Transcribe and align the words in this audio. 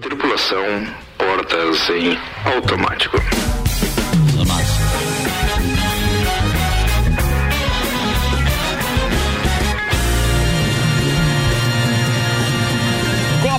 Tripulação, 0.00 0.64
portas 1.16 1.88
em 1.88 2.18
automático. 2.52 3.16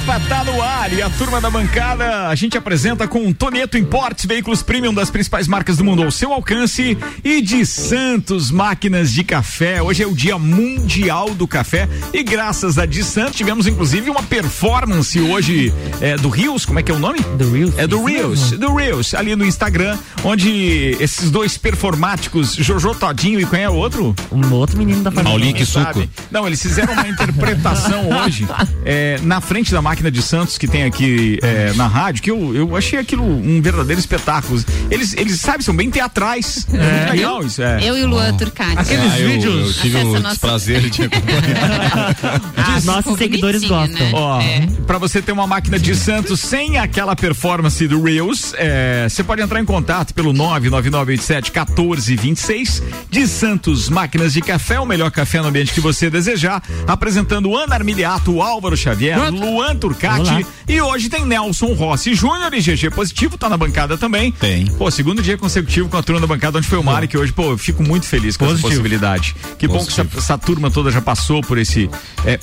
Copa 0.06 0.20
tá 0.30 0.44
no 0.44 0.62
ar 0.62 0.94
e 0.94 1.02
a 1.02 1.10
turma 1.10 1.42
da 1.42 1.50
bancada 1.50 2.28
a 2.28 2.36
gente 2.36 2.56
apresenta 2.56 3.08
com 3.08 3.34
Toneto 3.34 3.76
Importes, 3.76 4.26
veículos 4.26 4.62
premium 4.62 4.94
das 4.94 5.10
principais 5.10 5.48
marcas 5.48 5.78
do 5.78 5.84
mundo 5.84 6.04
ao 6.04 6.12
seu 6.12 6.32
alcance 6.32 6.96
e 7.24 7.42
de 7.42 7.66
Santos 7.66 8.52
Máquinas 8.52 9.12
de 9.12 9.24
Café. 9.24 9.82
Hoje 9.82 10.04
é 10.04 10.08
o 10.08 10.14
dia 10.14 10.38
mundial 10.38 11.32
do 11.32 11.48
café 11.48 11.90
e 12.14 12.22
graças 12.22 12.78
a 12.78 12.86
de 12.86 13.04
Santos 13.04 13.36
tivemos 13.36 13.66
inclusive 13.66 14.12
uma 14.12 14.22
performance 14.22 15.20
hoje 15.20 15.74
é, 16.00 16.16
do 16.18 16.30
Rios, 16.30 16.66
como 16.66 16.78
é 16.78 16.84
que 16.84 16.92
é 16.92 16.94
o 16.94 17.00
nome? 17.00 17.20
Do 17.22 17.52
Reels. 17.52 17.74
É 17.76 17.88
do 17.88 18.04
Reels, 18.04 18.52
do 18.52 18.76
Reels, 18.76 19.16
ali 19.16 19.36
no 19.36 19.44
Instagram, 19.44 19.98
onde 20.24 20.96
esses 21.00 21.32
dois 21.32 21.58
performáticos, 21.58 22.54
Jojo 22.54 22.94
Todinho 22.94 23.40
e 23.40 23.46
quem 23.48 23.64
é 23.64 23.70
o 23.70 23.74
outro? 23.74 24.16
Um 24.32 24.54
outro 24.54 24.78
menino 24.78 25.02
da 25.02 25.10
família. 25.10 25.32
Paulinho 25.32 25.56
que 25.56 25.66
Sabe? 25.66 26.02
suco. 26.02 26.14
Não, 26.30 26.46
eles 26.46 26.62
fizeram 26.62 26.94
uma 26.94 27.08
interpretação 27.08 28.08
hoje 28.22 28.48
é, 28.86 29.20
na 29.24 29.42
frente 29.42 29.72
da 29.72 29.82
máquina 29.82 29.95
de 30.12 30.22
Santos 30.22 30.58
que 30.58 30.68
tem 30.68 30.84
aqui 30.84 31.40
é, 31.42 31.74
na 31.74 31.88
rádio, 31.88 32.22
que 32.24 32.30
eu, 32.32 32.56
eu 32.56 32.76
achei 32.76 33.00
aquilo 33.00 33.24
um 33.24 33.62
verdadeiro 33.62 34.00
espetáculo. 34.00 34.64
Eles, 34.92 35.14
eles 35.14 35.40
sabem, 35.40 35.62
são 35.62 35.76
bem 35.76 35.90
teatrais. 35.90 36.66
É, 36.72 36.78
muito 37.00 37.12
legal 37.12 37.44
isso. 37.44 37.62
É. 37.62 37.80
Eu 37.84 37.98
e 37.98 38.04
o 38.04 38.08
Luan 38.08 38.34
Turcati. 38.36 38.78
Aqueles 38.78 39.12
Ah, 39.14 39.20
eu, 39.20 39.30
vídeos. 39.30 39.78
eu 39.78 39.82
tive 39.82 39.98
o 39.98 40.20
desprazer 40.22 40.82
de 40.90 41.04
acompanhar. 41.04 42.16
Ah, 42.58 42.80
Nossos 42.84 42.98
ficou 43.04 43.18
seguidores 43.18 43.64
gostam. 43.64 44.00
né? 44.06 44.12
Ó, 44.14 44.42
É. 44.42 44.68
pra 44.88 44.98
você 44.98 45.22
ter 45.22 45.32
uma 45.32 45.46
máquina 45.48 45.78
de 45.80 45.96
Santos 45.96 46.40
sem 46.40 46.78
aquela 46.78 47.16
performance 47.16 47.88
do 47.88 48.02
Reels, 48.02 48.54
é, 48.58 49.08
você 49.10 49.24
pode 49.24 49.42
entrar 49.42 49.60
em 49.60 49.66
contato 49.66 50.14
pelo 50.14 50.34
99987 50.34 51.52
1426 51.52 52.84
de 53.10 53.28
Santos 53.28 53.90
Máquinas 53.90 54.34
de 54.34 54.42
Café, 54.42 54.80
o 54.80 54.86
melhor 54.86 55.12
café 55.12 55.42
no 55.42 55.48
ambiente 55.48 55.74
que 55.74 55.80
você 55.80 56.10
desejar, 56.10 56.62
apresentando 56.88 57.56
Ana 57.56 57.76
Armiliato, 57.76 58.42
Álvaro 58.42 58.76
Xavier, 58.76 59.32
Luan 59.32 59.76
Turcati 59.86 60.22
Olá. 60.32 60.42
e 60.68 60.82
hoje 60.82 61.10
tem 61.10 61.24
Nelson 61.28 61.74
Rossi 61.74 62.16
Júnior 62.16 62.52
e 62.56 62.60
GG 62.60 62.90
Positivo, 62.90 63.38
tá 63.38 63.48
na 63.48 63.56
bancada 63.56 63.96
também. 63.98 64.32
Tem. 64.32 64.66
Pô, 64.66 64.90
segundo 64.90 65.22
dia 65.22 65.38
consecutivo 65.38 65.88
com 65.90 65.98
a 65.98 66.02
turma 66.02 66.20
da 66.20 66.26
bancada 66.26 66.58
onde 66.58 66.68
foi 66.68 66.80
o 66.80 66.84
Mário, 66.84 67.08
que 67.08 67.16
hoje, 67.16 67.32
pô, 67.32 67.52
eu 67.52 67.58
fico 67.58 67.84
muito 67.84 68.08
feliz 68.08 68.36
com 68.36 68.46
essa 68.46 68.54
Positivo. 68.56 68.72
possibilidade. 68.82 69.36
Que 69.60 69.68
bom 69.68 69.74
que 69.76 69.92
essa, 69.92 70.04
Positivo. 70.04 70.18
essa 70.20 70.38
turma 70.40 70.72
toda 70.72 70.90
já 70.90 71.02
passou 71.02 71.42
por 71.44 71.60
esse, 71.60 71.88
é, 72.26 72.40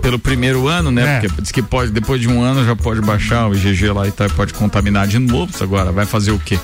pelo 0.00 0.18
primeiro 0.18 0.66
ano, 0.68 0.90
né? 0.90 1.16
É. 1.18 1.20
Porque 1.20 1.42
diz 1.42 1.52
que 1.52 1.60
pode, 1.60 1.90
depois 1.92 2.18
de 2.18 2.28
um 2.28 2.42
ano 2.42 2.64
já 2.64 2.74
pode 2.74 3.02
baixar 3.02 3.46
o 3.46 3.54
IgG 3.54 3.90
lá 3.90 4.08
e 4.08 4.10
tá, 4.10 4.26
pode 4.30 4.54
contaminar 4.54 5.06
de 5.06 5.18
novo. 5.18 5.52
Agora 5.60 5.92
vai 5.92 6.06
fazer 6.06 6.30
o 6.30 6.38
quê? 6.38 6.58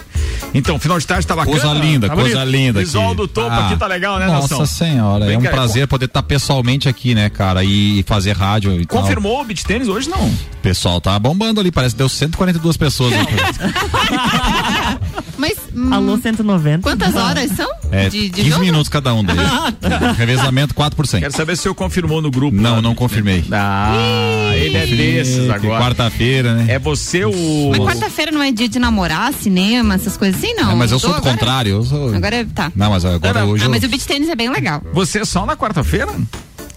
Então, 0.54 0.78
final 0.78 0.98
de 0.98 1.06
tarde 1.06 1.26
tá 1.26 1.34
bacana. 1.34 1.58
Coisa 1.58 1.72
linda, 1.74 2.08
Tá 2.08 2.14
coisa 2.14 2.44
linda. 2.44 2.80
Visual 2.80 3.14
do 3.14 3.26
topo 3.28 3.50
aqui 3.54 3.76
tá 3.76 3.86
legal, 3.86 4.18
né, 4.18 4.26
Nossa 4.26 4.54
Nelson? 4.56 4.66
senhora, 4.66 5.24
Vem 5.26 5.34
é 5.34 5.38
um 5.38 5.42
cá, 5.42 5.50
prazer 5.50 5.86
poder 5.86 6.06
estar 6.06 6.22
pessoalmente 6.22 6.88
aqui, 6.88 7.14
né, 7.14 7.30
cara, 7.30 7.64
e 7.64 8.02
fazer 8.06 8.32
rádio 8.36 8.78
e 8.80 8.84
tal. 8.86 9.00
Confirmou 9.00 9.40
o 9.40 9.44
beat 9.44 9.62
tênis 9.62 9.88
hoje 9.88 10.10
não? 10.10 10.21
O 10.26 10.62
pessoal 10.62 11.00
tá 11.00 11.18
bombando 11.18 11.60
ali, 11.60 11.70
parece 11.72 11.94
que 11.94 11.98
deu 11.98 12.08
142 12.08 12.76
pessoas. 12.76 13.10
né? 13.12 13.26
Mas 15.36 15.54
hum, 15.74 15.92
Alô 15.92 16.16
190. 16.16 16.82
quantas 16.82 17.14
horas 17.16 17.50
são 17.52 17.68
É, 17.90 18.08
de, 18.08 18.28
de 18.28 18.30
15 18.30 18.50
jogo? 18.50 18.64
minutos 18.64 18.88
cada 18.88 19.12
um 19.12 19.24
deles. 19.24 19.42
Revezamento 20.16 20.72
4 20.74 20.96
por 20.96 21.06
100. 21.06 21.20
Quero 21.20 21.32
saber 21.32 21.56
se 21.56 21.66
eu 21.66 21.74
confirmou 21.74 22.22
no 22.22 22.30
grupo. 22.30 22.56
Não, 22.56 22.76
lá. 22.76 22.82
não 22.82 22.94
confirmei. 22.94 23.44
Ah, 23.50 24.52
ele 24.54 24.76
é 24.76 24.86
desses 24.86 25.50
agora. 25.50 25.82
Quarta-feira, 25.82 26.54
né? 26.54 26.74
É 26.74 26.78
você 26.78 27.24
o. 27.24 27.70
Mas 27.70 27.80
quarta-feira 27.80 28.30
não 28.30 28.42
é 28.42 28.52
dia 28.52 28.68
de 28.68 28.78
namorar, 28.78 29.32
cinema, 29.32 29.94
essas 29.94 30.16
coisas 30.16 30.40
assim, 30.42 30.54
não. 30.54 30.72
É, 30.72 30.74
mas 30.76 30.92
eu 30.92 30.98
sou 31.00 31.10
do 31.10 31.16
agora- 31.16 31.32
contrário. 31.32 31.72
Eu 31.72 31.84
sou... 31.84 32.14
Agora 32.14 32.36
é- 32.36 32.44
tá. 32.44 32.70
Não, 32.76 32.90
mas 32.90 33.04
agora 33.04 33.40
Era- 33.40 33.44
hoje. 33.46 33.64
Ah, 33.64 33.66
eu- 33.66 33.70
mas 33.70 33.82
o 33.82 33.88
beach 33.88 34.06
tênis 34.06 34.28
é 34.28 34.36
bem 34.36 34.50
legal. 34.50 34.80
Você 34.92 35.20
é 35.20 35.24
só 35.24 35.44
na 35.44 35.56
quarta-feira? 35.56 36.12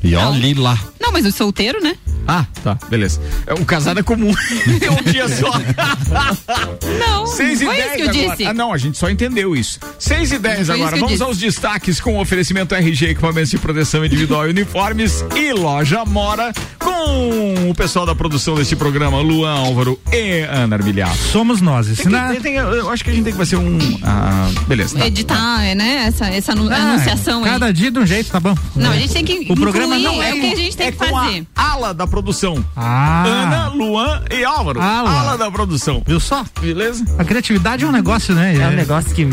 E 0.04 0.16
olhe 0.16 0.54
lá. 0.56 0.78
Não, 1.00 1.12
mas 1.12 1.26
o 1.26 1.32
solteiro, 1.32 1.82
né? 1.84 1.96
Ah, 2.28 2.46
tá, 2.64 2.78
beleza. 2.90 3.22
É, 3.46 3.54
O 3.54 3.66
casado 3.66 4.00
é 4.00 4.04
comum. 4.04 4.34
é 4.82 4.92
um 4.92 5.12
dia 5.12 5.28
só. 5.30 5.52
Não, 7.00 7.28
6 7.28 7.62
e 7.62 7.66
foi 7.66 7.76
10 7.76 7.86
isso 7.86 7.96
que 7.96 8.02
eu 8.02 8.10
agora. 8.10 8.36
disse. 8.38 8.46
Ah, 8.46 8.54
não, 8.54 8.74
a 8.74 8.78
gente 8.78 8.98
só 8.98 9.10
entendeu 9.10 9.56
isso. 9.56 9.80
6 10.00 10.32
e 10.32 10.38
10 10.40 10.54
Foi 10.56 10.62
isso 10.64 10.72
agora. 10.74 10.96
Vamos 10.96 11.12
disse. 11.12 11.24
aos 11.24 11.38
destaques 11.38 12.00
com 12.00 12.20
oferecimento 12.20 12.74
RG, 12.76 13.08
equipamentos 13.12 13.50
de 13.52 13.58
proteção 13.58 14.06
individual 14.06 14.48
e 14.48 14.52
uniformes 14.52 15.24
e 15.36 15.52
loja 15.54 16.04
Mora 16.06 16.54
com 16.80 17.70
o 17.70 17.74
pessoal 17.76 18.06
da 18.06 18.16
produção 18.16 18.56
deste 18.56 18.76
programa, 18.76 19.20
Luan 19.20 19.52
Álvaro 19.52 20.00
e 20.12 20.42
Ana 20.42 20.76
Armilhato. 20.76 21.18
Somos 21.18 21.62
nós. 21.62 21.88
Tem 21.88 21.96
que- 21.96 22.10
na- 22.10 22.30
tem- 22.32 22.42
tem- 22.42 22.56
eu 22.56 22.90
acho 22.90 23.04
que 23.04 23.10
a 23.10 23.14
gente 23.14 23.24
tem 23.24 23.34
que 23.34 23.38
fazer 23.40 23.56
um. 23.58 23.78
Ah, 24.04 24.50
beleza. 24.68 24.98
tá. 24.98 25.06
Editar, 25.08 25.64
é, 25.64 25.76
né? 25.76 26.06
Essa, 26.08 26.28
essa 26.28 26.52
anu- 26.52 26.70
Ah, 26.72 26.76
anunciação 26.94 27.44
aí. 27.44 27.50
Cada 27.52 27.74
dia 27.74 27.92
de 27.92 28.00
um 28.00 28.06
jeito, 28.06 28.30
tá 28.32 28.40
bom. 28.40 28.56
Não, 28.76 28.92
a 28.92 28.96
gente 28.98 29.14
tem 29.14 29.26
que 29.26 29.52
O 29.52 29.56
programa 29.56 29.98
não 29.98 30.22
é 30.22 30.30
é 30.30 30.34
o 30.34 30.40
que 30.40 30.52
a 30.54 30.56
gente 30.56 30.78
tem 30.78 30.88
é 30.88 30.92
que 30.92 30.98
com 30.98 31.06
fazer. 31.08 31.46
a 31.56 31.72
ala 31.72 31.94
da 31.94 32.06
produção. 32.16 32.64
Ah. 32.78 33.26
Ana, 33.26 33.68
Luan 33.68 34.24
e 34.32 34.46
Álvaro. 34.46 34.82
Ala. 34.82 35.12
Ala 35.12 35.38
da 35.38 35.52
produção. 35.52 36.02
Viu 36.06 36.18
só? 36.18 36.46
Beleza? 36.62 37.04
A 37.20 37.26
criatividade 37.26 37.84
é 37.84 37.88
um 37.88 37.92
negócio, 37.92 38.34
né? 38.34 38.56
É 38.56 38.68
um 38.70 38.72
negócio 38.72 39.14
que, 39.14 39.26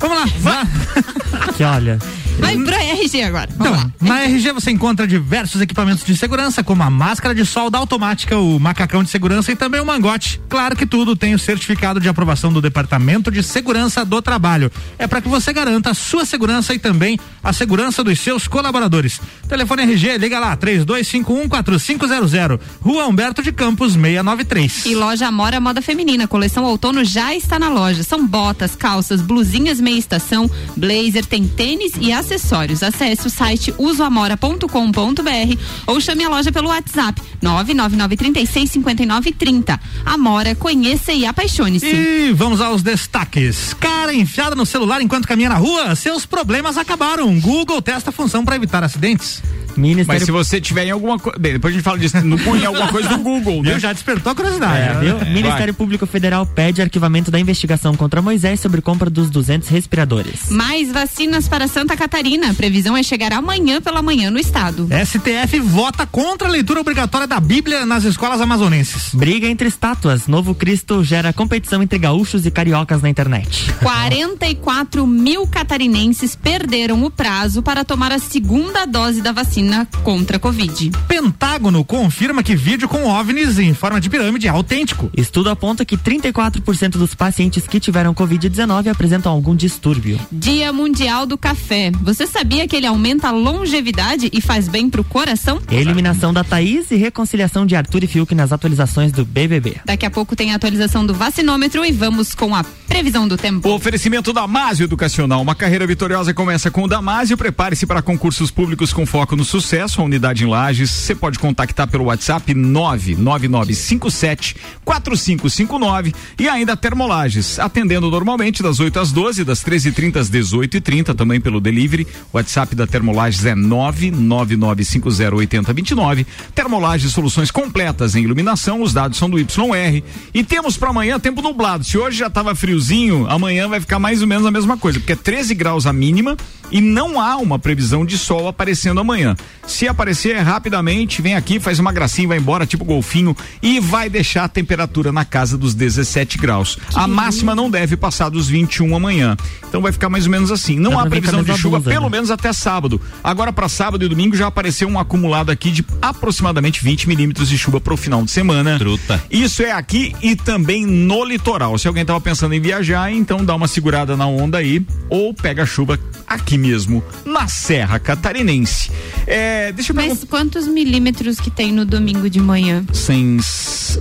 Vamos 0.00 0.18
lá. 0.18 0.24
Vá. 0.40 0.62
que 1.56 1.62
olha. 1.62 1.98
Vai 2.38 2.56
pro 2.58 2.74
RG 2.74 3.22
agora. 3.22 3.48
Vamos 3.56 3.78
Então, 3.78 3.92
lá. 4.00 4.08
na 4.14 4.24
RG 4.24 4.52
você 4.52 4.70
encontra 4.72 5.06
diversos 5.06 5.60
equipamentos 5.60 6.04
de 6.04 6.16
segurança, 6.16 6.64
como 6.64 6.82
a 6.82 6.90
máscara 6.90 7.32
de 7.34 7.46
solda 7.46 7.78
automática, 7.78 8.36
o 8.36 8.58
macacão 8.58 9.04
de 9.04 9.10
segurança 9.10 9.52
e 9.52 9.56
também 9.56 9.80
o 9.80 9.86
mangote. 9.86 10.40
Claro 10.48 10.74
que 10.74 10.84
tudo 10.84 11.14
tem 11.14 11.32
o 11.34 11.38
certificado 11.38 12.00
de 12.00 12.08
aprovação 12.08 12.52
do 12.52 12.60
Departamento 12.60 13.30
de 13.30 13.42
Segurança 13.42 14.04
do 14.04 14.20
Trabalho. 14.20 14.70
É 14.98 15.06
para 15.06 15.20
que 15.20 15.28
você 15.28 15.52
garanta 15.52 15.90
a 15.90 15.94
sua 15.94 16.24
segurança 16.24 16.74
e 16.74 16.78
também 16.78 17.18
a 17.42 17.52
segurança 17.52 18.02
dos 18.02 18.18
seus 18.18 18.48
colaboradores. 18.48 19.20
Telefone 19.48 19.82
RG, 19.82 20.18
liga 20.18 20.40
lá, 20.40 20.56
32514500, 20.56 22.58
Rua 22.80 23.06
Humberto 23.06 23.42
de 23.42 23.52
Campos, 23.52 23.92
693. 23.92 24.86
E 24.86 24.94
loja 24.94 25.28
Amora 25.28 25.60
Moda 25.60 25.80
Feminina, 25.80 26.26
coleção 26.26 26.64
outono 26.64 27.04
já 27.04 27.34
está 27.34 27.58
na 27.58 27.68
loja. 27.68 28.02
São 28.02 28.26
botas, 28.26 28.74
calças, 28.74 29.20
blusinhas 29.22 29.80
meia 29.80 29.98
estação, 29.98 30.50
blazer, 30.76 31.23
tem 31.26 31.46
tênis 31.46 31.92
e 32.00 32.10
acessórios. 32.12 32.82
Acesse 32.82 33.26
o 33.26 33.30
site 33.30 33.74
usoamora.com.br 33.78 35.58
ou 35.86 36.00
chame 36.00 36.24
a 36.24 36.28
loja 36.28 36.50
pelo 36.52 36.68
WhatsApp 36.68 37.22
999365930. 37.42 39.80
Amora, 40.04 40.54
conheça 40.54 41.12
e 41.12 41.26
apaixone-se. 41.26 41.86
E 41.86 42.32
vamos 42.32 42.60
aos 42.60 42.82
destaques. 42.82 43.74
Cara 43.74 44.14
enfiada 44.14 44.54
no 44.54 44.64
celular 44.66 45.02
enquanto 45.02 45.26
caminha 45.26 45.48
na 45.48 45.56
rua, 45.56 45.96
seus 45.96 46.24
problemas 46.26 46.76
acabaram. 46.76 47.40
Google 47.40 47.80
testa 47.82 48.10
a 48.10 48.12
função 48.12 48.44
para 48.44 48.56
evitar 48.56 48.84
acidentes. 48.84 49.42
Mas 49.76 49.88
Ministério 49.88 50.24
se 50.24 50.32
você 50.32 50.60
tiver 50.60 50.86
em 50.86 50.90
alguma 50.90 51.18
coisa. 51.18 51.38
Bem, 51.38 51.54
depois 51.54 51.72
a 51.72 51.76
gente 51.76 51.84
fala 51.84 51.98
disso. 51.98 52.20
No, 52.24 52.36
em 52.56 52.64
alguma 52.64 52.88
coisa 52.88 53.08
do 53.08 53.18
Google, 53.18 53.62
né? 53.62 53.70
Viu? 53.70 53.80
Já 53.84 53.92
despertou 53.92 54.32
a 54.32 54.34
curiosidade. 54.34 54.76
É, 54.76 54.94
né? 54.94 55.00
viu? 55.00 55.32
Ministério 55.32 55.74
Público 55.74 56.06
Federal 56.06 56.46
pede 56.46 56.80
arquivamento 56.80 57.30
da 57.30 57.40
investigação 57.40 57.94
contra 57.94 58.22
Moisés 58.22 58.60
sobre 58.60 58.80
compra 58.80 59.10
dos 59.10 59.30
200 59.30 59.68
respiradores. 59.68 60.50
Mais 60.50 60.92
vacinas 60.92 61.48
para 61.48 61.66
Santa 61.66 61.96
Catarina. 61.96 62.50
A 62.50 62.54
previsão 62.54 62.96
é 62.96 63.02
chegar 63.02 63.32
amanhã 63.32 63.80
pela 63.80 64.02
manhã 64.02 64.30
no 64.30 64.38
estado. 64.38 64.88
STF 65.04 65.58
vota 65.60 66.06
contra 66.06 66.48
a 66.48 66.50
leitura 66.50 66.80
obrigatória 66.80 67.26
da 67.26 67.40
Bíblia 67.40 67.84
nas 67.84 68.04
escolas 68.04 68.40
amazonenses. 68.40 69.14
Briga 69.14 69.46
entre 69.46 69.68
estátuas. 69.68 70.26
Novo 70.26 70.54
Cristo 70.54 71.02
gera 71.02 71.32
competição 71.32 71.82
entre 71.82 71.98
gaúchos 71.98 72.46
e 72.46 72.50
cariocas 72.50 73.02
na 73.02 73.08
internet. 73.08 73.72
44 73.82 75.06
mil 75.06 75.46
catarinenses 75.46 76.36
perderam 76.36 77.02
o 77.04 77.10
prazo 77.10 77.62
para 77.62 77.84
tomar 77.84 78.12
a 78.12 78.18
segunda 78.18 78.84
dose 78.86 79.20
da 79.20 79.32
vacina 79.32 79.63
contra 80.02 80.36
a 80.36 80.40
Covid. 80.40 80.90
Pentágono 81.08 81.84
confirma 81.84 82.42
que 82.42 82.54
vídeo 82.54 82.88
com 82.88 83.06
OVNIs 83.06 83.58
em 83.58 83.72
forma 83.72 84.00
de 84.00 84.10
pirâmide 84.10 84.46
é 84.46 84.50
autêntico. 84.50 85.10
Estudo 85.16 85.50
aponta 85.50 85.84
que 85.84 85.96
34% 85.96 86.90
dos 86.90 87.14
pacientes 87.14 87.66
que 87.66 87.80
tiveram 87.80 88.14
Covid-19 88.14 88.90
apresentam 88.90 89.32
algum 89.32 89.54
distúrbio. 89.56 90.20
Dia 90.30 90.72
Mundial 90.72 91.26
do 91.26 91.38
Café. 91.38 91.90
Você 92.02 92.26
sabia 92.26 92.68
que 92.68 92.76
ele 92.76 92.86
aumenta 92.86 93.28
a 93.28 93.30
longevidade 93.30 94.28
e 94.32 94.40
faz 94.40 94.68
bem 94.68 94.90
pro 94.90 95.02
coração? 95.02 95.60
Eliminação 95.70 96.32
da 96.32 96.44
Thaís 96.44 96.90
e 96.90 96.96
reconciliação 96.96 97.64
de 97.64 97.74
Arthur 97.74 98.04
e 98.04 98.06
Fiuk 98.06 98.34
nas 98.34 98.52
atualizações 98.52 99.12
do 99.12 99.24
BBB. 99.24 99.76
Daqui 99.84 100.04
a 100.04 100.10
pouco 100.10 100.36
tem 100.36 100.52
a 100.52 100.56
atualização 100.56 101.06
do 101.06 101.14
vacinômetro 101.14 101.84
e 101.84 101.92
vamos 101.92 102.34
com 102.34 102.54
a 102.54 102.64
previsão 102.88 103.26
do 103.26 103.36
tempo. 103.36 103.68
O 103.68 103.74
oferecimento 103.74 104.32
Damásio 104.32 104.84
Educacional. 104.84 105.40
Uma 105.42 105.54
carreira 105.54 105.86
vitoriosa 105.86 106.34
começa 106.34 106.70
com 106.70 106.82
o 106.82 106.88
Damásio. 106.88 107.36
Prepare-se 107.36 107.86
para 107.86 108.02
concursos 108.02 108.50
públicos 108.50 108.92
com 108.92 109.06
foco 109.06 109.36
no 109.36 109.44
Sucesso, 109.54 110.00
a 110.00 110.04
unidade 110.04 110.42
em 110.42 110.48
Lages. 110.48 110.90
Você 110.90 111.14
pode 111.14 111.38
contactar 111.38 111.86
pelo 111.86 112.06
WhatsApp 112.06 112.52
99957 112.52 114.56
4559 114.84 116.12
e 116.40 116.48
ainda 116.48 116.76
Termolages, 116.76 117.60
atendendo 117.60 118.10
normalmente 118.10 118.64
das 118.64 118.80
8 118.80 118.98
às 118.98 119.12
12, 119.12 119.44
das 119.44 119.64
13h30 119.64 120.16
às 120.16 120.28
18h30, 120.28 121.14
também 121.14 121.40
pelo 121.40 121.60
delivery. 121.60 122.04
O 122.32 122.36
WhatsApp 122.36 122.74
da 122.74 122.84
Termolages 122.84 123.44
é 123.44 123.54
999508029. 123.54 126.26
Termolages, 126.52 127.12
soluções 127.12 127.52
completas 127.52 128.16
em 128.16 128.24
iluminação, 128.24 128.82
os 128.82 128.92
dados 128.92 129.16
são 129.16 129.30
do 129.30 129.38
YR. 129.38 130.02
E 130.34 130.42
temos 130.42 130.76
para 130.76 130.90
amanhã 130.90 131.20
tempo 131.20 131.40
nublado. 131.40 131.84
Se 131.84 131.96
hoje 131.96 132.18
já 132.18 132.26
estava 132.26 132.56
friozinho, 132.56 133.30
amanhã 133.30 133.68
vai 133.68 133.78
ficar 133.78 134.00
mais 134.00 134.20
ou 134.20 134.26
menos 134.26 134.46
a 134.46 134.50
mesma 134.50 134.76
coisa, 134.76 134.98
porque 134.98 135.12
é 135.12 135.16
13 135.16 135.54
graus 135.54 135.86
a 135.86 135.92
mínima 135.92 136.36
e 136.72 136.80
não 136.80 137.20
há 137.20 137.36
uma 137.36 137.56
previsão 137.56 138.04
de 138.04 138.18
sol 138.18 138.48
aparecendo 138.48 138.98
amanhã. 138.98 139.36
Se 139.66 139.88
aparecer 139.88 140.36
rapidamente, 140.38 141.22
vem 141.22 141.34
aqui, 141.34 141.58
faz 141.58 141.78
uma 141.78 141.92
gracinha, 141.92 142.28
vai 142.28 142.38
embora, 142.38 142.66
tipo 142.66 142.84
golfinho, 142.84 143.34
e 143.62 143.80
vai 143.80 144.10
deixar 144.10 144.44
a 144.44 144.48
temperatura 144.48 145.10
na 145.10 145.24
casa 145.24 145.56
dos 145.56 145.74
17 145.74 146.38
graus. 146.38 146.76
Que 146.90 146.98
a 146.98 147.06
máxima 147.06 147.54
não 147.54 147.70
deve 147.70 147.96
passar 147.96 148.28
dos 148.28 148.48
21 148.48 148.94
amanhã. 148.94 149.36
Então 149.66 149.80
vai 149.80 149.90
ficar 149.90 150.08
mais 150.08 150.26
ou 150.26 150.30
menos 150.30 150.50
assim. 150.50 150.78
Não 150.78 150.98
há 150.98 151.06
previsão 151.06 151.42
de 151.42 151.56
chuva, 151.56 151.78
blusa, 151.78 151.90
pelo 151.90 152.04
né? 152.04 152.10
menos 152.10 152.30
até 152.30 152.52
sábado. 152.52 153.00
Agora, 153.22 153.52
para 153.52 153.68
sábado 153.68 154.04
e 154.04 154.08
domingo, 154.08 154.36
já 154.36 154.46
apareceu 154.46 154.88
um 154.88 154.98
acumulado 154.98 155.50
aqui 155.50 155.70
de 155.70 155.84
aproximadamente 156.00 156.84
20 156.84 157.08
milímetros 157.08 157.48
de 157.48 157.58
chuva 157.58 157.80
para 157.80 157.94
o 157.94 157.96
final 157.96 158.22
de 158.22 158.30
semana. 158.30 158.78
Truta. 158.78 159.22
Isso 159.30 159.62
é 159.62 159.72
aqui 159.72 160.14
e 160.22 160.36
também 160.36 160.86
no 160.86 161.24
litoral. 161.24 161.76
Se 161.78 161.88
alguém 161.88 162.02
estava 162.02 162.20
pensando 162.20 162.54
em 162.54 162.60
viajar, 162.60 163.10
então 163.10 163.44
dá 163.44 163.54
uma 163.54 163.66
segurada 163.66 164.16
na 164.16 164.26
onda 164.26 164.58
aí, 164.58 164.84
ou 165.08 165.32
pega 165.32 165.62
a 165.62 165.66
chuva 165.66 165.98
aqui 166.26 166.56
mesmo, 166.56 167.02
na 167.24 167.48
Serra 167.48 167.98
Catarinense. 167.98 168.90
É, 169.26 169.33
deixa 169.72 169.92
eu 169.92 169.96
Mas 169.96 170.24
quantos 170.24 170.66
milímetros 170.66 171.40
que 171.40 171.50
tem 171.50 171.72
no 171.72 171.84
domingo 171.84 172.30
de 172.30 172.40
manhã? 172.40 172.84
Sem, 172.92 173.38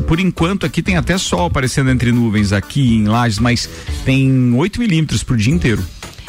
por 0.07 0.19
enquanto 0.19 0.65
aqui 0.65 0.81
tem 0.81 0.95
até 0.95 1.17
sol 1.17 1.45
aparecendo 1.45 1.89
entre 1.89 2.11
nuvens 2.11 2.51
aqui 2.51 2.95
em 2.95 3.05
Lages, 3.05 3.39
mas 3.39 3.69
tem 4.05 4.53
8 4.53 4.79
milímetros 4.79 5.23
por 5.23 5.35
dia 5.35 5.53
inteiro. 5.53 5.83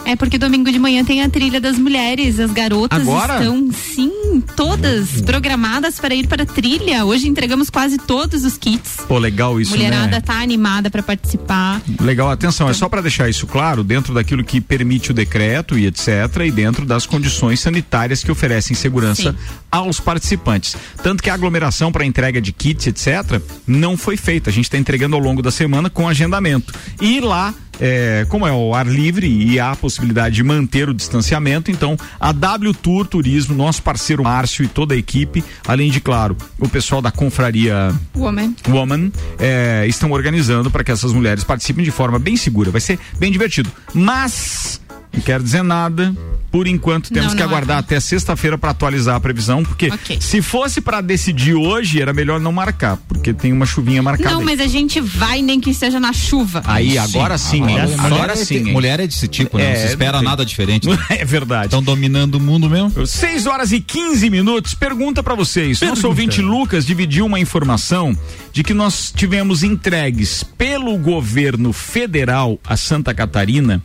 É 0.06 0.14
porque 0.14 0.36
domingo 0.36 0.70
de 0.70 0.78
manhã 0.78 1.02
tem 1.02 1.22
a 1.22 1.28
trilha 1.28 1.60
das 1.60 1.78
mulheres. 1.78 2.38
As 2.38 2.50
garotas 2.52 3.00
Agora? 3.00 3.38
estão, 3.38 3.70
sim, 3.72 4.42
todas 4.54 5.22
programadas 5.22 5.98
para 5.98 6.14
ir 6.14 6.26
para 6.26 6.42
a 6.42 6.46
trilha. 6.46 7.04
Hoje 7.06 7.26
entregamos 7.26 7.70
quase 7.70 7.96
todos 7.96 8.44
os 8.44 8.58
kits. 8.58 8.98
Pô, 9.08 9.18
legal 9.18 9.58
isso, 9.60 9.70
Mulherada 9.70 10.08
né? 10.08 10.20
tá 10.20 10.40
animada 10.40 10.90
para 10.90 11.02
participar. 11.02 11.80
Legal, 12.00 12.30
atenção, 12.30 12.68
é 12.68 12.74
só 12.74 12.88
para 12.88 13.00
deixar 13.00 13.28
isso 13.30 13.46
claro, 13.46 13.82
dentro 13.82 14.12
daquilo 14.12 14.44
que 14.44 14.60
permite 14.60 15.10
o 15.10 15.14
decreto 15.14 15.78
e 15.78 15.86
etc, 15.86 16.08
e 16.46 16.50
dentro 16.50 16.84
das 16.84 17.06
condições 17.06 17.60
sanitárias 17.60 18.22
que 18.22 18.30
oferecem 18.30 18.76
segurança 18.76 19.32
sim. 19.32 19.38
aos 19.70 20.00
participantes. 20.00 20.76
Tanto 21.02 21.22
que 21.22 21.30
a 21.30 21.34
aglomeração 21.34 21.90
para 21.90 22.04
entrega 22.04 22.40
de 22.40 22.52
kits, 22.52 22.86
etc, 22.86 23.40
não 23.66 23.96
foi 23.96 24.16
feita. 24.16 24.50
A 24.50 24.52
gente 24.52 24.64
está 24.64 24.76
entregando 24.76 25.16
ao 25.16 25.22
longo 25.22 25.40
da 25.40 25.50
semana 25.50 25.88
com 25.88 26.06
agendamento. 26.06 26.74
E 27.00 27.20
lá 27.20 27.54
é, 27.80 28.26
como 28.28 28.46
é 28.46 28.52
o 28.52 28.74
ar 28.74 28.86
livre 28.86 29.26
e 29.26 29.58
há 29.58 29.72
a 29.72 29.76
possibilidade 29.76 30.34
de 30.36 30.42
manter 30.42 30.88
o 30.88 30.94
distanciamento, 30.94 31.70
então 31.70 31.96
a 32.18 32.32
W 32.32 32.74
Tour 32.74 33.06
Turismo, 33.06 33.54
nosso 33.54 33.82
parceiro 33.82 34.22
Márcio 34.22 34.64
e 34.64 34.68
toda 34.68 34.94
a 34.94 34.96
equipe, 34.96 35.44
além 35.66 35.90
de, 35.90 36.00
claro, 36.00 36.36
o 36.58 36.68
pessoal 36.68 37.00
da 37.02 37.10
confraria 37.10 37.94
Woman, 38.14 38.54
Woman 38.68 39.12
é, 39.38 39.84
estão 39.86 40.10
organizando 40.12 40.70
para 40.70 40.84
que 40.84 40.92
essas 40.92 41.12
mulheres 41.12 41.44
participem 41.44 41.84
de 41.84 41.90
forma 41.90 42.18
bem 42.18 42.36
segura. 42.36 42.70
Vai 42.70 42.80
ser 42.80 42.98
bem 43.18 43.30
divertido. 43.30 43.70
Mas 43.92 44.80
não 45.14 45.22
quero 45.22 45.42
dizer 45.42 45.62
nada. 45.62 46.14
Por 46.50 46.68
enquanto 46.68 47.10
temos 47.10 47.30
não, 47.30 47.36
que 47.36 47.42
não 47.42 47.48
aguardar 47.48 47.78
até 47.78 47.98
sexta-feira 47.98 48.56
para 48.56 48.70
atualizar 48.70 49.16
a 49.16 49.20
previsão, 49.20 49.64
porque 49.64 49.88
okay. 49.88 50.20
se 50.20 50.40
fosse 50.40 50.80
para 50.80 51.00
decidir 51.00 51.54
hoje, 51.54 52.00
era 52.00 52.12
melhor 52.12 52.38
não 52.38 52.52
marcar, 52.52 52.96
porque 53.08 53.34
tem 53.34 53.52
uma 53.52 53.66
chuvinha 53.66 54.00
marcada. 54.00 54.30
Não, 54.30 54.38
aí. 54.38 54.44
mas 54.44 54.60
a 54.60 54.68
gente 54.68 55.00
vai 55.00 55.42
nem 55.42 55.58
que 55.58 55.74
seja 55.74 55.98
na 55.98 56.12
chuva. 56.12 56.62
Aí, 56.64 56.92
sim. 56.92 56.98
agora 56.98 57.38
sim, 57.38 57.62
agora, 57.64 58.06
agora 58.06 58.32
é 58.34 58.36
sim. 58.36 58.70
Mulher 58.70 59.00
é 59.00 59.06
desse 59.08 59.26
tipo, 59.26 59.58
né? 59.58 59.64
É, 59.64 59.70
não 59.70 59.80
se 59.80 59.86
espera 59.88 60.22
nada 60.22 60.46
diferente. 60.46 60.88
Né? 60.88 60.96
É 61.10 61.24
verdade. 61.24 61.66
Estão 61.66 61.82
dominando 61.82 62.36
o 62.36 62.40
mundo 62.40 62.70
mesmo. 62.70 63.04
6 63.04 63.46
horas 63.46 63.72
e 63.72 63.80
15 63.80 64.30
minutos. 64.30 64.74
Pergunta 64.74 65.24
para 65.24 65.34
vocês. 65.34 65.80
Pergunta. 65.80 65.96
Nosso 65.96 66.06
ouvinte 66.06 66.40
Lucas 66.40 66.86
dividiu 66.86 67.26
uma 67.26 67.40
informação 67.40 68.16
de 68.52 68.62
que 68.62 68.72
nós 68.72 69.12
tivemos 69.14 69.64
entregues 69.64 70.44
pelo 70.44 70.96
governo 70.98 71.72
federal 71.72 72.60
a 72.64 72.76
Santa 72.76 73.12
Catarina 73.12 73.82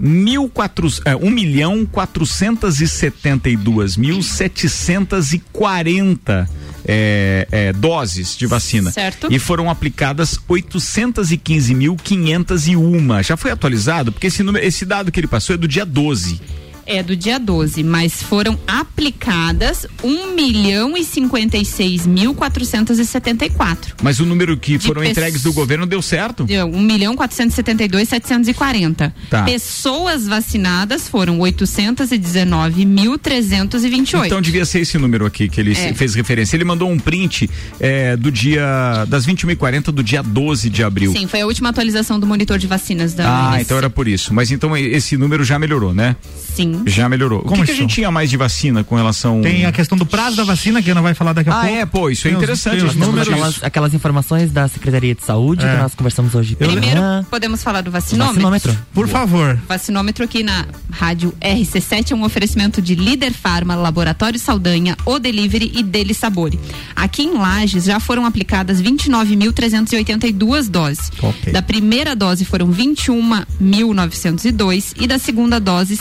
mil 0.00 0.48
quatro, 0.48 0.88
é, 1.04 1.14
um 1.14 1.30
milhão 1.30 1.84
quatrocentas 1.84 2.80
e 2.80 2.88
setenta 2.88 3.50
e 3.50 3.56
duas 3.56 3.96
mil 3.96 4.22
setecentas 4.22 5.32
e 5.32 5.38
quarenta 5.52 6.48
é, 6.84 7.46
é, 7.50 7.72
doses 7.72 8.36
de 8.36 8.46
vacina. 8.46 8.90
Certo. 8.90 9.28
E 9.30 9.38
foram 9.38 9.70
aplicadas 9.70 10.38
815.501. 10.48 13.22
Já 13.22 13.36
foi 13.36 13.50
atualizado? 13.50 14.10
Porque 14.10 14.28
esse, 14.28 14.42
número, 14.42 14.64
esse 14.64 14.86
dado 14.86 15.12
que 15.12 15.20
ele 15.20 15.26
passou 15.26 15.52
é 15.54 15.58
do 15.58 15.68
dia 15.68 15.84
12 15.84 16.40
é 16.86 17.02
do 17.02 17.16
dia 17.16 17.38
12, 17.38 17.82
mas 17.82 18.22
foram 18.22 18.58
aplicadas 18.66 19.86
1 20.02 20.34
milhão 20.34 20.96
e 20.96 21.04
56 21.04 22.06
mil 22.06 22.34
474. 22.34 23.96
Mas 24.02 24.20
o 24.20 24.26
número 24.26 24.56
que 24.56 24.78
foram 24.78 25.04
entregues 25.04 25.42
do 25.42 25.52
governo 25.52 25.86
deu 25.86 26.02
certo? 26.02 26.44
Deu 26.44 26.66
1 26.66 26.80
milhão 26.80 27.16
472 27.16 28.08
740. 28.08 29.14
Tá. 29.28 29.42
Pessoas 29.42 30.26
vacinadas 30.26 31.08
foram 31.08 31.38
819 31.40 32.84
mil 32.84 33.18
328. 33.18 34.26
Então 34.26 34.40
devia 34.40 34.64
ser 34.64 34.80
esse 34.80 34.98
número 34.98 35.26
aqui 35.26 35.48
que 35.48 35.60
ele 35.60 35.72
é. 35.72 35.94
fez 35.94 36.14
referência. 36.14 36.56
Ele 36.56 36.64
mandou 36.64 36.90
um 36.90 36.98
print 36.98 37.48
é, 37.78 38.16
do 38.16 38.30
dia 38.30 39.04
das 39.08 39.26
21h40 39.26 39.84
do 39.92 40.02
dia 40.02 40.22
12 40.22 40.70
de 40.70 40.82
abril. 40.82 41.12
Sim, 41.12 41.26
foi 41.26 41.40
a 41.40 41.46
última 41.46 41.68
atualização 41.68 42.18
do 42.18 42.26
monitor 42.26 42.58
de 42.58 42.66
vacinas 42.66 43.14
da 43.14 43.52
Ah, 43.52 43.60
então 43.60 43.76
era 43.76 43.90
por 43.90 44.06
isso. 44.08 44.32
Mas 44.32 44.50
então 44.50 44.76
esse 44.76 45.16
número 45.16 45.44
já 45.44 45.58
melhorou, 45.58 45.94
né? 45.94 46.16
Sim. 46.54 46.79
Já 46.86 47.08
melhorou. 47.08 47.42
Como 47.42 47.62
o 47.62 47.64
que, 47.64 47.66
que 47.66 47.72
a 47.72 47.80
gente 47.80 47.94
tinha 47.94 48.10
mais 48.10 48.30
de 48.30 48.36
vacina 48.36 48.84
com 48.84 48.96
relação. 48.96 49.40
Tem 49.40 49.66
a 49.66 49.72
questão 49.72 49.96
do 49.96 50.06
prazo 50.06 50.36
da 50.36 50.44
vacina, 50.44 50.82
que 50.82 50.92
não 50.94 51.02
vai 51.02 51.14
falar 51.14 51.32
daqui 51.32 51.50
a 51.50 51.52
ah, 51.52 51.60
pouco. 51.60 51.74
Ah, 51.74 51.78
é, 51.78 51.86
pô, 51.86 52.10
isso 52.10 52.28
é 52.28 52.30
interessante. 52.30 52.84
Os, 52.84 52.94
números. 52.94 53.28
Aquelas, 53.28 53.62
aquelas, 53.62 53.94
informações 53.94 54.52
da 54.52 54.68
Secretaria 54.68 55.14
de 55.14 55.24
Saúde 55.24 55.64
é. 55.64 55.74
que 55.74 55.82
nós 55.82 55.94
conversamos 55.94 56.34
hoje. 56.34 56.56
Primeiro, 56.56 57.00
podemos 57.30 57.62
falar 57.62 57.82
do 57.82 57.90
vacinômetro? 57.90 58.34
Vacinômetro. 58.34 58.78
Por 58.92 59.08
favor. 59.08 59.58
Vacinômetro 59.68 60.24
aqui 60.24 60.42
na 60.42 60.66
rádio 60.90 61.32
RC7 61.40 62.12
é 62.12 62.14
um 62.14 62.24
oferecimento 62.24 62.82
de 62.82 62.94
Líder 62.94 63.32
Farma, 63.32 63.74
Laboratório 63.74 64.38
Saldanha, 64.38 64.96
O 65.04 65.18
Delivery 65.18 65.72
e 65.74 65.82
Dele 65.82 66.14
Sabore. 66.14 66.58
Aqui 66.94 67.22
em 67.22 67.36
Lages 67.36 67.84
já 67.84 67.98
foram 68.00 68.26
aplicadas 68.26 68.82
29.382 68.82 70.68
doses. 70.68 71.10
Okay. 71.20 71.52
Da 71.52 71.62
primeira 71.62 72.16
dose 72.16 72.44
foram 72.44 72.72
21.902 72.72 74.94
e 75.00 75.06
da 75.06 75.18
segunda 75.18 75.60
dose 75.60 75.96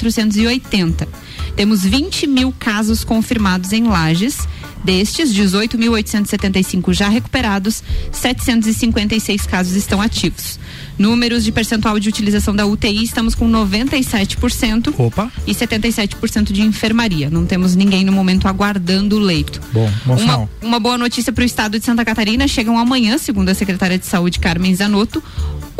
7.480. 0.00 1.06
Temos 1.54 1.82
20 1.82 2.26
mil 2.26 2.54
casos 2.58 3.04
confirmados 3.04 3.72
em 3.72 3.84
Lages. 3.84 4.38
Destes, 4.82 5.30
18.875 5.34 6.94
já 6.94 7.06
recuperados, 7.10 7.82
756 8.12 9.44
casos 9.44 9.74
estão 9.74 10.00
ativos. 10.00 10.58
Números 10.98 11.44
de 11.44 11.52
percentual 11.52 12.00
de 12.00 12.08
utilização 12.08 12.56
da 12.56 12.64
UTI, 12.64 13.04
estamos 13.04 13.34
com 13.34 13.46
97% 13.50 14.94
Opa. 14.98 15.30
e 15.46 15.54
77% 15.54 16.50
de 16.50 16.62
enfermaria. 16.62 17.28
Não 17.28 17.44
temos 17.44 17.76
ninguém 17.76 18.04
no 18.04 18.12
momento 18.12 18.48
aguardando 18.48 19.16
o 19.16 19.18
leito. 19.18 19.60
Bom, 19.70 19.92
bom 20.06 20.16
uma, 20.16 20.50
uma 20.62 20.80
boa 20.80 20.96
notícia 20.96 21.30
para 21.30 21.42
o 21.42 21.46
estado 21.46 21.78
de 21.78 21.84
Santa 21.84 22.02
Catarina: 22.02 22.48
chegam 22.48 22.78
amanhã, 22.78 23.18
segundo 23.18 23.50
a 23.50 23.54
secretária 23.54 23.98
de 23.98 24.06
Saúde 24.06 24.38
Carmen 24.38 24.74
Zanotto, 24.74 25.22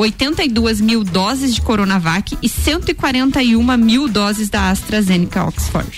82 0.01 0.81
mil 0.81 1.05
doses 1.05 1.55
de 1.55 1.61
Coronavac 1.61 2.37
e 2.41 2.49
141 2.49 3.77
mil 3.77 4.09
doses 4.09 4.49
da 4.49 4.71
AstraZeneca 4.71 5.45
Oxford. 5.45 5.91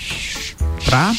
Pra? 0.83 1.15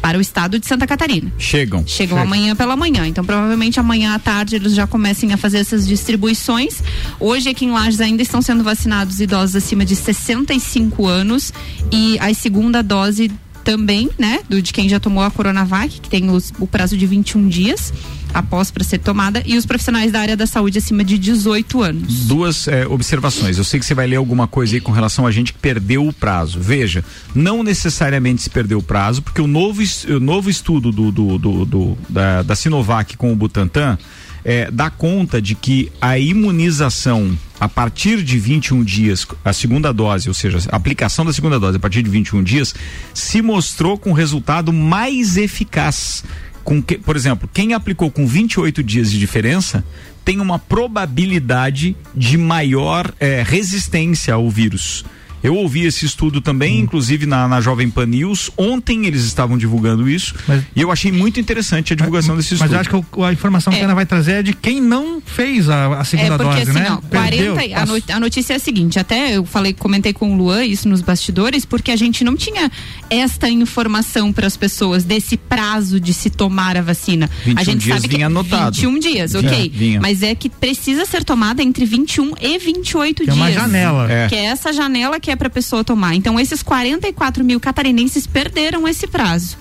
Para 0.00 0.18
o 0.18 0.20
estado 0.20 0.58
de 0.58 0.66
Santa 0.66 0.86
Catarina. 0.86 1.32
Chegam. 1.36 1.84
Chegam 1.86 2.18
Chega. 2.18 2.20
amanhã 2.20 2.54
pela 2.54 2.76
manhã. 2.76 3.06
Então, 3.06 3.24
provavelmente 3.24 3.80
amanhã 3.80 4.14
à 4.14 4.18
tarde 4.20 4.56
eles 4.56 4.74
já 4.74 4.86
comecem 4.86 5.32
a 5.32 5.36
fazer 5.36 5.58
essas 5.58 5.86
distribuições. 5.86 6.82
Hoje, 7.18 7.48
aqui 7.48 7.64
em 7.64 7.72
Lages, 7.72 8.00
ainda 8.00 8.22
estão 8.22 8.40
sendo 8.40 8.62
vacinados 8.62 9.20
idosos 9.20 9.56
acima 9.56 9.84
de 9.84 9.96
65 9.96 11.06
anos 11.06 11.52
e 11.90 12.18
a 12.20 12.32
segunda 12.34 12.82
dose 12.82 13.32
também, 13.64 14.10
né, 14.18 14.40
do 14.48 14.60
de 14.60 14.72
quem 14.72 14.88
já 14.88 14.98
tomou 14.98 15.22
a 15.22 15.30
Coronavac, 15.30 16.00
que 16.00 16.08
tem 16.08 16.30
os, 16.30 16.52
o 16.58 16.66
prazo 16.66 16.96
de 16.96 17.06
21 17.06 17.48
dias 17.48 17.92
após 18.32 18.70
para 18.70 18.84
ser 18.84 18.98
tomada 18.98 19.42
e 19.46 19.56
os 19.56 19.66
profissionais 19.66 20.12
da 20.12 20.20
área 20.20 20.36
da 20.36 20.46
saúde 20.46 20.78
acima 20.78 21.04
de 21.04 21.18
18 21.18 21.82
anos. 21.82 22.24
Duas 22.24 22.68
é, 22.68 22.86
observações. 22.86 23.58
Eu 23.58 23.64
sei 23.64 23.78
que 23.80 23.86
você 23.86 23.94
vai 23.94 24.06
ler 24.06 24.16
alguma 24.16 24.46
coisa 24.46 24.74
aí 24.74 24.80
com 24.80 24.92
relação 24.92 25.26
a 25.26 25.30
gente 25.30 25.52
que 25.52 25.58
perdeu 25.58 26.06
o 26.06 26.12
prazo. 26.12 26.58
Veja, 26.60 27.04
não 27.34 27.62
necessariamente 27.62 28.42
se 28.42 28.50
perdeu 28.50 28.78
o 28.78 28.82
prazo, 28.82 29.22
porque 29.22 29.40
o 29.40 29.46
novo, 29.46 29.82
o 30.08 30.20
novo 30.20 30.50
estudo 30.50 30.90
do, 30.90 31.10
do, 31.10 31.38
do, 31.38 31.64
do 31.64 31.98
da, 32.08 32.42
da 32.42 32.56
Sinovac 32.56 33.16
com 33.16 33.32
o 33.32 33.36
Butantan 33.36 33.98
é, 34.44 34.70
dá 34.70 34.90
conta 34.90 35.40
de 35.40 35.54
que 35.54 35.90
a 36.00 36.18
imunização 36.18 37.36
a 37.60 37.68
partir 37.68 38.24
de 38.24 38.40
21 38.40 38.82
dias, 38.82 39.24
a 39.44 39.52
segunda 39.52 39.92
dose, 39.92 40.28
ou 40.28 40.34
seja, 40.34 40.58
a 40.68 40.76
aplicação 40.76 41.24
da 41.24 41.32
segunda 41.32 41.60
dose 41.60 41.76
a 41.76 41.80
partir 41.80 42.02
de 42.02 42.10
21 42.10 42.42
dias, 42.42 42.74
se 43.14 43.40
mostrou 43.40 43.96
com 43.96 44.12
resultado 44.12 44.72
mais 44.72 45.36
eficaz. 45.36 46.24
Com 46.64 46.82
que, 46.82 46.98
por 46.98 47.16
exemplo, 47.16 47.48
quem 47.52 47.74
aplicou 47.74 48.10
com 48.10 48.26
28 48.26 48.82
dias 48.82 49.10
de 49.10 49.18
diferença 49.18 49.84
tem 50.24 50.40
uma 50.40 50.58
probabilidade 50.58 51.96
de 52.14 52.38
maior 52.38 53.12
eh, 53.18 53.42
resistência 53.44 54.34
ao 54.34 54.48
vírus. 54.48 55.04
Eu 55.42 55.54
ouvi 55.56 55.84
esse 55.84 56.04
estudo 56.04 56.40
também, 56.40 56.78
hum. 56.78 56.84
inclusive 56.84 57.26
na, 57.26 57.48
na 57.48 57.60
Jovem 57.60 57.90
Pan 57.90 58.06
News. 58.06 58.50
Ontem 58.56 59.06
eles 59.06 59.24
estavam 59.24 59.58
divulgando 59.58 60.08
isso 60.08 60.34
mas, 60.46 60.62
e 60.74 60.80
eu 60.80 60.90
achei 60.90 61.10
muito 61.10 61.40
interessante 61.40 61.92
a 61.92 61.96
divulgação 61.96 62.34
mas, 62.34 62.44
desse 62.44 62.54
estudo. 62.54 62.68
Mas 62.68 62.74
eu 62.74 62.80
acho 62.80 63.04
que 63.04 63.20
o, 63.20 63.24
a 63.24 63.32
informação 63.32 63.72
é. 63.72 63.76
que 63.76 63.82
a 63.82 63.84
Ana 63.86 63.94
vai 63.94 64.06
trazer 64.06 64.32
é 64.32 64.42
de 64.42 64.52
quem 64.52 64.80
não 64.80 65.20
fez 65.20 65.68
a, 65.68 66.00
a 66.00 66.04
segunda 66.04 66.34
é 66.34 66.38
porque, 66.38 66.64
dose, 66.64 66.70
assim, 66.70 66.80
né? 66.80 66.92
Ó, 66.92 66.96
40, 67.08 67.80
a, 67.80 67.86
no, 67.86 68.02
a 68.16 68.20
notícia 68.20 68.52
é 68.54 68.56
a 68.56 68.58
seguinte, 68.58 68.98
até 68.98 69.36
eu 69.36 69.44
falei, 69.44 69.72
comentei 69.72 70.12
com 70.12 70.32
o 70.32 70.36
Luan 70.36 70.64
isso 70.64 70.88
nos 70.88 71.00
bastidores, 71.00 71.64
porque 71.64 71.90
a 71.90 71.96
gente 71.96 72.24
não 72.24 72.36
tinha 72.36 72.70
esta 73.10 73.48
informação 73.48 74.32
para 74.32 74.46
as 74.46 74.56
pessoas 74.56 75.04
desse 75.04 75.36
prazo 75.36 75.98
de 75.98 76.14
se 76.14 76.30
tomar 76.30 76.76
a 76.76 76.82
vacina. 76.82 77.28
21 77.44 77.60
a 77.60 77.64
gente 77.64 77.78
dias 77.78 77.96
sabe 77.96 78.08
vinha 78.08 78.18
que 78.18 78.24
anotado. 78.24 78.76
21 78.76 78.98
dias, 78.98 79.34
ok. 79.34 79.72
Vinha. 79.74 80.00
Mas 80.00 80.22
é 80.22 80.34
que 80.34 80.48
precisa 80.48 81.04
ser 81.04 81.24
tomada 81.24 81.62
entre 81.62 81.84
21 81.84 82.34
e 82.40 82.58
28 82.58 83.24
Tem 83.24 83.26
dias. 83.26 83.36
É 83.36 83.40
uma 83.40 83.52
janela. 83.52 84.12
É. 84.12 84.28
Que 84.28 84.34
é 84.34 84.44
essa 84.44 84.72
janela 84.72 85.18
que 85.18 85.30
é 85.32 85.36
para 85.36 85.48
a 85.48 85.50
pessoa 85.50 85.82
tomar. 85.82 86.14
Então, 86.14 86.38
esses 86.38 86.62
44 86.62 87.44
mil 87.44 87.58
catarinenses 87.58 88.26
perderam 88.26 88.86
esse 88.86 89.06
prazo 89.06 89.56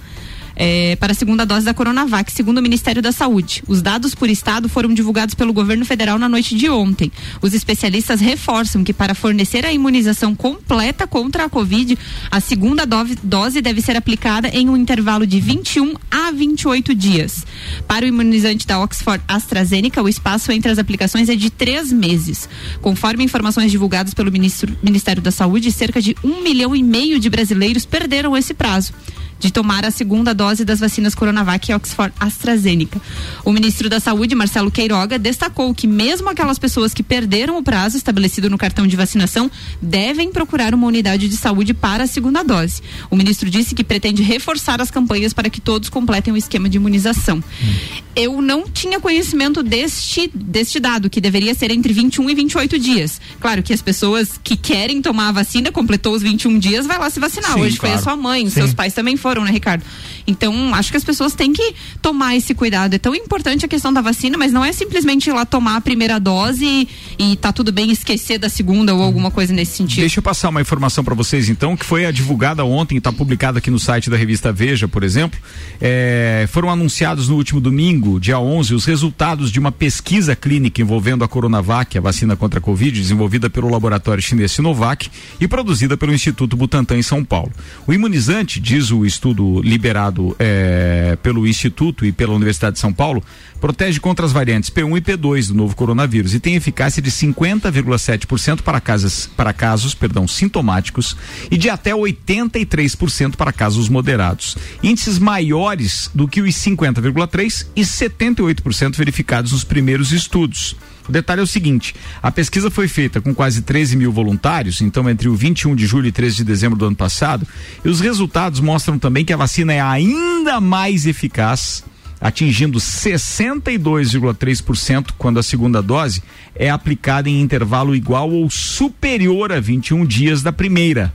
é, 0.55 0.96
para 0.98 1.12
a 1.12 1.15
segunda 1.15 1.46
dose 1.46 1.65
da 1.65 1.74
Coronavac, 1.74 2.31
segundo 2.31 2.60
o 2.60 2.62
Ministério 2.62 3.01
da 3.01 3.12
Saúde. 3.12 3.63
Os 3.67 3.81
dados 3.81 4.15
por 4.15 4.29
estado 4.29 4.70
foram 4.70 4.93
divulgados 4.93 5.36
pelo 5.36 5.53
governo 5.53 5.86
federal 5.86 6.17
na 6.17 6.29
noite 6.29 6.55
de 6.55 6.70
ontem. 6.70 7.12
Os 7.41 7.53
especialistas 7.53 8.20
reforçam 8.20 8.84
que 8.84 8.93
para 8.93 9.15
fornecer 9.15 9.65
a 9.65 9.74
imunização 9.74 10.36
completa 10.36 11.08
contra 11.08 11.46
a 11.46 11.50
Covid, 11.50 11.98
a 12.29 12.39
segunda 12.39 12.86
dose 13.24 13.62
deve 13.62 13.81
ser 13.81 13.96
aplicada 13.96 14.50
em 14.50 14.70
um 14.70 14.77
intervalo 14.77 15.25
de 15.25 15.39
21 15.39 15.96
a 16.10 16.31
28 16.31 16.93
dias. 16.96 17.46
Para 17.88 18.05
o 18.05 18.08
imunizante 18.08 18.67
da 18.67 18.79
Oxford 18.79 19.24
AstraZeneca, 19.27 20.01
o 20.01 20.10
espaço 20.10 20.51
entre 20.51 20.72
as 20.72 20.77
aplicações 20.77 21.29
é 21.29 21.36
de 21.36 21.50
três 21.50 21.91
meses. 21.91 22.48
Conforme 22.81 23.24
informações 23.24 23.72
divulgadas 23.72 24.13
pelo 24.13 24.31
ministro, 24.31 24.75
Ministério 24.81 25.22
da 25.22 25.31
Saúde, 25.31 25.72
cerca 25.72 26.01
de 26.01 26.15
um 26.24 26.41
milhão 26.41 26.75
e 26.75 26.84
meio 26.84 27.20
de 27.20 27.29
brasileiros 27.29 27.86
perderam 27.86 28.36
esse 28.36 28.53
prazo 28.53 28.93
de 29.41 29.51
tomar 29.51 29.83
a 29.83 29.91
segunda 29.91 30.33
dose 30.33 30.63
das 30.63 30.79
vacinas 30.79 31.15
Coronavac 31.15 31.69
e 31.69 31.74
Oxford 31.74 32.13
AstraZeneca. 32.19 33.01
O 33.43 33.51
ministro 33.51 33.89
da 33.89 34.00
Saúde, 34.00 34.36
Marcelo 34.36 34.69
Queiroga, 34.69 35.17
destacou 35.17 35.74
que 35.74 35.88
mesmo 35.88 36.29
aquelas 36.29 36.60
pessoas 36.60 36.93
que 36.93 37.01
perderam 37.01 37.57
o 37.57 37.63
prazo 37.63 37.98
estabelecido 37.98 38.50
no 38.50 38.57
cartão 38.57 38.86
de 38.86 38.95
vacinação 38.95 39.50
devem 39.81 40.31
procurar 40.31 40.75
uma 40.75 40.86
unidade 40.86 41.27
de 41.27 41.36
saúde 41.36 41.74
para 41.74 42.03
a 42.03 42.07
segunda 42.07 42.43
dose. 42.43 42.83
O 43.10 43.15
ministro 43.15 43.50
disse 43.50 43.74
que 43.74 43.83
pretende 43.83 44.21
reforçar 44.21 44.79
as 44.79 44.91
campanhas 44.91 45.33
para 45.33 45.50
que 45.50 45.60
todos 45.60 45.89
completem 45.89 46.31
o 46.31 46.38
esquema 46.38 46.69
de 46.69 46.77
imunização. 46.77 47.38
Hum. 47.38 48.01
Eu 48.15 48.41
não 48.41 48.67
tinha 48.67 49.00
conhecimento 49.00 49.63
deste, 49.63 50.29
deste 50.33 50.79
dado, 50.79 51.10
que 51.10 51.19
deveria 51.19 51.55
ser 51.55 51.71
entre 51.71 51.93
21 51.93 52.29
e 52.29 52.36
28 52.36 52.77
dias. 52.77 53.19
Claro 53.39 53.63
que 53.63 53.74
as 53.74 53.81
pessoas 53.81 54.39
que 54.43 54.55
querem 54.55 55.01
tomar 55.01 55.29
a 55.29 55.31
vacina, 55.31 55.71
completou 55.71 56.13
os 56.13 56.21
21 56.21 56.60
dias, 56.60 56.86
vai 56.86 57.00
lá 57.00 57.10
se 57.10 57.19
vacinar. 57.19 57.53
Sim, 57.53 57.62
Hoje 57.62 57.77
claro. 57.77 57.95
foi 57.95 58.00
a 58.00 58.03
sua 58.03 58.15
mãe, 58.21 58.45
os 58.45 58.53
seus 58.53 58.74
pais 58.74 58.93
também 58.93 59.17
foram 59.17 59.30
foram, 59.31 59.45
né, 59.45 59.51
Ricardo? 59.51 59.83
Então, 60.31 60.73
acho 60.73 60.91
que 60.91 60.97
as 60.97 61.03
pessoas 61.03 61.33
têm 61.33 61.53
que 61.53 61.73
tomar 62.01 62.35
esse 62.35 62.53
cuidado. 62.53 62.93
É 62.93 62.97
tão 62.97 63.13
importante 63.13 63.65
a 63.65 63.67
questão 63.67 63.91
da 63.93 64.01
vacina, 64.01 64.38
mas 64.38 64.51
não 64.51 64.63
é 64.63 64.71
simplesmente 64.71 65.29
ir 65.29 65.33
lá 65.33 65.45
tomar 65.45 65.77
a 65.77 65.81
primeira 65.81 66.19
dose 66.19 66.65
e, 66.65 66.88
e 67.19 67.35
tá 67.35 67.51
tudo 67.51 67.71
bem 67.71 67.91
esquecer 67.91 68.38
da 68.38 68.50
segunda 68.50 68.93
ou 68.93 69.01
alguma 69.01 69.29
coisa 69.29 69.53
nesse 69.53 69.77
sentido. 69.77 70.00
Deixa 70.00 70.19
eu 70.19 70.23
passar 70.23 70.50
uma 70.50 70.61
informação 70.61 71.03
para 71.03 71.13
vocês, 71.13 71.50
então, 71.50 71.75
que 71.75 71.85
foi 71.85 72.11
divulgada 72.11 72.63
ontem, 72.65 72.97
está 72.97 73.11
publicada 73.11 73.59
aqui 73.59 73.69
no 73.69 73.79
site 73.79 74.09
da 74.09 74.17
revista 74.17 74.51
Veja, 74.51 74.88
por 74.88 75.03
exemplo. 75.03 75.39
É, 75.79 76.45
foram 76.50 76.69
anunciados 76.69 77.27
no 77.27 77.35
último 77.35 77.59
domingo, 77.59 78.19
dia 78.19 78.39
11, 78.39 78.73
os 78.73 78.85
resultados 78.85 79.51
de 79.51 79.59
uma 79.59 79.71
pesquisa 79.71 80.35
clínica 80.35 80.81
envolvendo 80.81 81.23
a 81.23 81.27
Coronavac, 81.27 81.97
a 81.97 82.01
vacina 82.01 82.35
contra 82.35 82.59
a 82.59 82.61
Covid, 82.61 83.00
desenvolvida 83.00 83.50
pelo 83.50 83.69
laboratório 83.69 84.21
chinês 84.21 84.51
Sinovac 84.51 85.09
e 85.39 85.47
produzida 85.47 85.97
pelo 85.97 86.13
Instituto 86.13 86.55
Butantan 86.55 86.97
em 86.97 87.03
São 87.03 87.23
Paulo. 87.23 87.51
O 87.88 87.93
imunizante, 87.93 88.59
diz 88.59 88.91
o 88.91 89.05
estudo 89.05 89.61
liberado 89.61 90.20
é, 90.39 91.17
pelo 91.21 91.47
Instituto 91.47 92.05
e 92.05 92.11
pela 92.11 92.33
Universidade 92.33 92.73
de 92.73 92.79
São 92.79 92.93
Paulo, 92.93 93.23
protege 93.59 93.99
contra 93.99 94.25
as 94.25 94.31
variantes 94.31 94.69
P1 94.69 94.97
e 94.97 95.01
P2 95.01 95.47
do 95.47 95.53
novo 95.53 95.75
coronavírus 95.75 96.33
e 96.33 96.39
tem 96.39 96.55
eficácia 96.55 97.01
de 97.01 97.11
50,7% 97.11 98.61
para 98.61 98.81
casos, 98.81 99.27
para 99.27 99.53
casos 99.53 99.93
perdão, 99.93 100.27
sintomáticos 100.27 101.15
e 101.49 101.57
de 101.57 101.69
até 101.69 101.91
83% 101.91 103.35
para 103.35 103.53
casos 103.53 103.87
moderados. 103.89 104.57
Índices 104.81 105.19
maiores 105.19 106.09
do 106.13 106.27
que 106.27 106.41
os 106.41 106.55
50,3% 106.55 107.67
e 107.75 107.81
78% 107.81 108.95
verificados 108.95 109.51
nos 109.51 109.63
primeiros 109.63 110.11
estudos. 110.11 110.75
O 111.08 111.12
detalhe 111.12 111.41
é 111.41 111.43
o 111.43 111.48
seguinte: 111.48 111.96
a 112.22 112.31
pesquisa 112.31 112.70
foi 112.70 112.88
feita 112.88 113.22
com 113.22 113.34
quase 113.34 113.62
13 113.62 113.96
mil 113.96 114.12
voluntários, 114.12 114.81
então 114.81 115.10
entre 115.10 115.27
o 115.27 115.36
21 115.36 115.75
de 115.75 115.86
julho 115.86 116.08
e 116.08 116.12
13 116.12 116.38
de 116.38 116.43
dezembro 116.43 116.77
do 116.77 116.86
ano 116.86 116.96
passado, 116.96 117.48
e 117.84 117.89
os 117.89 118.00
resultados 118.00 118.60
mostram 118.60 119.00
também 119.00 119.25
que 119.25 119.34
a 119.34 119.38
vacina 119.38 119.74
é 119.74 119.81
ainda 119.81 120.62
mais 120.62 121.05
eficaz 121.05 121.84
atingindo 122.22 122.77
62,3% 122.77 125.10
quando 125.17 125.39
a 125.39 125.43
segunda 125.43 125.81
dose 125.81 126.22
é 126.55 126.70
aplicada 126.70 127.27
em 127.27 127.41
intervalo 127.41 127.96
igual 127.96 128.29
ou 128.29 128.48
superior 128.48 129.51
a 129.51 129.60
21 129.60 130.05
dias 130.05 130.43
da 130.43 130.53
primeira. 130.53 131.12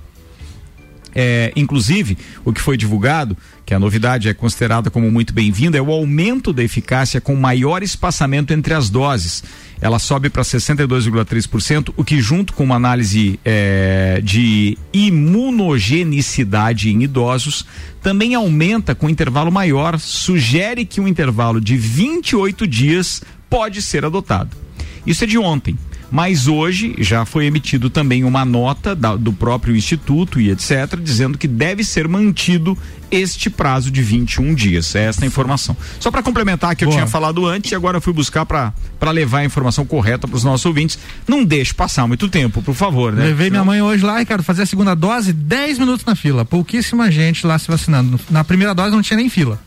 É, 1.14 1.52
inclusive, 1.57 2.19
o 2.45 2.52
que 2.52 2.61
foi 2.61 2.76
divulgado, 2.76 3.37
que 3.66 3.75
a 3.75 3.80
novidade 3.80 4.28
é 4.28 4.32
considerada 4.32 4.90
como 4.90 5.11
muito 5.11 5.35
bem-vinda, 5.35 5.76
é 5.76 5.82
o 5.82 5.90
aumento 5.90 6.52
da 6.52 6.62
eficácia 6.62 7.20
com 7.20 7.35
maior 7.35 7.82
espaçamento 7.82 8.52
entre 8.52 8.73
as 8.73 8.88
doses. 8.88 9.42
Ela 9.80 9.99
sobe 9.99 10.30
para 10.30 10.42
62,3%, 10.42 11.92
o 11.96 12.04
que, 12.04 12.20
junto 12.20 12.52
com 12.52 12.62
uma 12.62 12.76
análise 12.76 13.40
é, 13.44 14.20
de 14.23 14.78
imunogenicidade 14.92 16.90
em 16.90 17.02
idosos, 17.02 17.66
também 18.00 18.37
aumenta 18.37 18.94
com 18.94 19.11
intervalo 19.11 19.50
maior, 19.50 19.99
sugere 19.99 20.87
que 20.87 21.00
um 21.00 21.08
intervalo 21.08 21.61
de 21.61 21.76
28 21.76 22.68
dias 22.68 23.20
pode 23.50 23.82
ser 23.82 24.04
adotado. 24.04 24.56
Isso 25.04 25.25
é 25.25 25.26
de 25.26 25.38
ontem. 25.38 25.76
Mas 26.10 26.46
hoje 26.46 26.94
já 26.98 27.25
foi 27.25 27.46
emitido 27.46 27.90
também 27.90 28.25
uma 28.25 28.44
nota 28.44 28.94
da, 28.94 29.16
do 29.16 29.32
próprio 29.32 29.75
Instituto 29.75 30.40
e 30.40 30.50
etc., 30.50 30.96
dizendo 31.00 31.36
que 31.36 31.48
deve 31.48 31.82
ser 31.82 32.06
mantido 32.08 32.76
este 33.10 33.48
prazo 33.50 33.90
de 33.90 34.02
21 34.02 34.54
dias. 34.54 34.94
É 34.94 35.04
essa 35.04 35.25
a 35.25 35.26
informação. 35.26 35.76
Só 36.00 36.10
para 36.10 36.22
complementar 36.22 36.75
que 36.75 36.84
eu 36.84 36.90
tinha 36.90 37.06
falado 37.06 37.46
antes 37.46 37.70
e 37.70 37.75
agora 37.75 38.00
fui 38.00 38.12
buscar 38.12 38.44
para 38.44 38.72
levar 39.10 39.38
a 39.38 39.44
informação 39.44 39.84
correta 39.84 40.26
para 40.26 40.36
os 40.36 40.44
nossos 40.44 40.64
ouvintes. 40.66 40.98
Não 41.26 41.44
deixe 41.44 41.75
passar 41.75 42.06
muito 42.06 42.28
tempo, 42.28 42.62
por 42.62 42.75
favor, 42.75 43.12
né? 43.12 43.25
Levei 43.25 43.50
minha 43.50 43.64
mãe 43.64 43.82
hoje 43.82 44.04
lá, 44.04 44.18
Ricardo, 44.18 44.42
fazer 44.42 44.62
a 44.62 44.66
segunda 44.66 44.94
dose, 44.94 45.32
10 45.32 45.78
minutos 45.78 46.04
na 46.04 46.14
fila. 46.14 46.44
Pouquíssima 46.44 47.10
gente 47.10 47.46
lá 47.46 47.58
se 47.58 47.68
vacinando. 47.68 48.18
Na 48.30 48.44
primeira 48.44 48.75
dose 48.75 48.90
não 48.90 49.02
tinha 49.02 49.16
nem 49.16 49.28
fila. 49.28 49.60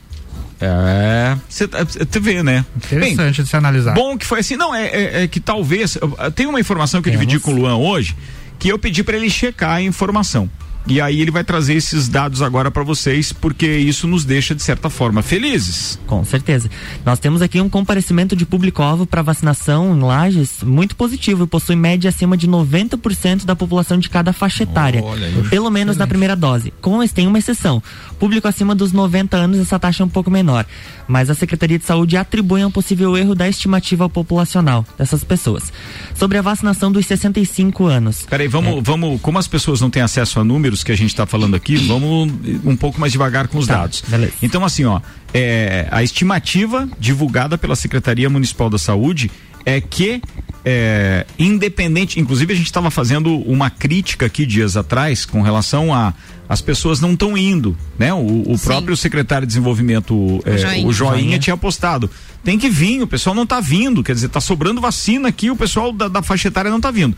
É, 0.62 1.38
você 1.48 1.68
tá, 1.68 1.80
vê, 2.20 2.44
né? 2.44 2.66
Interessante 2.76 3.36
Bem, 3.38 3.44
de 3.44 3.50
se 3.50 3.56
analisar. 3.56 3.94
Bom 3.94 4.18
que 4.18 4.26
foi 4.26 4.40
assim, 4.40 4.58
não, 4.58 4.76
é, 4.76 4.88
é, 4.88 5.24
é 5.24 5.28
que 5.28 5.40
talvez, 5.40 5.98
tem 6.36 6.48
uma 6.48 6.60
informação 6.60 7.02
que 7.02 7.10
eu 7.10 7.14
dividi 7.14 7.40
com 7.40 7.52
o 7.52 7.56
Luan 7.56 7.78
hoje, 7.78 8.16
que 8.58 8.68
eu 8.68 8.78
pedi 8.78 9.04
para 9.04 9.16
ele 9.16 9.30
checar 9.30 9.76
a 9.76 9.82
informação. 9.82 10.50
E 10.88 11.00
aí 11.00 11.22
ele 11.22 11.32
vai 11.32 11.44
trazer 11.44 11.76
esses 11.76 12.08
dados 12.08 12.42
agora 12.42 12.72
para 12.72 12.84
vocês, 12.84 13.32
porque 13.32 13.68
isso 13.68 14.08
nos 14.08 14.26
deixa 14.26 14.56
de 14.56 14.64
certa 14.64 14.90
forma 14.90 15.22
felizes. 15.22 16.00
Com 16.08 16.24
certeza. 16.24 16.70
Nós 17.06 17.20
temos 17.20 17.42
aqui 17.42 17.62
um 17.62 17.70
comparecimento 17.70 18.36
de 18.36 18.46
público-alvo 18.46 19.06
para 19.06 19.22
vacinação 19.22 19.96
em 19.96 20.02
Lages 20.02 20.64
muito 20.64 20.96
positivo 20.96 21.44
e 21.44 21.48
possui 21.48 21.76
média 21.76 22.10
acima 22.10 22.36
de 22.36 22.48
90% 22.48 23.46
da 23.46 23.56
população 23.56 23.98
de 23.98 24.10
cada 24.10 24.34
faixa 24.34 24.64
etária, 24.64 25.04
pelo 25.50 25.70
menos 25.70 25.98
na 25.98 26.08
primeira 26.08 26.36
dose. 26.36 26.74
Com 26.82 27.00
tem 27.08 27.28
uma 27.28 27.40
exceção. 27.40 27.82
Público 28.20 28.48
acima 28.48 28.76
dos 28.76 28.92
90 28.92 29.38
anos 29.38 29.60
essa 29.60 29.80
taxa 29.80 30.04
é 30.04 30.06
um 30.06 30.10
pouco 30.10 30.30
menor, 30.30 30.66
mas 31.08 31.30
a 31.30 31.36
Secretaria 31.36 31.80
de 31.80 31.86
Saúde 31.86 32.18
atribui 32.18 32.64
um 32.64 32.72
possível 32.72 33.16
erro 33.18 33.34
da 33.34 33.48
estimativa 33.48 34.10
populacional 34.10 34.86
dessas 34.98 35.24
pessoas. 35.24 35.72
Sobre 36.16 36.38
a 36.38 36.42
vacinação 36.42 36.92
dos 36.92 37.06
65 37.06 37.86
anos. 37.86 38.26
Peraí, 38.30 38.48
vamos, 38.48 38.78
é. 38.78 38.82
vamos, 38.82 39.22
como 39.22 39.40
as 39.40 39.48
pessoas 39.48 39.82
não 39.82 39.90
têm 39.90 40.02
acesso 40.02 40.40
a 40.40 40.44
números 40.44 40.69
números 40.70 40.84
que 40.84 40.92
a 40.92 40.98
gente 40.98 41.10
está 41.10 41.26
falando 41.26 41.56
aqui, 41.56 41.76
vamos 41.76 42.32
um 42.64 42.76
pouco 42.76 43.00
mais 43.00 43.12
devagar 43.12 43.48
com 43.48 43.58
os 43.58 43.68
tá, 43.68 43.78
dados. 43.78 44.04
Beleza. 44.08 44.34
Então, 44.42 44.64
assim, 44.64 44.86
ó, 44.86 45.02
é, 45.34 45.88
a 45.92 46.04
estimativa 46.04 46.88
divulgada 47.00 47.58
pela 47.58 47.76
Secretaria 47.76 48.30
Municipal 48.30 48.70
da 48.70 48.78
Saúde 48.78 49.32
é 49.66 49.82
que 49.82 50.22
é, 50.64 51.26
independente, 51.38 52.20
inclusive 52.20 52.54
a 52.54 52.56
gente 52.56 52.68
estava 52.68 52.92
fazendo 52.92 53.36
uma 53.40 53.70
crítica 53.70 54.26
aqui 54.26 54.46
dias 54.46 54.78
atrás 54.78 55.26
com 55.26 55.42
relação 55.42 55.94
a 55.94 56.14
as 56.48 56.62
pessoas 56.62 57.00
não 57.00 57.14
estão 57.14 57.38
indo, 57.38 57.78
né? 57.98 58.12
O, 58.12 58.54
o 58.54 58.58
próprio 58.58 58.98
secretário 58.98 59.46
de 59.46 59.52
desenvolvimento, 59.52 60.42
é, 60.44 60.58
Joinha. 60.58 60.88
o 60.88 60.92
Joinha, 60.92 61.22
Joinha. 61.22 61.40
tinha 61.40 61.56
postado. 61.56 62.10
Tem 62.44 62.58
que 62.58 62.68
vir, 62.68 63.04
o 63.04 63.08
pessoal 63.08 63.36
não 63.36 63.44
está 63.44 63.62
vindo, 63.62 64.04
quer 64.04 64.16
dizer, 64.16 64.28
está 64.28 64.42
sobrando 64.42 64.82
vacina 64.82 65.30
aqui, 65.30 65.52
o 65.52 65.56
pessoal 65.56 65.92
da, 65.92 66.08
da 66.08 66.24
faixa 66.24 66.48
etária 66.48 66.72
não 66.72 66.78
está 66.78 66.90
vindo. 66.90 67.16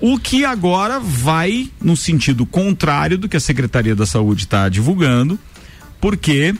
O 0.00 0.18
que 0.18 0.44
agora 0.44 1.00
vai 1.00 1.70
no 1.80 1.96
sentido 1.96 2.44
contrário 2.44 3.16
do 3.16 3.28
que 3.28 3.36
a 3.36 3.40
Secretaria 3.40 3.94
da 3.96 4.04
Saúde 4.04 4.44
está 4.44 4.68
divulgando, 4.68 5.38
porque 6.00 6.54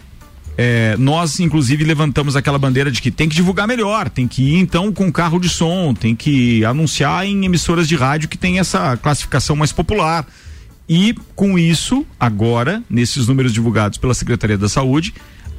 é, 0.56 0.96
nós, 0.98 1.38
inclusive, 1.38 1.84
levantamos 1.84 2.34
aquela 2.34 2.58
bandeira 2.58 2.90
de 2.90 3.02
que 3.02 3.10
tem 3.10 3.28
que 3.28 3.36
divulgar 3.36 3.68
melhor, 3.68 4.08
tem 4.08 4.26
que 4.26 4.42
ir 4.42 4.56
então 4.56 4.90
com 4.90 5.12
carro 5.12 5.38
de 5.38 5.50
som, 5.50 5.92
tem 5.92 6.16
que 6.16 6.64
anunciar 6.64 7.26
em 7.26 7.44
emissoras 7.44 7.86
de 7.86 7.94
rádio 7.94 8.28
que 8.28 8.38
tem 8.38 8.58
essa 8.58 8.96
classificação 8.96 9.54
mais 9.54 9.70
popular. 9.70 10.26
E 10.88 11.14
com 11.34 11.58
isso, 11.58 12.06
agora, 12.18 12.82
nesses 12.88 13.26
números 13.26 13.52
divulgados 13.52 13.98
pela 13.98 14.14
Secretaria 14.14 14.56
da 14.56 14.68
Saúde, 14.68 15.12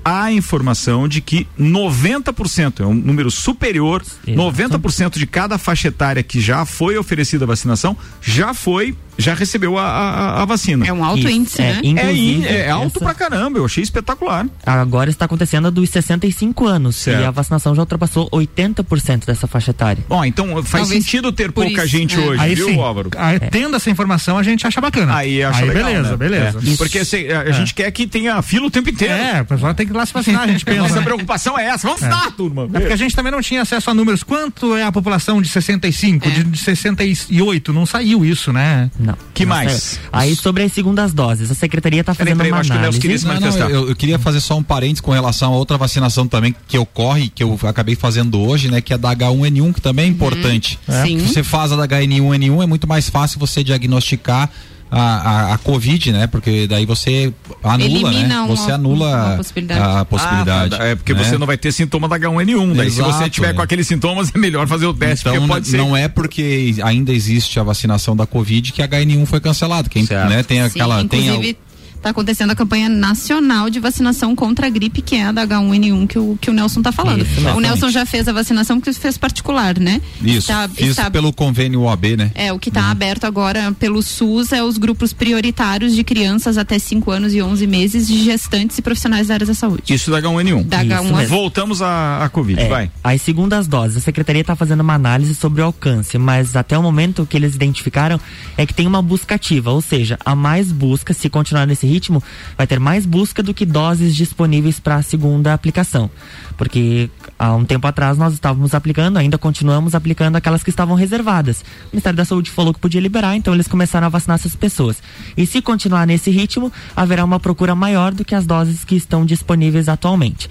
há 0.04 0.26
a 0.26 0.32
informação 0.32 1.08
de 1.08 1.22
que 1.22 1.48
90%, 1.60 2.82
é 2.82 2.86
um 2.86 2.94
número 2.94 3.30
superior, 3.30 4.02
Exato. 4.26 4.80
90% 4.80 5.18
de 5.18 5.28
cada 5.28 5.58
faixa 5.58 5.88
etária 5.90 6.24
que 6.24 6.40
já 6.40 6.66
foi 6.66 6.98
oferecida 6.98 7.46
a 7.46 7.48
vacinação 7.48 7.96
já 8.22 8.54
foi, 8.54 8.96
já 9.18 9.34
recebeu 9.34 9.78
a, 9.78 9.84
a, 9.84 10.42
a 10.42 10.46
vacina. 10.46 10.86
É 10.86 10.94
um 10.94 11.04
alto 11.04 11.20
Isso, 11.20 11.30
índice, 11.30 11.62
é, 11.62 11.82
né? 11.82 12.02
É, 12.48 12.56
é 12.68 12.70
alto 12.70 12.98
essa- 12.98 13.00
pra 13.00 13.14
caramba, 13.14 13.58
eu 13.60 13.66
achei 13.66 13.84
espetacular. 13.84 14.46
Agora 14.66 15.10
está 15.10 15.26
acontecendo 15.26 15.68
a 15.68 15.70
dos 15.70 15.90
65 15.90 16.66
anos 16.66 16.96
Certo. 16.98 17.22
e 17.22 17.26
a 17.26 17.32
vacinação 17.32 17.74
já 17.76 17.82
ultrapassou 17.82 18.30
80% 18.32 19.26
dessa 19.26 19.48
faixa 19.48 19.72
etária. 19.72 20.04
Bom, 20.08 20.24
então 20.24 20.48
faz 20.64 20.84
Talvez 20.84 21.04
sentido 21.04 21.32
ter 21.32 21.52
pouca 21.52 21.70
isso, 21.84 21.88
gente 21.88 22.16
é. 22.16 22.20
hoje, 22.20 22.42
Aí 22.42 22.56
viu, 22.56 22.68
sim, 22.68 22.80
Álvaro? 22.80 23.10
aí, 23.18 23.40
tendo 23.40 23.76
essa 23.76 23.90
informação 23.90 24.38
a 24.38 24.44
gente 24.44 24.66
acha 24.68 24.80
bacana. 24.82 25.16
Aí 25.16 25.44
acha 25.44 25.66
legal, 25.66 25.86
beleza, 25.86 26.10
né? 26.12 26.18
beleza. 26.18 26.60
É. 26.74 26.76
Porque 26.78 27.04
se- 27.06 27.32
a, 27.32 27.42
a 27.42 27.52
gente 27.52 27.74
quer 27.74 27.90
que 27.92 28.06
tenha 28.08 28.42
fila 28.42 28.68
o 28.68 28.72
tempo 28.72 28.90
inteiro. 28.90 29.14
É, 29.14 29.42
o 29.42 29.46
pessoal 29.46 29.74
tem 29.74 29.86
que 29.86 29.92
ir 29.94 29.96
lá 29.96 30.06
se 30.06 30.14
vacinar, 30.14 30.44
a 30.44 30.48
gente 30.48 30.64
pensa. 30.66 30.82
Nossa 30.82 30.96
né? 30.96 31.02
preocupação 31.02 31.58
é 31.58 31.66
essa. 31.66 31.88
Vamos 31.88 32.02
dar, 32.02 32.32
turma. 32.32 32.64
É 32.74 32.80
porque 32.80 32.94
a 32.94 32.98
gente 32.98 33.16
também 33.16 33.32
não 33.32 33.42
tinha 33.42 33.62
acesso 33.62 33.90
a 33.90 33.94
números. 33.94 34.24
Quanto 34.24 34.76
é 34.76 34.84
a 34.84 34.92
população 34.92 35.42
de 35.42 35.50
65, 35.50 36.28
É. 36.28 36.32
de, 36.32 36.44
de 36.44 36.58
68? 36.58 37.74
Não 37.74 37.86
saiu 37.86 38.24
isso, 38.26 38.52
né? 38.54 38.90
Não. 39.08 39.18
Que 39.34 39.46
não 39.46 39.56
mais? 39.56 39.72
saiu. 39.72 40.10
Aí 40.12 40.36
sobre 40.36 40.64
as 40.64 40.74
segundas 40.74 41.14
doses, 41.14 41.50
a 41.50 41.56
secretaria 41.56 42.02
está 42.02 42.14
Peraí, 42.14 42.34
fazendo 42.36 42.38
peraí, 42.38 42.50
eu 42.50 42.56
uma 42.56 42.60
acho 42.60 42.72
que 42.72 42.78
análise. 42.78 43.00
queria 43.00 43.18
se 43.18 43.26
Não, 43.26 43.40
não, 43.40 43.70
eu, 43.70 43.90
eu 43.90 43.96
queria 43.96 44.20
fazer 44.20 44.42
só 44.42 44.58
um 44.58 44.64
parênteses 44.64 45.00
com 45.00 45.12
relação 45.12 45.54
a 45.54 45.56
outra 45.58 45.78
vacinação 45.78 46.28
também 46.28 46.54
que 46.68 46.78
ocorre, 46.78 47.30
que 47.30 47.42
eu 47.42 47.58
acabei 47.64 47.96
fazendo 47.96 48.40
hoje, 48.42 48.70
né? 48.70 48.82
Que 48.82 48.94
é 48.94 48.98
da 48.98 49.16
H1N1, 49.16 49.74
que 49.74 49.82
também 49.82 50.06
é 50.06 50.08
importante. 50.10 50.78
Sim. 51.04 51.20
Se 51.20 51.28
você 51.30 51.44
faz 51.44 51.72
a 51.72 51.76
da 51.78 51.88
H1N1, 51.88 52.64
é 52.64 52.66
muito 52.66 52.86
mais 52.86 53.10
fácil 53.10 53.40
você 53.40 53.64
diagnosticar 53.64 54.50
a, 54.90 55.02
a, 55.02 55.54
a 55.54 55.58
Covid, 55.58 56.12
né? 56.14 56.28
Porque 56.28 56.66
daí 56.68 56.86
você 56.86 57.34
anula, 57.64 57.84
Elimina 57.86 58.28
né? 58.28 58.40
uma- 58.40 58.48
Você 58.48 58.72
anula 58.72 59.34
possibilidade. 59.38 59.82
a 59.82 60.06
possibilidade. 60.06 60.76
Ah, 60.80 60.86
é 60.86 60.96
porque 60.96 61.14
né? 61.14 61.24
você 61.24 61.38
não 61.38 61.46
vai 61.46 61.58
ter 61.58 61.72
sintoma 61.72 62.08
da 62.08 62.18
H1N1. 62.18 62.74
Daí 62.76 62.90
se 62.90 62.98
você 63.02 63.10
Exato, 63.10 63.30
tiver 63.30 63.50
é. 63.50 63.54
com 63.54 63.62
aqueles 63.62 63.88
sintomas, 63.88 64.32
é 64.34 64.38
melhor 64.38 64.68
fazer 64.68 64.86
o 64.86 64.94
teste, 64.94 65.28
Então, 65.28 65.34
porque 65.42 65.48
pode 65.54 65.68
ser. 65.68 65.78
não 65.78 65.96
é 65.96 66.08
porque 66.08 66.76
ainda 66.84 67.12
existe 67.12 67.60
a 67.60 67.64
vacinação 67.64 68.16
da 68.16 68.26
Covid 68.26 68.72
que 68.72 68.82
a 68.82 68.88
H1N1 68.88 69.26
foi 69.26 69.40
cancelado. 69.40 69.90
Quem, 69.90 70.04
né, 70.10 70.44
tem 70.44 70.58
Sim, 70.60 70.64
aquela. 70.66 71.04
tem 71.06 71.56
está 71.98 72.10
acontecendo 72.12 72.52
a 72.52 72.56
campanha 72.56 72.88
nacional 72.90 73.70
de 73.70 73.80
vacinação 73.80 74.36
contra 74.36 74.68
a 74.68 74.70
gripe, 74.70 75.02
que 75.02 75.16
é 75.16 75.26
a 75.26 75.32
da 75.32 75.46
H1N1 75.48 76.08
que 76.08 76.20
o, 76.20 76.38
que 76.40 76.50
o 76.50 76.54
Nelson 76.54 76.80
está 76.80 76.92
falando. 76.92 77.22
Isso, 77.24 77.48
o. 77.50 77.60
Nelson 77.60 77.90
já 77.90 78.06
fez 78.06 78.28
a 78.28 78.34
vacinação 78.34 78.80
porque 78.80 78.94
fez 78.94 79.18
particular, 79.18 79.78
né? 79.80 80.02
Isso, 80.22 80.38
Está- 80.52 80.68
fiz 80.70 80.90
está- 80.90 81.10
pelo 81.12 81.34
convênio 81.34 81.82
OAB, 81.82 82.16
né? 82.18 82.32
É, 82.36 82.54
o 82.54 82.60
que 82.60 82.70
está 82.70 82.90
aberto 82.92 83.26
agora 83.26 83.72
pelo 83.74 84.02
SUS 84.02 84.52
é 84.54 84.64
os 84.64 84.78
grupos 84.78 85.12
prioritários 85.14 85.94
de 85.96 86.04
crianças 86.04 86.58
até 86.58 86.78
5 86.80 87.12
anos 87.12 87.34
e 87.34 87.42
11 87.42 87.66
meses, 87.68 88.08
de 88.08 88.24
gestantes 88.24 88.78
e 88.78 88.82
profissionais 88.82 89.28
da 89.28 89.34
área 89.34 89.46
da 89.46 89.54
saúde. 89.54 89.84
Isso 89.94 90.12
da 90.12 90.22
H1N1. 90.22 90.64
Da 90.68 90.84
Isso 90.84 90.94
H1 90.94 91.16
mesmo. 91.16 91.28
Voltamos 91.36 91.82
à, 91.82 92.24
à 92.24 92.30
Covid, 92.30 92.62
É, 92.62 92.68
vai. 92.70 92.92
As 93.04 93.22
segundas 93.22 93.68
doses, 93.68 93.98
a 93.98 94.00
secretaria 94.02 94.42
está 94.42 94.56
fazendo 94.56 94.82
uma 94.82 94.94
análise 94.94 95.34
sobre 95.36 95.62
o 95.62 95.66
alcance, 95.66 96.18
mas 96.18 96.56
até 96.56 96.78
o 96.78 96.82
momento 96.84 97.24
o 97.24 97.26
que 97.26 97.36
eles 97.38 97.56
identificaram 97.56 98.20
é 98.58 98.66
que 98.66 98.74
tem 98.74 98.86
uma 98.88 99.02
busca 99.02 99.36
ativa, 99.36 99.72
ou 99.72 99.82
seja, 99.82 100.18
há 100.24 100.36
mais 100.36 100.72
busca, 100.72 101.14
se 101.14 101.30
continuar 101.30 101.66
nesse 101.66 101.87
ritmo, 101.88 102.22
vai 102.58 102.68
ter 102.68 102.80
mais 102.80 103.06
busca 103.06 103.42
do 103.42 103.54
que 103.54 103.66
doses 103.66 104.16
disponíveis 104.16 104.80
para 104.80 104.96
a 104.96 105.02
segunda 105.02 105.54
aplicação. 105.54 106.10
Porque 106.58 107.10
há 107.38 107.54
um 107.56 107.66
tempo 107.66 107.88
atrás 107.88 108.18
nós 108.18 108.34
estávamos 108.34 108.74
aplicando, 108.74 109.18
ainda 109.18 109.38
continuamos 109.38 109.96
aplicando 109.96 110.36
aquelas 110.36 110.64
que 110.64 110.70
estavam 110.70 110.96
reservadas. 110.96 111.62
O 111.62 111.94
Ministério 111.94 112.18
da 112.18 112.26
Saúde 112.26 112.52
falou 112.52 112.74
que 112.74 112.80
podia 112.80 113.02
liberar, 113.02 113.36
então 113.36 113.54
eles 113.54 113.68
começaram 113.68 114.08
a 114.08 114.10
vacinar 114.10 114.36
essas 114.36 114.56
pessoas. 114.56 115.02
E 115.36 115.46
se 115.46 115.62
continuar 115.62 116.06
nesse 116.06 116.30
ritmo, 116.30 116.72
haverá 116.96 117.24
uma 117.24 117.40
procura 117.40 117.74
maior 117.74 118.14
do 118.14 118.26
que 118.26 118.36
as 118.36 118.46
doses 118.46 118.84
que 118.84 118.96
estão 118.96 119.26
disponíveis 119.26 119.90
atualmente. 119.90 120.50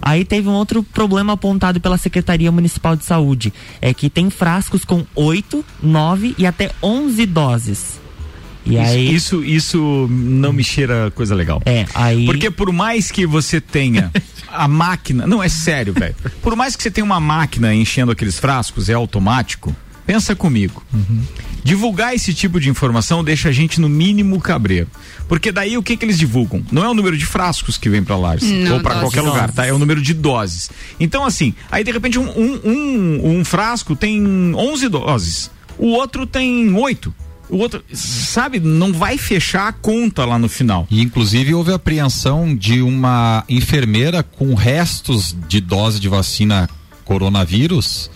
Aí 0.00 0.24
teve 0.24 0.48
um 0.48 0.52
outro 0.52 0.82
problema 0.82 1.32
apontado 1.32 1.80
pela 1.80 1.98
Secretaria 1.98 2.52
Municipal 2.52 2.94
de 2.94 3.04
Saúde, 3.04 3.52
é 3.80 3.92
que 3.92 4.08
tem 4.08 4.30
frascos 4.30 4.84
com 4.84 5.04
8, 5.14 5.64
9 5.82 6.34
e 6.38 6.46
até 6.46 6.70
11 6.82 7.26
doses. 7.26 8.05
E 8.66 8.78
aí 8.78 9.14
Isso, 9.14 9.42
isso, 9.42 9.44
isso 9.44 10.08
não 10.10 10.52
me 10.52 10.64
cheira 10.64 11.10
coisa 11.14 11.34
legal. 11.34 11.62
é, 11.64 11.86
aí 11.94 12.26
Porque 12.26 12.50
por 12.50 12.72
mais 12.72 13.10
que 13.10 13.26
você 13.26 13.60
tenha 13.60 14.10
a 14.48 14.66
máquina. 14.68 15.26
Não, 15.26 15.42
é 15.42 15.48
sério, 15.48 15.92
velho. 15.92 16.14
Por 16.42 16.56
mais 16.56 16.74
que 16.74 16.82
você 16.82 16.90
tenha 16.90 17.04
uma 17.04 17.20
máquina 17.20 17.74
enchendo 17.74 18.12
aqueles 18.12 18.38
frascos, 18.38 18.88
é 18.88 18.94
automático. 18.94 19.74
Pensa 20.06 20.36
comigo. 20.36 20.84
Divulgar 21.64 22.14
esse 22.14 22.32
tipo 22.32 22.60
de 22.60 22.70
informação 22.70 23.24
deixa 23.24 23.48
a 23.48 23.52
gente 23.52 23.80
no 23.80 23.88
mínimo 23.88 24.40
cabreiro. 24.40 24.88
Porque 25.26 25.50
daí 25.50 25.76
o 25.76 25.82
que 25.82 25.96
que 25.96 26.04
eles 26.04 26.16
divulgam? 26.16 26.64
Não 26.70 26.84
é 26.84 26.88
o 26.88 26.94
número 26.94 27.18
de 27.18 27.26
frascos 27.26 27.76
que 27.76 27.88
vem 27.88 28.04
pra 28.04 28.16
lá 28.16 28.36
ou 28.72 28.80
pra 28.80 28.94
doses. 28.94 29.00
qualquer 29.00 29.22
lugar, 29.22 29.50
tá? 29.50 29.66
É 29.66 29.72
o 29.72 29.78
número 29.78 30.00
de 30.00 30.14
doses. 30.14 30.70
Então 31.00 31.24
assim, 31.24 31.52
aí 31.72 31.82
de 31.82 31.90
repente 31.90 32.20
um, 32.20 32.28
um, 32.28 32.60
um, 32.64 33.30
um 33.38 33.44
frasco 33.44 33.96
tem 33.96 34.54
11 34.54 34.88
doses, 34.88 35.50
o 35.76 35.88
outro 35.88 36.24
tem 36.24 36.72
8. 36.72 37.12
O 37.48 37.58
outro, 37.58 37.82
sabe, 37.92 38.58
não 38.58 38.92
vai 38.92 39.16
fechar 39.16 39.68
a 39.68 39.72
conta 39.72 40.24
lá 40.24 40.38
no 40.38 40.48
final. 40.48 40.86
E 40.90 41.00
inclusive 41.00 41.54
houve 41.54 41.72
apreensão 41.72 42.54
de 42.54 42.82
uma 42.82 43.44
enfermeira 43.48 44.22
com 44.22 44.54
restos 44.54 45.36
de 45.48 45.60
dose 45.60 46.00
de 46.00 46.08
vacina 46.08 46.68
coronavírus. 47.04 48.10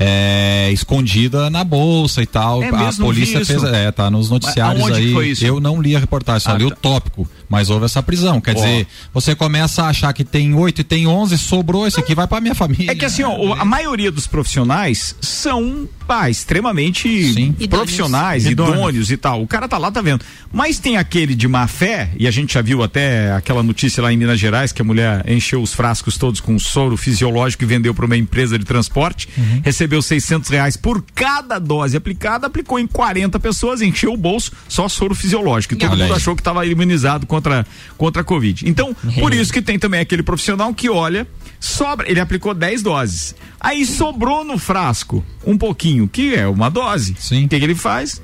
É, 0.00 0.70
escondida 0.72 1.50
na 1.50 1.64
bolsa 1.64 2.22
e 2.22 2.26
tal. 2.26 2.62
É 2.62 2.68
a 2.68 2.92
polícia 2.92 3.44
fez, 3.44 3.62
é, 3.64 3.90
tá 3.90 4.10
nos 4.10 4.30
noticiários 4.30 4.90
aí. 4.90 5.12
foi 5.12 5.28
isso? 5.30 5.44
Eu 5.44 5.60
não 5.60 5.80
li 5.80 5.94
a 5.96 5.98
reportagem, 5.98 6.40
só 6.40 6.52
Ah, 6.52 6.58
li 6.58 6.64
o 6.64 6.70
tá. 6.70 6.76
tópico, 6.76 7.28
mas 7.48 7.68
houve 7.70 7.84
essa 7.84 8.02
prisão. 8.02 8.40
Quer 8.40 8.52
Ó. 8.52 8.54
dizer, 8.54 8.86
você 9.12 9.34
começa 9.34 9.82
a 9.84 9.88
achar 9.88 10.12
que 10.12 10.24
tem 10.24 10.54
oito 10.54 10.80
e 10.80 10.84
tem 10.84 11.06
onze, 11.06 11.36
sobrou 11.36 11.86
esse 11.86 11.98
aqui 11.98 12.14
vai 12.14 12.26
pra 12.26 12.40
minha 12.40 12.54
família. 12.54 12.90
É 12.92 12.94
que 12.94 13.04
assim, 13.04 13.22
ó, 13.22 13.36
o- 13.36 13.52
a 13.52 13.64
maioria 13.64 14.10
dos 14.10 14.26
profissionais 14.26 15.14
são 15.20 15.88
pá, 16.06 16.30
extremamente 16.30 17.34
Sim. 17.34 17.52
profissionais, 17.68 18.46
Idôneos. 18.46 18.76
idôneos. 18.78 19.10
e 19.10 19.16
tal. 19.16 19.42
O 19.42 19.46
cara 19.46 19.68
tá 19.68 19.76
lá, 19.76 19.90
tá 19.90 20.00
vendo. 20.00 20.24
Mas 20.50 20.78
tem 20.78 20.96
aquele 20.96 21.34
de 21.34 21.46
má 21.46 21.66
fé, 21.66 22.10
e 22.18 22.26
a 22.26 22.30
gente 22.30 22.54
já 22.54 22.62
viu 22.62 22.82
até 22.82 23.30
aquela 23.32 23.62
notícia 23.62 24.02
lá 24.02 24.10
em 24.12 24.16
Minas 24.16 24.38
Gerais, 24.40 24.72
que 24.72 24.80
a 24.80 24.84
mulher 24.84 25.24
encheu 25.30 25.60
os 25.62 25.74
frascos 25.74 26.16
todos 26.16 26.40
com 26.40 26.58
soro 26.58 26.96
fisiológico 26.96 27.62
e 27.64 27.66
vendeu 27.66 27.92
para 27.94 28.06
uma 28.06 28.16
empresa 28.16 28.58
de 28.58 28.64
transporte, 28.64 29.28
Uhum. 29.36 29.60
recebeu 29.62 29.87
600 30.02 30.48
reais 30.50 30.76
por 30.76 31.02
cada 31.14 31.58
dose 31.58 31.96
aplicada, 31.96 32.46
aplicou 32.46 32.78
em 32.78 32.86
40 32.86 33.38
pessoas, 33.40 33.80
encheu 33.80 34.12
o 34.12 34.16
bolso, 34.16 34.52
só 34.68 34.88
soro 34.88 35.14
fisiológico. 35.14 35.74
E 35.74 35.76
todo 35.76 35.90
Olha 35.92 36.02
mundo 36.02 36.12
aí. 36.12 36.16
achou 36.16 36.34
que 36.34 36.40
estava 36.40 36.64
imunizado 36.66 37.26
contra, 37.26 37.66
contra 37.96 38.22
a 38.22 38.24
Covid. 38.24 38.68
Então, 38.68 38.94
por 39.18 39.32
isso 39.32 39.52
que 39.52 39.62
tem 39.62 39.78
também 39.78 40.00
aquele 40.00 40.22
profissional 40.22 40.72
que 40.74 40.88
olha, 40.88 41.26
sobra, 41.58 42.10
ele 42.10 42.20
aplicou 42.20 42.54
10 42.54 42.82
doses. 42.82 43.34
Aí 43.60 43.84
sobrou 43.84 44.44
no 44.44 44.58
frasco 44.58 45.24
um 45.44 45.56
pouquinho, 45.56 46.08
que 46.08 46.34
é 46.34 46.46
uma 46.46 46.70
dose. 46.70 47.16
Sim. 47.18 47.46
O 47.46 47.48
que, 47.48 47.58
que 47.58 47.64
ele 47.64 47.74
faz? 47.74 48.22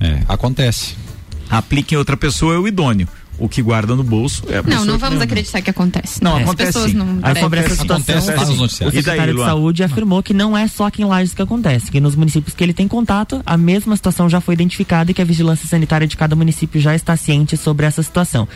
É, 0.00 0.22
acontece. 0.28 0.96
Aplica 1.48 1.94
em 1.94 1.98
outra 1.98 2.16
pessoa 2.16 2.54
é 2.54 2.58
o 2.58 2.66
idôneo. 2.66 3.08
O 3.36 3.48
que 3.48 3.60
guarda 3.60 3.96
no 3.96 4.04
bolso 4.04 4.44
é 4.48 4.58
a 4.58 4.62
pessoa 4.62 4.80
Não, 4.80 4.92
não 4.92 4.94
que 4.94 5.00
vamos 5.00 5.20
acreditar 5.20 5.60
que 5.60 5.68
acontece. 5.70 6.22
Não, 6.22 6.36
né? 6.36 6.42
As 6.42 6.48
acontece 6.48 6.72
pessoas 6.72 6.90
sim. 6.92 6.96
não 6.96 7.18
Aí 7.22 7.40
sobre 7.40 7.58
essa 7.60 7.74
Acontece- 7.74 7.80
situação, 7.82 8.34
acontece, 8.34 8.52
o 8.52 8.56
noticiários. 8.56 8.94
E 8.94 9.02
daí, 9.02 9.04
secretário 9.04 9.34
de 9.34 9.40
saúde 9.44 9.82
afirmou 9.82 10.22
que 10.22 10.32
não 10.32 10.56
é 10.56 10.68
só 10.68 10.86
aqui 10.86 11.02
em 11.02 11.04
Lages 11.04 11.34
que 11.34 11.42
acontece, 11.42 11.90
que 11.90 12.00
nos 12.00 12.14
municípios 12.14 12.54
que 12.54 12.62
ele 12.62 12.72
tem 12.72 12.86
contato, 12.86 13.42
a 13.44 13.56
mesma 13.56 13.96
situação 13.96 14.28
já 14.28 14.40
foi 14.40 14.54
identificada 14.54 15.10
e 15.10 15.14
que 15.14 15.20
a 15.20 15.24
vigilância 15.24 15.66
sanitária 15.68 16.06
de 16.06 16.16
cada 16.16 16.36
município 16.36 16.80
já 16.80 16.94
está 16.94 17.16
ciente 17.16 17.56
sobre 17.56 17.86
essa 17.86 18.02
situação. 18.02 18.46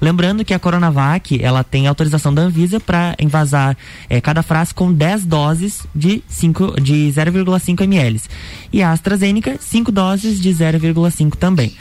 Lembrando 0.00 0.44
que 0.44 0.52
a 0.54 0.58
Coronavac, 0.58 1.38
ela 1.40 1.62
tem 1.62 1.86
autorização 1.86 2.32
da 2.34 2.42
Anvisa 2.42 2.80
para 2.80 3.14
envasar 3.20 3.76
eh, 4.10 4.20
cada 4.20 4.42
frasco 4.42 4.76
com 4.82 4.92
10 4.92 5.26
doses 5.26 5.86
de, 5.94 6.24
5, 6.26 6.80
de 6.80 7.12
0,5 7.14 7.82
ml. 7.82 8.20
E 8.72 8.82
a 8.82 8.90
AstraZeneca, 8.90 9.56
5 9.60 9.92
doses 9.92 10.40
de 10.40 10.50
0,5 10.50 11.36
também. 11.36 11.72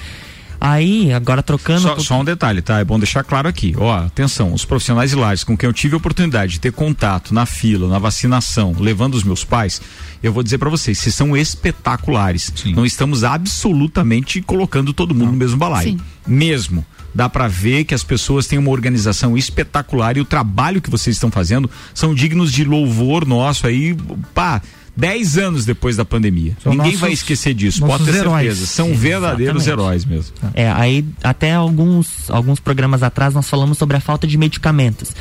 Aí, 0.64 1.12
agora 1.12 1.42
trocando. 1.42 1.82
Só, 1.82 1.98
só, 1.98 2.22
um 2.22 2.24
detalhe, 2.24 2.62
tá? 2.62 2.80
É 2.80 2.84
bom 2.84 3.00
deixar 3.00 3.24
claro 3.24 3.48
aqui. 3.48 3.74
Ó, 3.76 3.92
atenção, 3.92 4.54
os 4.54 4.64
profissionais 4.64 5.10
de 5.10 5.46
com 5.46 5.58
quem 5.58 5.68
eu 5.68 5.74
tive 5.74 5.96
a 5.96 5.98
oportunidade 5.98 6.54
de 6.54 6.60
ter 6.60 6.72
contato 6.72 7.34
na 7.34 7.48
fila, 7.48 7.88
na 7.88 7.98
vacinação, 7.98 8.76
levando 8.80 9.16
os 9.16 9.24
meus 9.24 9.44
pais, 9.44 9.82
eu 10.22 10.32
vou 10.32 10.44
dizer 10.44 10.60
para 10.60 10.70
vocês, 10.70 11.00
vocês 11.00 11.16
são 11.16 11.36
espetaculares. 11.36 12.54
Sim. 12.56 12.76
Não 12.76 12.86
estamos 12.86 13.24
absolutamente 13.24 14.40
colocando 14.40 14.94
todo 14.94 15.16
mundo 15.16 15.26
Não. 15.26 15.32
no 15.32 15.40
mesmo 15.40 15.58
balaio. 15.58 15.94
Sim. 15.94 16.00
Mesmo 16.28 16.86
dá 17.14 17.28
para 17.28 17.48
ver 17.48 17.84
que 17.84 17.96
as 17.96 18.04
pessoas 18.04 18.46
têm 18.46 18.60
uma 18.60 18.70
organização 18.70 19.36
espetacular 19.36 20.16
e 20.16 20.22
o 20.22 20.26
trabalho 20.26 20.82
que 20.82 20.92
vocês 20.92 21.16
estão 21.16 21.32
fazendo 21.32 21.70
são 21.94 22.14
dignos 22.14 22.52
de 22.52 22.64
louvor 22.64 23.26
nosso 23.26 23.66
aí, 23.68 23.98
pá, 24.34 24.62
dez 24.96 25.38
anos 25.38 25.66
depois 25.66 25.96
da 25.96 26.06
pandemia. 26.06 26.56
São 26.62 26.72
Ninguém 26.72 26.88
nossos, 26.88 27.02
vai 27.02 27.12
esquecer 27.12 27.54
disso, 27.54 27.86
pode 27.86 28.06
ter 28.06 28.16
heróis. 28.16 28.48
certeza. 28.48 28.68
São 28.68 28.88
Sim, 28.88 28.94
verdadeiros 28.94 29.64
exatamente. 29.64 29.70
heróis 29.70 30.06
mesmo. 30.06 30.34
É, 30.54 30.72
aí 30.72 31.06
até 31.24 31.54
alguns, 31.54 32.30
alguns 32.30 32.60
programas 32.60 33.04
atrás 33.04 33.34
nós 33.34 33.50
falamos 33.50 33.78
sobre 33.78 33.98
a 33.98 34.00
falta 34.00 34.28
de 34.28 34.38
medicamentos 34.38 35.14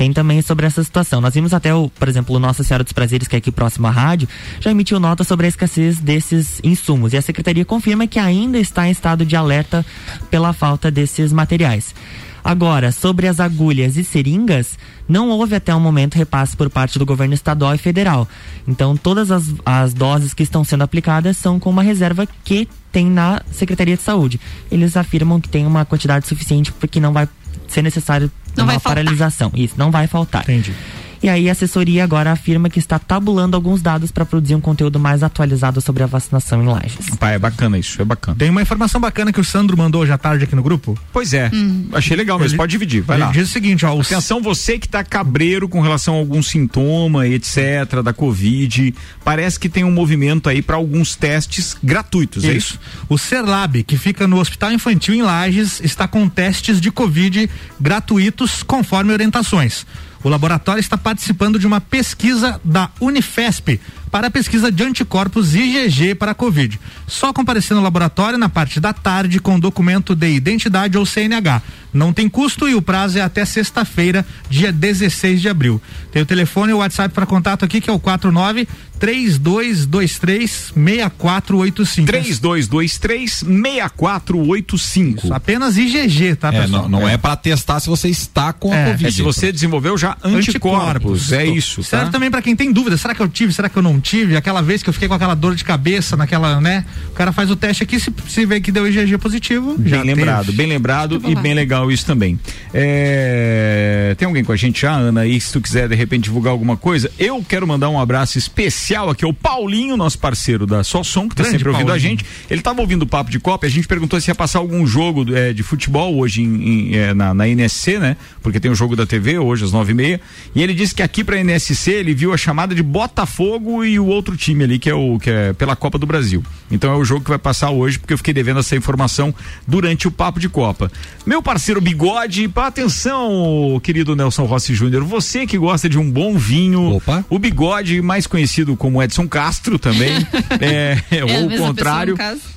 tem 0.00 0.14
também 0.14 0.40
sobre 0.40 0.64
essa 0.64 0.82
situação. 0.82 1.20
Nós 1.20 1.34
vimos 1.34 1.52
até, 1.52 1.74
o, 1.74 1.90
por 1.90 2.08
exemplo, 2.08 2.34
o 2.34 2.38
Nossa 2.38 2.64
Senhora 2.64 2.82
dos 2.82 2.92
Prazeres, 2.94 3.28
que 3.28 3.36
é 3.36 3.38
aqui 3.38 3.52
próximo 3.52 3.86
à 3.86 3.90
rádio, 3.90 4.26
já 4.58 4.70
emitiu 4.70 4.98
nota 4.98 5.24
sobre 5.24 5.44
a 5.44 5.48
escassez 5.50 5.98
desses 5.98 6.58
insumos. 6.64 7.12
E 7.12 7.18
a 7.18 7.22
Secretaria 7.22 7.66
confirma 7.66 8.06
que 8.06 8.18
ainda 8.18 8.58
está 8.58 8.88
em 8.88 8.92
estado 8.92 9.26
de 9.26 9.36
alerta 9.36 9.84
pela 10.30 10.54
falta 10.54 10.90
desses 10.90 11.34
materiais. 11.34 11.94
Agora, 12.42 12.92
sobre 12.92 13.26
as 13.26 13.40
agulhas 13.40 13.96
e 13.96 14.04
seringas, 14.04 14.78
não 15.08 15.28
houve 15.28 15.54
até 15.54 15.74
o 15.74 15.80
momento 15.80 16.14
repasse 16.14 16.56
por 16.56 16.70
parte 16.70 16.98
do 16.98 17.06
governo 17.06 17.34
estadual 17.34 17.74
e 17.74 17.78
federal. 17.78 18.28
Então, 18.66 18.96
todas 18.96 19.30
as, 19.30 19.44
as 19.64 19.94
doses 19.94 20.34
que 20.34 20.42
estão 20.42 20.64
sendo 20.64 20.82
aplicadas 20.82 21.36
são 21.36 21.58
com 21.58 21.70
uma 21.70 21.82
reserva 21.82 22.26
que 22.44 22.68
tem 22.92 23.06
na 23.06 23.40
Secretaria 23.50 23.96
de 23.96 24.02
Saúde. 24.02 24.40
Eles 24.70 24.96
afirmam 24.96 25.40
que 25.40 25.48
tem 25.48 25.66
uma 25.66 25.84
quantidade 25.84 26.26
suficiente 26.26 26.72
porque 26.72 27.00
não 27.00 27.12
vai 27.12 27.28
ser 27.68 27.82
necessário 27.82 28.30
não 28.56 28.64
uma 28.64 28.80
paralisação. 28.80 29.50
Isso, 29.54 29.74
não 29.76 29.90
vai 29.90 30.06
faltar. 30.06 30.42
Entendi. 30.42 30.74
E 31.22 31.28
aí 31.28 31.48
a 31.48 31.52
assessoria 31.52 32.02
agora 32.02 32.32
afirma 32.32 32.70
que 32.70 32.78
está 32.78 32.98
tabulando 32.98 33.54
alguns 33.54 33.82
dados 33.82 34.10
para 34.10 34.24
produzir 34.24 34.54
um 34.54 34.60
conteúdo 34.60 34.98
mais 34.98 35.22
atualizado 35.22 35.80
sobre 35.80 36.02
a 36.02 36.06
vacinação 36.06 36.62
em 36.62 36.66
Lages. 36.66 37.10
Pai, 37.18 37.34
é 37.34 37.38
bacana 37.38 37.78
isso, 37.78 38.00
é 38.00 38.04
bacana. 38.04 38.38
Tem 38.38 38.48
uma 38.48 38.62
informação 38.62 39.00
bacana 39.00 39.30
que 39.30 39.40
o 39.40 39.44
Sandro 39.44 39.76
mandou 39.76 40.00
hoje 40.00 40.12
à 40.12 40.18
tarde 40.18 40.44
aqui 40.44 40.56
no 40.56 40.62
grupo. 40.62 40.98
Pois 41.12 41.34
é, 41.34 41.50
hum. 41.52 41.88
achei 41.92 42.16
legal, 42.16 42.38
mas 42.38 42.52
ele, 42.52 42.56
pode 42.56 42.70
dividir, 42.70 43.02
vai 43.02 43.18
lá. 43.18 43.30
diz 43.30 43.48
o 43.50 43.52
seguinte, 43.52 43.84
ó. 43.84 44.00
Atenção, 44.00 44.40
você 44.40 44.78
que 44.78 44.86
está 44.86 45.04
cabreiro 45.04 45.68
com 45.68 45.80
relação 45.80 46.14
a 46.14 46.18
algum 46.18 46.42
sintoma, 46.42 47.26
etc, 47.26 48.02
da 48.02 48.14
Covid, 48.14 48.94
parece 49.22 49.60
que 49.60 49.68
tem 49.68 49.84
um 49.84 49.90
movimento 49.90 50.48
aí 50.48 50.62
para 50.62 50.76
alguns 50.76 51.14
testes 51.16 51.76
gratuitos, 51.82 52.44
isso. 52.44 52.52
é 52.52 52.56
isso? 52.56 52.80
O 53.08 53.18
Serlab, 53.18 53.82
que 53.82 53.98
fica 53.98 54.26
no 54.26 54.40
Hospital 54.40 54.72
Infantil 54.72 55.14
em 55.14 55.22
Lages, 55.22 55.80
está 55.84 56.08
com 56.08 56.28
testes 56.28 56.80
de 56.80 56.90
Covid 56.90 57.50
gratuitos 57.78 58.62
conforme 58.62 59.12
orientações. 59.12 59.84
O 60.22 60.28
laboratório 60.28 60.80
está 60.80 60.98
participando 60.98 61.58
de 61.58 61.66
uma 61.66 61.80
pesquisa 61.80 62.60
da 62.62 62.90
Unifesp 63.00 63.80
para 64.10 64.26
a 64.26 64.30
pesquisa 64.30 64.72
de 64.72 64.82
anticorpos 64.82 65.54
IgG 65.54 66.14
para 66.14 66.32
a 66.32 66.34
Covid. 66.34 66.80
Só 67.06 67.32
comparecer 67.32 67.76
no 67.76 67.82
laboratório 67.82 68.38
na 68.38 68.48
parte 68.48 68.80
da 68.80 68.92
tarde 68.92 69.38
com 69.38 69.58
documento 69.58 70.14
de 70.14 70.28
identidade 70.28 70.98
ou 70.98 71.06
CNH. 71.06 71.62
Não 71.92 72.12
tem 72.12 72.28
custo 72.28 72.68
e 72.68 72.74
o 72.74 72.82
prazo 72.82 73.18
é 73.18 73.20
até 73.20 73.44
sexta-feira, 73.44 74.24
dia 74.48 74.72
16 74.72 75.40
de 75.40 75.48
abril. 75.48 75.80
Tem 76.12 76.22
o 76.22 76.26
telefone 76.26 76.70
e 76.70 76.74
o 76.74 76.78
WhatsApp 76.78 77.14
para 77.14 77.26
contato 77.26 77.64
aqui 77.64 77.80
que 77.80 77.90
é 77.90 77.92
o 77.92 77.98
49 77.98 78.66
3223 79.00 80.74
6485. 80.74 82.06
3223 82.06 83.32
6485. 83.32 85.32
apenas 85.32 85.78
IgG, 85.78 86.36
tá, 86.36 86.48
é, 86.48 86.62
pessoal? 86.62 86.82
Não, 86.82 87.00
não 87.00 87.08
é, 87.08 87.14
é 87.14 87.16
para 87.16 87.34
testar 87.34 87.80
se 87.80 87.88
você 87.88 88.08
está 88.08 88.52
com 88.52 88.74
é, 88.74 88.84
a 88.84 88.90
Covid. 88.90 89.08
É 89.08 89.10
se 89.10 89.22
você 89.22 89.50
desenvolveu 89.50 89.96
já 89.96 90.18
anticorpos. 90.22 90.42
anticorpos. 90.42 91.32
É 91.32 91.46
isso. 91.46 91.82
Serve 91.82 92.06
tá? 92.06 92.12
também 92.12 92.30
para 92.30 92.42
quem 92.42 92.54
tem 92.54 92.70
dúvida. 92.70 92.98
Será 92.98 93.14
que 93.14 93.22
eu 93.22 93.28
tive? 93.28 93.54
Será 93.54 93.70
que 93.70 93.76
eu 93.76 93.82
não 93.82 93.98
tive? 94.00 94.36
Aquela 94.36 94.62
vez 94.62 94.82
que 94.82 94.88
eu 94.88 94.92
fiquei 94.92 95.08
com 95.08 95.14
aquela 95.14 95.34
dor 95.34 95.54
de 95.54 95.64
cabeça, 95.64 96.16
naquela, 96.16 96.60
né? 96.60 96.84
O 97.08 97.12
cara 97.12 97.32
faz 97.32 97.50
o 97.50 97.56
teste 97.56 97.82
aqui, 97.82 98.00
se, 98.00 98.12
se 98.28 98.46
vê 98.46 98.60
que 98.60 98.72
deu 98.72 98.86
IgG 98.86 99.18
positivo. 99.18 99.76
Bem 99.78 100.02
lembrado, 100.02 100.46
teve. 100.46 100.56
bem 100.56 100.66
lembrado 100.66 101.22
e 101.26 101.34
bem 101.34 101.54
legal 101.54 101.90
isso 101.90 102.06
também. 102.06 102.38
É, 102.72 104.14
tem 104.18 104.26
alguém 104.26 104.44
com 104.44 104.52
a 104.52 104.56
gente 104.56 104.82
já, 104.82 104.92
Ana? 104.92 105.26
E 105.26 105.40
se 105.40 105.52
tu 105.52 105.60
quiser 105.60 105.88
de 105.88 105.94
repente 105.94 106.24
divulgar 106.24 106.52
alguma 106.52 106.76
coisa, 106.76 107.10
eu 107.18 107.44
quero 107.46 107.66
mandar 107.66 107.90
um 107.90 108.00
abraço 108.00 108.38
especial 108.38 109.10
aqui 109.10 109.24
ao 109.24 109.32
Paulinho, 109.32 109.96
nosso 109.96 110.18
parceiro 110.18 110.66
da 110.66 110.82
Som, 110.84 111.28
que 111.28 111.34
está 111.34 111.44
sempre 111.44 111.68
ouvindo 111.68 111.88
Paulinho. 111.88 111.94
a 111.94 111.98
gente. 111.98 112.24
Ele 112.48 112.60
estava 112.60 112.80
ouvindo 112.80 113.02
o 113.02 113.06
papo 113.06 113.30
de 113.30 113.38
Copa, 113.38 113.66
a 113.66 113.70
gente 113.70 113.86
perguntou 113.86 114.20
se 114.20 114.30
ia 114.30 114.34
passar 114.34 114.58
algum 114.58 114.86
jogo 114.86 115.34
é, 115.34 115.52
de 115.52 115.62
futebol 115.62 116.16
hoje 116.16 116.42
em, 116.42 116.92
em, 116.92 116.96
é, 116.96 117.14
na, 117.14 117.34
na 117.34 117.48
NSC, 117.48 117.98
né? 117.98 118.16
Porque 118.42 118.60
tem 118.60 118.70
o 118.70 118.74
jogo 118.74 118.94
da 118.94 119.06
TV 119.06 119.38
hoje 119.38 119.64
às 119.64 119.72
nove 119.72 119.92
e 119.92 119.94
meia. 119.94 120.20
E 120.54 120.62
ele 120.62 120.74
disse 120.74 120.94
que 120.94 121.02
aqui 121.02 121.24
para 121.24 121.42
NSC 121.42 121.90
ele 121.90 122.14
viu 122.14 122.32
a 122.32 122.36
chamada 122.36 122.74
de 122.74 122.82
Botafogo 122.82 123.84
e 123.84 123.89
o 123.98 124.06
outro 124.06 124.36
time 124.36 124.64
ali, 124.64 124.78
que 124.78 124.88
é 124.88 124.94
o 124.94 125.18
que 125.18 125.30
é 125.30 125.52
pela 125.52 125.74
Copa 125.74 125.98
do 125.98 126.06
Brasil. 126.06 126.42
Então 126.70 126.92
é 126.92 126.96
o 126.96 127.04
jogo 127.04 127.24
que 127.24 127.30
vai 127.30 127.38
passar 127.38 127.70
hoje, 127.70 127.98
porque 127.98 128.12
eu 128.12 128.18
fiquei 128.18 128.32
devendo 128.32 128.60
essa 128.60 128.76
informação 128.76 129.34
durante 129.66 130.06
o 130.06 130.10
papo 130.10 130.38
de 130.38 130.48
Copa. 130.48 130.90
Meu 131.26 131.42
parceiro 131.42 131.80
Bigode, 131.80 132.50
atenção, 132.54 133.80
querido 133.82 134.14
Nelson 134.14 134.44
Rossi 134.44 134.74
Júnior, 134.74 135.04
você 135.04 135.46
que 135.46 135.58
gosta 135.58 135.88
de 135.88 135.98
um 135.98 136.10
bom 136.10 136.36
vinho, 136.36 136.96
Opa. 136.96 137.24
o 137.28 137.38
Bigode, 137.38 138.00
mais 138.00 138.26
conhecido 138.26 138.76
como 138.76 139.02
Edson 139.02 139.28
Castro 139.28 139.78
também, 139.78 140.10
é, 140.60 140.98
é, 141.10 141.24
ou 141.24 141.46
o 141.46 141.56
contrário, 141.56 142.16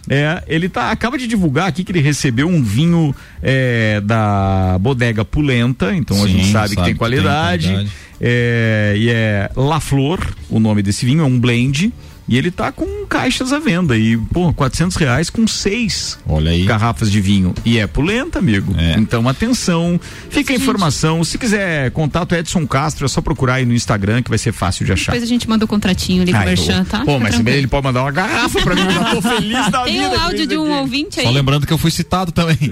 é, 0.09 0.43
ele 0.47 0.69
tá, 0.69 0.91
acaba 0.91 1.17
de 1.17 1.27
divulgar 1.27 1.67
aqui 1.67 1.83
que 1.83 1.91
ele 1.91 2.01
recebeu 2.01 2.47
um 2.47 2.61
vinho 2.61 3.15
é, 3.41 4.01
da 4.01 4.77
bodega 4.79 5.23
Pulenta, 5.25 5.95
então 5.95 6.17
Sim, 6.17 6.23
a 6.23 6.27
gente 6.27 6.51
sabe, 6.51 6.69
sabe 6.69 6.75
que 6.75 6.83
tem 6.83 6.95
qualidade. 6.95 7.67
Que 7.67 7.67
tem 7.67 7.75
qualidade. 7.75 8.03
É, 8.19 8.93
e 8.97 9.09
é 9.09 9.49
La 9.55 9.79
Flor, 9.79 10.19
o 10.49 10.59
nome 10.59 10.81
desse 10.81 11.05
vinho, 11.05 11.21
é 11.21 11.25
um 11.25 11.39
blend. 11.39 11.91
E 12.27 12.37
ele 12.37 12.49
tá 12.51 12.71
com 12.71 13.05
caixas 13.05 13.51
à 13.51 13.59
venda 13.59 13.97
e, 13.97 14.17
pô, 14.17 14.53
400 14.53 14.95
reais 14.97 15.29
com 15.29 15.45
seis 15.45 16.17
Olha 16.27 16.51
aí. 16.51 16.63
garrafas 16.63 17.11
de 17.11 17.19
vinho. 17.19 17.53
E 17.65 17.77
é 17.77 17.85
pulenta, 17.85 18.39
amigo. 18.39 18.73
É. 18.77 18.95
Então, 18.97 19.27
atenção, 19.27 19.99
fica 20.29 20.53
a 20.53 20.55
informação. 20.55 21.23
Se 21.23 21.37
quiser 21.37 21.91
contato 21.91 22.33
Edson 22.33 22.65
Castro, 22.65 23.05
é 23.05 23.09
só 23.09 23.21
procurar 23.21 23.55
aí 23.55 23.65
no 23.65 23.73
Instagram 23.73 24.21
que 24.23 24.29
vai 24.29 24.37
ser 24.37 24.53
fácil 24.53 24.85
de 24.85 24.93
achar. 24.93 25.11
Depois 25.11 25.23
a 25.23 25.27
gente 25.31 25.49
manda 25.49 25.65
o 25.65 25.67
contratinho 25.67 26.21
ali 26.21 26.31
pro 26.31 26.45
Merchan, 26.45 26.85
tá? 26.85 27.03
Pô, 27.03 27.19
mas 27.19 27.39
ele 27.45 27.67
pode 27.67 27.83
mandar 27.83 28.03
uma 28.03 28.11
garrafa 28.11 28.61
pra 28.61 28.73
mim, 28.75 28.83
eu 28.83 28.91
já 28.91 29.03
tô 29.11 29.21
feliz 29.29 29.69
da 29.69 29.83
Tem 29.83 29.93
vida. 29.93 30.09
Tem 30.09 30.17
um 30.17 30.21
áudio 30.21 30.47
de 30.47 30.57
um 30.57 30.65
aqui. 30.65 30.73
ouvinte 30.79 31.19
aí. 31.19 31.25
Só 31.25 31.31
lembrando 31.31 31.67
que 31.67 31.73
eu 31.73 31.77
fui 31.77 31.91
citado 31.91 32.31
também. 32.31 32.57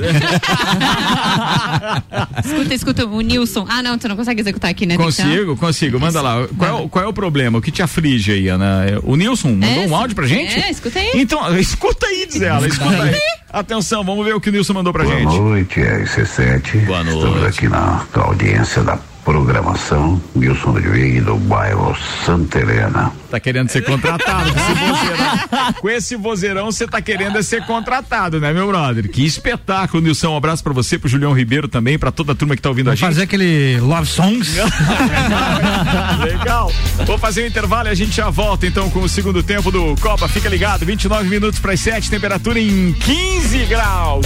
escuta, 2.44 2.74
escuta, 2.74 3.06
o 3.06 3.22
Nilson. 3.22 3.66
Ah, 3.70 3.82
não, 3.84 3.98
tu 3.98 4.08
não 4.08 4.16
consegue 4.16 4.42
executar 4.42 4.72
aqui, 4.72 4.86
né? 4.86 4.96
Consigo, 4.98 5.58
consigo. 5.58 6.00
Manda 6.00 6.22
lá. 6.22 6.48
Qual 6.58 6.86
é, 6.86 6.88
qual 6.88 7.06
é 7.06 7.08
o 7.08 7.14
problema? 7.14 7.58
O 7.58 7.62
que 7.62 7.72
te 7.72 7.82
aflige 7.82 8.32
aí, 8.32 8.48
Ana? 8.48 8.86
O 9.04 9.16
Nilson 9.16 9.41
mandou 9.50 9.84
é, 9.84 9.88
um 9.88 9.96
áudio 9.96 10.16
pra 10.16 10.28
gente? 10.28 10.60
É, 10.60 10.70
escuta 10.72 11.00
aí. 11.00 11.12
Então, 11.16 11.42
escuta 11.60 12.06
aí, 12.06 12.28
diz 12.28 12.42
ela. 12.42 12.68
Escuta 12.68 13.04
aí. 13.04 13.16
Atenção, 13.52 14.04
vamos 14.04 14.26
ver 14.26 14.34
o 14.34 14.42
que 14.42 14.50
o 14.50 14.52
Nilson 14.52 14.74
mandou 14.74 14.94
pra 14.94 15.04
Boa 15.04 15.16
gente. 15.16 15.30
Boa 15.30 15.42
noite, 15.42 15.80
é 15.82 16.04
RC7. 16.04 16.86
Boa 16.86 17.04
noite. 17.04 17.18
Estamos 17.18 17.44
aqui 17.44 17.68
na, 17.68 18.06
na 18.16 18.24
audiência 18.24 18.84
da 18.84 18.98
programação 19.24 20.22
Wilson 20.36 20.72
Ludwig 20.72 21.22
do 21.22 21.36
bairro 21.36 21.96
Santa 22.26 22.60
Helena. 22.60 23.12
Tá 23.30 23.40
querendo 23.40 23.70
ser 23.70 23.84
contratado 23.84 24.52
com 24.54 24.60
esse 24.60 24.74
vozeirão. 24.74 25.74
com 25.80 25.90
esse 25.90 26.16
vozeirão 26.16 26.66
você 26.72 26.88
tá 26.88 27.02
querendo 27.02 27.38
é 27.38 27.44
ser 27.44 27.66
contratado, 27.66 28.40
né, 28.40 28.52
meu 28.54 28.68
brother? 28.68 29.10
Que 29.10 29.26
espetáculo, 29.26 30.04
Nilson. 30.04 30.34
Um 30.34 30.38
abraço 30.38 30.64
pra 30.64 30.74
você, 30.74 30.98
pro 30.98 31.08
Julião 31.08 31.34
Ribeiro 31.34 31.68
também, 31.68 31.98
pra 31.98 32.12
toda 32.12 32.34
a 32.34 32.36
turma 32.36 32.56
que 32.56 32.62
tá 32.62 32.70
ouvindo 32.70 32.86
Vou 32.86 32.94
a 32.94 32.96
gente. 32.96 33.06
fazer 33.06 33.24
aquele 33.24 33.80
Love 33.80 34.08
Songs. 34.08 34.56
Legal. 36.24 36.72
Vou 37.06 37.18
fazer 37.18 37.42
o 37.42 37.44
um 37.46 37.48
intervalo 37.48 37.88
e 37.88 37.92
a 37.92 37.96
gente 37.96 38.16
já 38.16 38.30
volta 38.30 38.66
então 38.66 38.90
com 38.90 39.02
o 39.02 39.10
segundo 39.10 39.42
tempo 39.42 39.72
do 39.72 39.96
Copa. 40.02 40.28
Fica 40.28 40.50
ligado, 40.50 40.86
29 40.86 41.30
minutos 41.30 41.60
para 41.60 41.74
as 41.74 41.80
7, 41.80 42.10
temperatura 42.10 42.60
em 42.60 42.94
15 42.94 43.66
graus. 43.66 44.26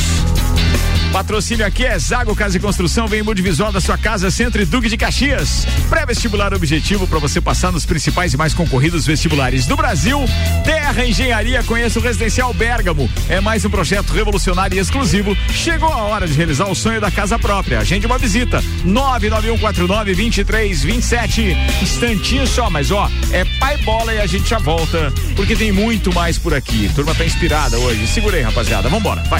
Patrocínio 1.16 1.66
aqui 1.66 1.86
é 1.86 1.98
Zago 1.98 2.36
Casa 2.36 2.58
e 2.58 2.60
Construção, 2.60 3.08
vem 3.08 3.24
visual 3.36 3.72
da 3.72 3.80
sua 3.80 3.98
casa, 3.98 4.30
Centro 4.30 4.62
e 4.62 4.66
Duque 4.66 4.90
de 4.90 4.98
Caxias. 4.98 5.66
Pré-vestibular 5.90 6.54
objetivo 6.54 7.08
para 7.08 7.20
você 7.20 7.40
passar 7.40 7.72
nos 7.72 7.86
principais 7.86 8.34
e 8.34 8.38
mais 8.38 8.54
concorridos 8.54 9.06
vestibulares 9.06 9.66
do 9.66 9.78
Brasil. 9.78 10.20
Terra 10.66 11.06
Engenharia, 11.06 11.64
conheça 11.64 12.00
o 12.00 12.02
Residencial 12.02 12.54
Bergamo. 12.54 13.10
É 13.30 13.40
mais 13.40 13.64
um 13.64 13.70
projeto 13.70 14.12
revolucionário 14.12 14.76
e 14.76 14.80
exclusivo. 14.80 15.38
Chegou 15.52 15.88
a 15.88 16.04
hora 16.04 16.28
de 16.28 16.34
realizar 16.34 16.66
o 16.66 16.76
sonho 16.76 17.00
da 17.00 17.10
casa 17.10 17.40
própria. 17.40 17.80
Agende 17.80 18.06
uma 18.06 18.18
visita. 18.18 18.62
991492327. 18.86 21.56
Instantinho 21.82 22.46
só, 22.46 22.70
mas 22.70 22.92
ó, 22.92 23.10
é 23.32 23.46
pai 23.58 23.78
bola 23.78 24.14
e 24.14 24.20
a 24.20 24.28
gente 24.28 24.50
já 24.50 24.60
volta, 24.60 25.14
porque 25.34 25.56
tem 25.56 25.72
muito 25.72 26.14
mais 26.14 26.38
por 26.38 26.54
aqui. 26.54 26.92
turma 26.94 27.16
tá 27.16 27.24
inspirada 27.24 27.80
hoje. 27.80 28.06
Segura 28.06 28.36
aí, 28.36 28.44
rapaziada. 28.44 28.90
Vambora, 28.90 29.24
vai. 29.30 29.40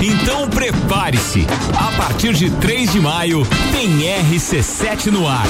Então 0.00 0.48
prepare-se. 0.48 1.46
A 1.78 1.96
partir 1.96 2.34
de 2.34 2.50
3 2.50 2.92
de 2.92 3.00
maio 3.00 3.46
tem 3.72 3.88
RC7 3.98 5.06
no 5.06 5.26
ar. 5.26 5.46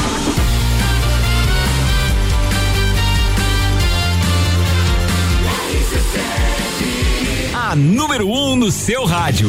A 7.54 7.74
número 7.74 8.28
1 8.28 8.52
um 8.52 8.56
no 8.56 8.70
seu 8.70 9.04
rádio. 9.04 9.48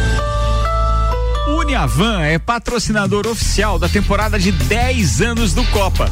Uniavan 1.61 2.23
é 2.23 2.39
patrocinador 2.39 3.27
oficial 3.27 3.77
da 3.77 3.87
temporada 3.87 4.39
de 4.39 4.51
10 4.51 5.21
anos 5.21 5.53
do 5.53 5.63
Copa. 5.65 6.09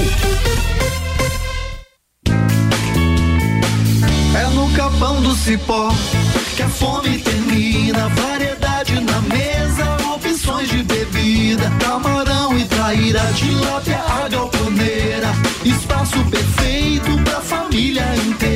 É 4.34 4.44
no 4.54 4.70
capão 4.72 5.22
do 5.22 5.34
cipó 5.34 5.90
que 6.56 6.62
a 6.62 6.68
fome 6.68 7.18
termina. 7.18 8.08
Variedade 8.08 9.00
na 9.00 9.20
mesa, 9.22 9.96
opções 10.14 10.68
de 10.68 10.82
bebida. 10.82 11.70
Camarão 11.80 12.56
e 12.58 12.64
traíra, 12.64 13.20
tilápia, 13.34 13.98
a 13.98 14.28
galponeira. 14.28 15.28
Espaço 15.64 16.18
perfeito 16.30 17.18
pra 17.24 17.40
família 17.40 18.04
inteira. 18.26 18.55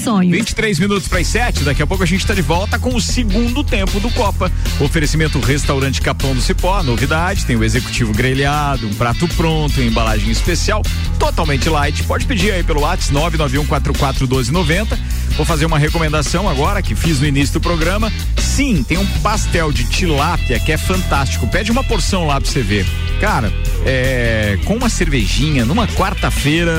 sonhos. 0.00 0.32
23 0.32 0.78
minutos 0.78 1.08
para 1.08 1.18
as 1.18 1.26
7, 1.26 1.64
daqui 1.64 1.82
a 1.82 1.86
pouco 1.86 2.02
a 2.02 2.06
gente 2.06 2.20
está 2.20 2.34
de 2.34 2.42
volta 2.42 2.78
com 2.78 2.94
o 2.94 3.00
segundo 3.00 3.62
tempo 3.64 4.00
do 4.00 4.10
Copa. 4.10 4.50
Oferecimento 4.80 5.38
Restaurante 5.40 6.00
Capão 6.00 6.34
do 6.34 6.40
Cipó, 6.40 6.82
novidade, 6.82 7.44
tem 7.44 7.56
o 7.56 7.64
executivo 7.64 8.12
grelhado, 8.12 8.86
um 8.86 8.94
prato 8.94 9.28
pronto, 9.28 9.80
embalagem 9.80 10.30
especial, 10.30 10.82
totalmente 11.18 11.68
light. 11.68 12.02
Pode 12.04 12.26
pedir 12.26 12.52
aí 12.52 12.62
pelo 12.62 12.80
WhatsApp 12.80 13.10
991441290. 13.12 14.98
Vou 15.36 15.46
fazer 15.46 15.64
uma 15.64 15.78
recomendação 15.78 16.48
agora 16.48 16.82
que 16.82 16.94
fiz 16.94 17.20
no 17.20 17.26
início 17.26 17.54
do 17.54 17.60
programa. 17.60 18.12
Sim, 18.36 18.82
tem 18.82 18.98
um 18.98 19.06
pastel 19.20 19.72
de 19.72 19.84
tilápia 19.84 20.58
que 20.60 20.72
é 20.72 20.76
fantástico. 20.76 21.46
Pede 21.46 21.70
uma 21.70 21.82
porção 21.82 22.26
lá 22.26 22.40
pra 22.40 22.50
você 22.50 22.62
ver. 22.62 22.86
Cara, 23.20 23.52
é, 23.84 24.58
com 24.64 24.76
uma 24.76 24.88
cervejinha 24.88 25.64
numa 25.64 25.86
quarta-feira 25.86 26.72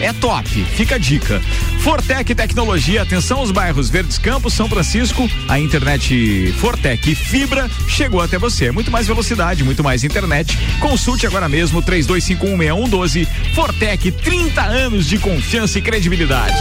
é 0.00 0.12
top. 0.12 0.48
Fica 0.48 0.96
a 0.96 0.98
dica. 0.98 1.40
Fortec 1.80 2.34
Tecnologia, 2.44 3.00
atenção 3.00 3.38
aos 3.38 3.50
bairros 3.50 3.88
Verdes 3.88 4.18
Campos, 4.18 4.52
São 4.52 4.68
Francisco, 4.68 5.26
a 5.48 5.58
internet 5.58 6.52
Fortec 6.60 7.14
Fibra 7.14 7.70
chegou 7.88 8.20
até 8.20 8.36
você. 8.38 8.70
Muito 8.70 8.90
mais 8.90 9.06
velocidade, 9.06 9.64
muito 9.64 9.82
mais 9.82 10.04
internet. 10.04 10.58
Consulte 10.78 11.26
agora 11.26 11.48
mesmo 11.48 11.82
32516112. 11.82 13.26
Fortec, 13.54 14.12
30 14.12 14.60
anos 14.60 15.06
de 15.06 15.18
confiança 15.18 15.78
e 15.78 15.82
credibilidade. 15.82 16.54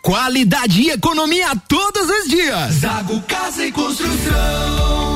Qualidade 0.00 0.82
e 0.82 0.90
economia 0.90 1.48
todos 1.68 2.08
os 2.08 2.28
dias. 2.28 2.74
Zago 2.74 3.20
Casa 3.22 3.66
e 3.66 3.72
Construção. 3.72 5.09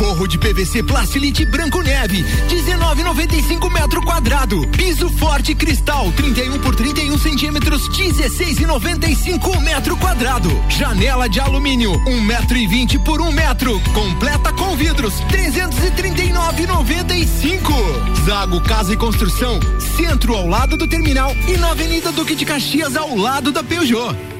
Forro 0.00 0.26
de 0.26 0.36
PVC 0.38 0.82
Plastilite 0.82 1.44
Branco 1.44 1.82
Neve, 1.82 2.24
19,95 2.48 3.70
metro 3.70 4.00
quadrado. 4.00 4.66
Piso 4.68 5.10
forte 5.10 5.54
cristal, 5.54 6.10
31 6.12 6.58
por 6.60 6.74
31 6.74 7.18
centímetros, 7.18 7.86
16,95 7.90 9.60
metro 9.60 9.98
quadrado. 9.98 10.48
Janela 10.70 11.28
de 11.28 11.38
alumínio, 11.38 11.92
1 12.06 12.20
metro 12.22 12.56
e 12.56 12.66
20 12.66 12.98
por 13.00 13.20
1 13.20 13.30
metro. 13.30 13.78
Completa 13.92 14.50
com 14.54 14.74
vidros, 14.74 15.12
339,95. 15.28 18.24
Zago 18.24 18.58
Casa 18.62 18.94
e 18.94 18.96
Construção, 18.96 19.60
centro 19.98 20.34
ao 20.34 20.46
lado 20.46 20.78
do 20.78 20.88
terminal 20.88 21.36
e 21.46 21.58
na 21.58 21.72
Avenida 21.72 22.10
Duque 22.10 22.34
de 22.34 22.46
Caxias 22.46 22.96
ao 22.96 23.14
lado 23.14 23.52
da 23.52 23.62
Peugeot. 23.62 24.39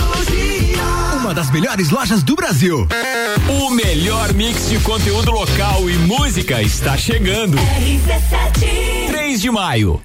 Uma 1.31 1.35
das 1.35 1.49
melhores 1.49 1.89
lojas 1.89 2.23
do 2.23 2.35
Brasil. 2.35 2.85
O 3.47 3.69
melhor 3.69 4.33
mix 4.33 4.67
de 4.67 4.77
conteúdo 4.79 5.31
local 5.31 5.89
e 5.89 5.93
música 5.99 6.61
está 6.61 6.97
chegando. 6.97 7.57
3 9.07 9.41
de 9.41 9.49
maio. 9.49 10.01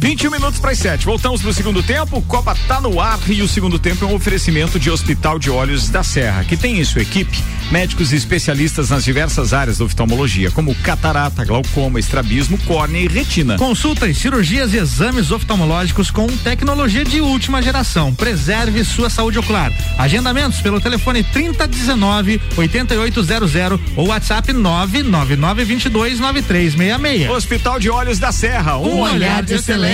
21 0.00 0.30
minutos 0.30 0.58
para 0.58 0.70
as 0.70 0.78
7. 0.78 1.04
Voltamos 1.04 1.42
para 1.42 1.50
o 1.50 1.52
segundo 1.52 1.82
tempo. 1.82 2.22
Copa 2.22 2.56
tá 2.66 2.80
no 2.80 2.98
ar 2.98 3.20
e 3.28 3.42
o 3.42 3.48
segundo 3.48 3.78
tempo 3.78 4.02
é 4.02 4.08
um 4.08 4.14
oferecimento 4.14 4.80
de 4.80 4.90
Hospital 4.90 5.38
de 5.38 5.50
Olhos 5.50 5.90
da 5.90 6.02
Serra, 6.02 6.42
que 6.42 6.56
tem 6.56 6.80
em 6.80 6.84
sua 6.84 7.02
equipe 7.02 7.36
médicos 7.70 8.12
e 8.12 8.16
especialistas 8.16 8.90
nas 8.90 9.04
diversas 9.04 9.52
áreas 9.52 9.78
da 9.78 9.84
oftalmologia, 9.84 10.50
como 10.50 10.74
catarata, 10.74 11.44
glaucoma, 11.44 12.00
estrabismo, 12.00 12.58
córnea 12.66 13.00
e 13.00 13.06
retina. 13.06 13.56
Consultas, 13.56 14.16
cirurgias 14.16 14.74
e 14.74 14.78
exames 14.78 15.30
oftalmológicos 15.30 16.10
com 16.10 16.26
tecnologia 16.26 17.04
de 17.04 17.20
última 17.20 17.62
geração. 17.62 18.12
Preserve 18.12 18.84
sua 18.84 19.08
saúde 19.08 19.38
ocular. 19.38 19.72
Agendamentos 19.96 20.60
pelo 20.60 20.80
telefone 20.80 21.22
3019 21.22 22.40
8800 22.56 23.52
ou 23.96 24.08
WhatsApp 24.08 24.52
99922 24.52 26.18
9366. 26.18 27.30
Hospital 27.30 27.78
de 27.78 27.88
Olhos 27.88 28.18
da 28.18 28.32
Serra, 28.32 28.78
um, 28.78 29.00
olhar 29.00 29.42
de 29.42 29.54
excelência. 29.54 29.89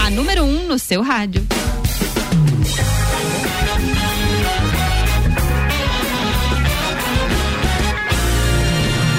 A 0.00 0.08
número 0.10 0.44
1 0.44 0.46
um 0.46 0.68
no 0.68 0.78
seu 0.78 1.02
rádio. 1.02 1.44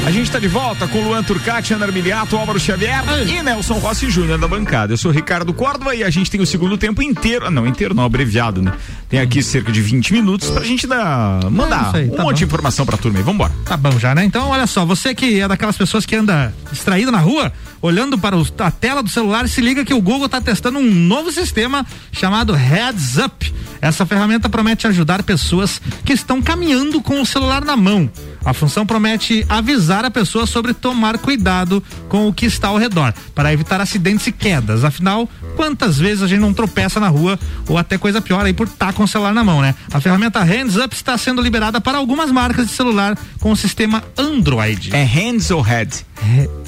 A 0.06 0.12
gente 0.12 0.24
está 0.26 0.40
de 0.40 0.48
volta 0.48 0.88
com 0.88 1.04
Luan 1.04 1.22
Turcati, 1.22 1.72
Ana 1.74 1.86
Armiliato, 1.86 2.36
Álvaro 2.36 2.60
Xavier 2.60 3.04
e 3.28 3.44
Nelson 3.44 3.76
Rossi 3.76 4.10
Júnior 4.10 4.40
da 4.40 4.48
bancada. 4.48 4.92
Eu 4.94 4.98
sou 4.98 5.12
Ricardo 5.12 5.54
Córdova 5.54 5.94
e 5.94 6.04
a 6.04 6.10
gente 6.10 6.32
tem 6.32 6.42
o 6.42 6.48
segundo 6.48 6.80
tempo 6.80 7.04
inteiro. 7.04 7.46
ah, 7.46 7.52
Não, 7.52 7.68
inteiro 7.68 7.94
não, 7.94 8.04
abreviado, 8.04 8.60
né? 8.60 8.74
Tem 9.08 9.20
aqui 9.20 9.44
cerca 9.44 9.72
de 9.72 9.82
20 9.82 10.12
minutos 10.14 10.50
pra 10.50 10.64
gente 10.64 10.88
dar, 10.88 11.48
mandar 11.52 11.90
isso 11.90 11.98
aí, 11.98 12.08
um 12.10 12.16
tá 12.16 12.24
monte 12.24 12.38
de 12.40 12.44
informação 12.46 12.88
pra 12.88 12.98
turma 12.98 13.20
aí. 13.20 13.24
Vambora. 13.24 13.52
Tá 13.66 13.78
bom 13.78 14.00
já, 14.00 14.16
né? 14.16 14.24
Então, 14.26 14.50
olha 14.50 14.66
só, 14.66 14.84
você 14.84 15.14
que 15.14 15.40
é 15.42 15.48
daquelas 15.48 15.78
pessoas 15.78 16.08
que 16.08 16.16
anda 16.16 16.52
distraído 16.72 17.12
na 17.12 17.20
rua, 17.20 17.54
olhando 17.80 18.18
para 18.18 18.36
o- 18.36 18.48
a 18.60 18.72
tela 18.72 19.04
do 19.04 19.10
celular, 19.10 19.48
se 19.48 19.62
liga 19.62 19.86
que 19.86 19.94
o 19.94 20.02
Google 20.02 20.26
está 20.26 20.42
testando 20.42 20.80
um 20.80 20.90
novo 20.92 21.32
sistema 21.32 21.86
chamado 22.12 22.54
Heads 22.54 23.18
Up. 23.18 23.54
Essa 23.80 24.06
ferramenta 24.08 24.50
promete 24.50 24.88
ajudar 24.88 25.22
pessoas 25.24 25.80
que 26.04 26.14
estão 26.14 26.42
caminhando 26.42 27.00
com 27.02 27.22
o 27.22 27.26
celular 27.26 27.64
na 27.64 27.78
mão. 27.78 28.10
A 28.44 28.54
função 28.54 28.86
promete 28.86 29.46
avisar 29.50 30.06
a 30.06 30.12
pessoa 30.12 30.46
sobre 30.48 30.74
tomar 30.74 31.18
cuidado 31.18 31.84
com 32.08 32.28
o 32.28 32.34
que 32.34 32.46
está 32.46 32.70
ao 32.70 32.78
redor, 32.78 33.14
para 33.36 33.52
evitar 33.54 33.82
acidentes 33.82 34.26
e 34.28 34.32
quedas. 34.32 34.84
Afinal, 34.84 35.28
quantas 35.56 35.98
vezes 35.98 36.24
a 36.24 36.28
gente 36.28 36.40
não 36.40 36.54
tropeça 36.54 37.00
na 37.00 37.08
rua 37.10 37.38
ou 37.68 37.78
até 37.78 37.98
coisa 37.98 38.22
pior 38.22 38.46
aí 38.46 38.54
por 38.54 38.68
estar 38.68 38.94
com 38.94 39.04
o 39.04 39.08
celular 39.08 39.34
na 39.34 39.44
mão, 39.44 39.62
né? 39.62 39.76
A 39.92 40.00
ferramenta 40.00 40.42
Hands 40.44 40.76
Up 40.78 40.96
está 40.96 41.18
sendo 41.18 41.42
liberada 41.42 41.82
para 41.82 41.98
algumas 41.98 42.32
marcas 42.32 42.68
de 42.68 42.74
celular 42.74 43.18
com 43.40 43.52
o 43.52 43.56
sistema 43.58 44.04
Android. 44.18 44.96
É 44.96 45.04
hands 45.04 45.52
ou 45.52 45.62
head? 45.62 46.06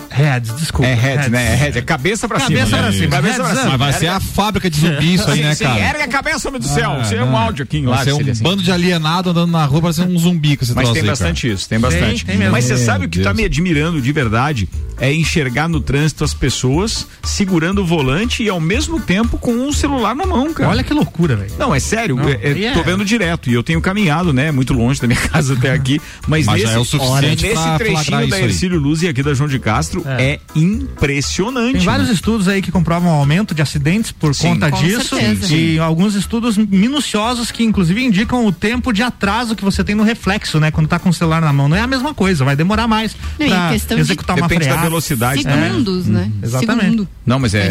Heads, 0.10 0.56
desculpa. 0.58 0.88
É 0.90 0.94
head, 0.94 1.18
Heads. 1.18 1.32
né? 1.32 1.54
É 1.54 1.56
head, 1.56 1.78
é 1.78 1.82
cabeça 1.82 2.28
pra 2.28 2.40
Cabeça 2.40 2.66
cima. 2.66 2.78
pra 2.80 2.92
cima. 2.92 3.08
Cabeça 3.10 3.36
pra 3.44 3.50
cima. 3.56 3.70
Mas 3.70 3.78
vai 3.80 3.94
ser 3.94 4.08
a 4.08 4.20
fábrica 4.20 4.70
de 4.70 4.80
zumbi 4.80 5.14
isso 5.14 5.30
aí, 5.30 5.38
Sim, 5.38 5.44
né, 5.44 5.56
sim, 5.56 5.64
cara? 5.64 5.80
ergue 5.80 6.02
a 6.04 6.08
cabeça, 6.08 6.48
homem 6.50 6.60
do 6.62 6.68
céu. 6.68 6.92
Ah, 7.00 7.02
Isso 7.02 7.16
é 7.16 7.24
um 7.24 7.36
áudio 7.38 7.64
aqui 7.64 7.78
em 7.78 7.86
Vai 7.86 7.98
lá. 7.98 8.04
ser 8.04 8.14
um 8.14 8.20
assim. 8.32 8.44
bando 8.44 8.62
de 8.62 8.72
alienado 8.72 9.30
andando 9.30 9.52
na 9.52 9.64
rua, 9.66 9.82
parecendo 9.82 10.14
um 10.14 10.18
zumbi 10.20 10.58
com 10.58 10.64
esse 10.66 10.74
Mas 10.74 10.90
tem 10.92 11.02
aí, 11.02 11.08
bastante 11.08 11.44
cara. 11.44 11.54
isso, 11.54 11.61
tem 11.68 11.80
bastante. 11.80 12.26
tem 12.26 12.38
mesmo. 12.38 12.52
Mas 12.52 12.66
você 12.66 12.78
sabe 12.78 13.06
o 13.06 13.10
que 13.10 13.20
tá 13.20 13.26
Deus. 13.32 13.38
me 13.38 13.46
admirando 13.46 14.02
de 14.02 14.12
verdade 14.12 14.68
é 15.00 15.12
enxergar 15.14 15.68
no 15.68 15.80
trânsito 15.82 16.24
as 16.24 16.34
pessoas 16.34 17.08
segurando 17.24 17.82
o 17.82 17.86
volante 17.86 18.44
e 18.44 18.50
ao 18.50 18.60
mesmo 18.60 19.00
tempo 19.00 19.38
com 19.38 19.52
um 19.54 19.72
celular 19.74 20.16
na 20.16 20.26
mão, 20.26 20.54
cara. 20.54 20.70
Olha 20.70 20.84
que 20.84 20.94
loucura, 20.94 21.36
velho. 21.36 21.52
Não, 21.58 21.74
é 21.74 21.80
sério, 21.80 22.16
Não, 22.18 22.30
é- 22.30 22.40
é- 22.42 22.48
aí 22.54 22.66
é- 22.66 22.74
tô 22.74 22.84
vendo 22.84 23.04
direto 23.04 23.50
e 23.50 23.54
eu 23.54 23.64
tenho 23.64 23.82
caminhado, 23.82 24.32
né, 24.32 24.52
muito 24.52 24.74
longe 24.74 25.02
da 25.02 25.08
minha 25.08 25.20
casa 25.30 25.54
até 25.54 25.72
aqui, 25.72 26.00
mas, 26.28 26.46
Mas 26.46 26.62
já 26.62 26.68
nesse, 26.68 26.78
é 26.78 26.80
o 26.80 26.86
suficiente 26.86 27.44
nesse 27.48 27.78
trechinho 27.78 27.96
flagrar 27.98 28.20
da 28.22 28.26
isso 28.28 28.36
aí. 28.36 28.44
Ercílio 28.44 28.80
Luz 28.80 29.02
e 29.02 29.08
aqui 29.08 29.24
da 29.24 29.34
João 29.34 29.50
de 29.50 29.58
Castro 29.58 30.04
é, 30.06 30.34
É. 30.34 30.40
impressionante. 30.56 31.74
Tem 31.78 31.82
vários 31.86 32.10
estudos 32.10 32.48
aí 32.48 32.62
que 32.62 32.72
comprovam 32.72 33.12
o 33.12 33.16
aumento 33.16 33.54
de 33.56 33.62
acidentes 33.62 34.12
por 34.12 34.36
Sim. 34.36 34.50
conta 34.50 34.70
Com 34.72 34.82
disso. 34.84 35.16
certeza. 35.16 35.54
E 35.56 35.80
alguns 35.80 36.16
estudos 36.16 36.58
minuciosos 36.58 37.52
que 37.52 37.64
inclusive 37.64 38.04
indicam 38.04 38.46
o 38.46 38.52
tempo 38.52 38.92
de 38.94 39.02
atraso 39.04 39.56
que 39.56 39.64
você 39.64 39.84
tem 39.84 39.96
no 39.96 40.04
reflexo, 40.04 40.60
né? 40.60 40.70
Quando 40.72 40.88
tá 40.88 41.00
com 41.00 41.10
o 41.10 41.14
celular 41.14 41.42
na 41.42 41.51
mão. 41.54 41.68
Não 41.70 41.76
é 41.78 41.82
a 41.82 41.88
mesma 41.88 42.14
coisa, 42.14 42.44
vai 42.46 42.56
demorar 42.56 42.88
mais 42.88 43.16
Não, 43.40 43.46
e 43.46 43.50
pra 43.50 43.70
questão 43.70 43.96
de- 43.98 44.02
executar 44.02 44.36
uma 44.38 44.48
Depende 44.48 44.66
da 44.68 44.72
freada. 44.74 44.90
velocidade. 44.90 45.44
Segundos, 45.44 46.06
né? 46.08 46.32
Exatamente. 46.44 46.84
Segundo. 46.86 47.08
Não, 47.26 47.40
mas 47.40 47.54
é, 47.54 47.68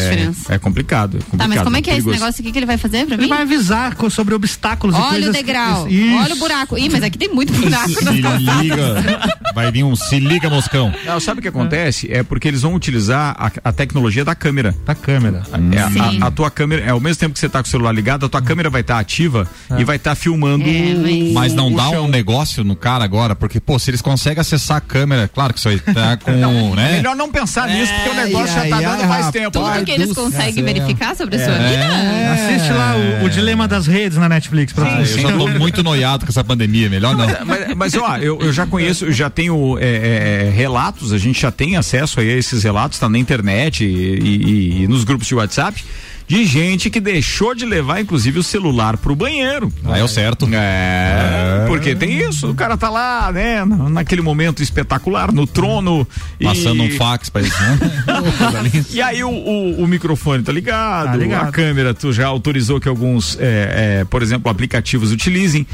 é 0.48 0.58
complicado, 0.58 1.16
é 1.18 1.20
complicado. 1.20 1.38
Tá, 1.38 1.48
mas 1.48 1.62
como 1.62 1.76
é 1.76 1.82
que 1.82 1.90
é 1.90 1.94
esse 1.94 2.02
perigoso. 2.02 2.24
negócio 2.24 2.42
aqui 2.42 2.52
que 2.52 2.58
ele 2.58 2.66
vai 2.66 2.76
fazer 2.78 3.06
pra 3.06 3.14
Ele 3.14 3.22
mim? 3.24 3.28
vai 3.28 3.42
avisar 3.42 3.96
sobre 4.10 4.34
obstáculos 4.34 4.96
e 4.96 4.98
Olha 4.98 5.10
coisas 5.10 5.28
o 5.28 5.32
que- 5.32 5.38
degrau, 5.38 5.88
Isso. 5.88 6.16
olha 6.16 6.34
o 6.34 6.38
buraco. 6.38 6.78
Ih, 6.78 6.88
mas 6.88 7.02
aqui 7.02 7.18
tem 7.18 7.28
muito 7.34 7.52
buraco. 7.52 7.88
Se 7.90 8.04
liga. 8.04 9.22
Vai 9.54 9.70
vir 9.72 9.84
um 9.84 9.96
se 9.96 10.18
liga, 10.18 10.48
moscão. 10.48 10.92
Não, 11.04 11.18
sabe 11.20 11.40
o 11.40 11.42
que 11.42 11.48
acontece? 11.48 12.10
É 12.10 12.22
porque 12.22 12.46
eles 12.48 12.62
vão 12.62 12.74
utilizar 12.74 13.34
a, 13.38 13.50
a 13.68 13.72
tecnologia 13.72 14.24
da 14.24 14.34
câmera. 14.34 14.74
Da 14.86 14.94
câmera. 14.94 15.42
É, 15.72 15.78
a- 16.22 16.24
a, 16.24 16.28
a 16.28 16.30
tua 16.30 16.50
câmera, 16.50 16.82
é 16.84 16.90
ao 16.90 17.00
mesmo 17.00 17.18
tempo 17.20 17.34
que 17.34 17.40
você 17.40 17.48
tá 17.48 17.60
com 17.62 17.66
o 17.66 17.70
celular 17.70 17.92
ligado, 17.92 18.26
a 18.26 18.28
tua 18.28 18.40
câmera 18.42 18.70
vai 18.70 18.80
estar 18.82 18.98
ativa 18.98 19.48
e 19.78 19.84
vai 19.84 19.96
estar 19.96 20.14
filmando. 20.14 20.64
É, 20.68 20.94
mas- 20.94 21.32
Mas 21.50 21.54
não 21.54 21.72
o 21.72 21.76
dá 21.76 21.88
chão. 21.90 22.04
um 22.04 22.08
negócio 22.08 22.62
no 22.64 22.76
cara 22.76 23.02
agora, 23.04 23.34
porque, 23.34 23.58
pô, 23.70 23.78
se 23.78 23.88
eles 23.88 24.02
conseguem 24.02 24.40
acessar 24.40 24.78
a 24.78 24.80
câmera, 24.80 25.28
claro 25.32 25.52
que 25.54 25.60
isso 25.60 25.68
aí 25.68 25.78
tá 25.78 26.16
com, 26.24 26.74
né? 26.74 26.94
Melhor 26.96 27.14
não 27.14 27.30
pensar 27.30 27.68
nisso, 27.68 27.92
porque 27.94 28.08
o 28.08 28.14
negócio 28.14 28.48
já 28.48 28.66
tá 28.66 28.76
ai, 28.76 28.82
dando 28.82 28.98
mais 28.98 29.10
rapaz. 29.26 29.30
tempo. 29.30 29.50
Tudo 29.52 29.70
né? 29.70 29.82
que 29.84 29.90
eles 29.92 30.12
conseguem 30.12 30.64
verificar 30.64 31.14
sobre 31.14 31.36
a 31.36 31.44
sua 31.44 31.54
É. 31.54 31.68
vida. 31.70 32.32
Assiste 32.32 32.72
lá 32.72 32.96
o, 32.96 33.26
o 33.26 33.30
Dilema 33.30 33.68
das 33.68 33.86
Redes 33.86 34.18
na 34.18 34.28
Netflix. 34.28 34.72
Pra 34.72 34.84
Ah, 34.96 35.00
eu 35.00 35.04
já 35.06 35.28
tô 35.38 35.46
muito 35.46 35.84
noiado 35.84 36.26
com 36.26 36.30
essa 36.32 36.42
pandemia, 36.42 36.90
melhor 36.90 37.16
não. 37.16 37.26
Mas, 37.46 37.74
mas, 37.76 37.94
ó, 37.94 38.16
eu, 38.16 38.40
eu 38.40 38.52
já 38.52 38.66
conheço, 38.66 39.04
eu 39.04 39.12
já 39.12 39.30
tenho 39.30 39.78
é, 39.78 40.46
é, 40.48 40.50
relatos, 40.52 41.12
a 41.12 41.18
gente 41.18 41.40
já 41.40 41.52
tem 41.52 41.76
acesso 41.76 42.18
aí 42.18 42.28
a 42.28 42.36
esses 42.36 42.64
relatos, 42.64 42.98
tá 42.98 43.08
na 43.08 43.18
internet 43.18 43.84
e, 43.84 43.88
e- 43.88 44.82
e 44.82 44.88
nos 44.88 45.04
grupos 45.04 45.28
de 45.28 45.34
WhatsApp, 45.36 45.84
de 46.30 46.44
gente 46.44 46.88
que 46.90 47.00
deixou 47.00 47.56
de 47.56 47.66
levar, 47.66 48.00
inclusive, 48.00 48.38
o 48.38 48.42
celular 48.44 48.96
pro 48.96 49.16
banheiro. 49.16 49.72
Ah, 49.84 49.98
é 49.98 50.04
o 50.04 50.06
certo. 50.06 50.48
É, 50.52 51.64
porque 51.66 51.92
tem 51.96 52.20
isso, 52.20 52.48
o 52.48 52.54
cara 52.54 52.76
tá 52.76 52.88
lá, 52.88 53.32
né, 53.32 53.64
na- 53.64 53.88
naquele 53.90 54.22
momento 54.22 54.62
espetacular, 54.62 55.32
no 55.32 55.44
trono. 55.44 56.06
Passando 56.40 56.84
e... 56.84 56.94
um 56.94 56.96
fax 56.96 57.28
pra 57.30 57.42
eles, 57.42 57.52
né? 57.58 57.78
E 58.94 59.02
aí 59.02 59.24
o, 59.24 59.28
o- 59.28 59.82
o 59.82 59.88
microfone 59.88 60.44
tá 60.44 60.52
ligado, 60.52 61.06
Tá 61.10 61.16
ligado. 61.16 61.48
a 61.48 61.50
câmera 61.50 61.92
tu 61.92 62.12
já 62.12 62.28
autorizou 62.28 62.80
que 62.80 62.88
alguns, 62.88 63.36
é, 63.40 64.00
é, 64.00 64.04
por 64.04 64.22
exemplo, 64.22 64.48
aplicativos 64.48 65.10
utilizem. 65.10 65.66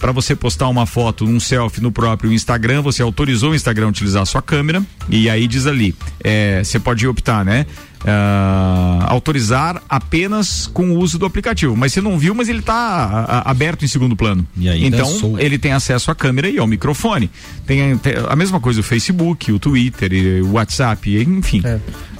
Para 0.00 0.12
você 0.12 0.34
postar 0.34 0.66
uma 0.68 0.86
foto, 0.86 1.26
um 1.26 1.38
selfie 1.38 1.82
no 1.82 1.92
próprio 1.92 2.32
Instagram, 2.32 2.80
você 2.80 3.00
autorizou 3.02 3.50
o 3.50 3.54
Instagram 3.54 3.84
a 3.86 3.88
utilizar 3.90 4.22
a 4.22 4.26
sua 4.26 4.40
câmera 4.40 4.82
e 5.10 5.28
aí 5.28 5.46
diz 5.46 5.66
ali, 5.66 5.94
é, 6.24 6.64
você 6.64 6.80
pode 6.80 7.06
optar, 7.06 7.44
né? 7.44 7.66
Ah, 8.06 9.04
autorizar 9.08 9.82
apenas 9.88 10.66
com 10.66 10.92
o 10.92 10.98
uso 10.98 11.18
do 11.18 11.26
aplicativo, 11.26 11.76
mas 11.76 11.92
você 11.92 12.00
não 12.00 12.18
viu, 12.18 12.34
mas 12.34 12.48
ele 12.48 12.60
está 12.60 13.42
aberto 13.44 13.84
em 13.84 13.88
segundo 13.88 14.16
plano. 14.16 14.46
ainda 14.56 14.96
então 14.96 15.06
sou. 15.06 15.38
ele 15.38 15.58
tem 15.58 15.72
acesso 15.72 16.10
à 16.10 16.14
câmera 16.14 16.48
e 16.48 16.58
ao 16.58 16.66
microfone. 16.66 17.30
Tem, 17.66 17.98
tem 17.98 18.14
a 18.26 18.34
mesma 18.34 18.58
coisa 18.58 18.80
o 18.80 18.82
Facebook, 18.82 19.52
o 19.52 19.58
Twitter, 19.58 20.12
e 20.12 20.40
o 20.40 20.52
WhatsApp, 20.52 21.14
enfim. 21.22 21.62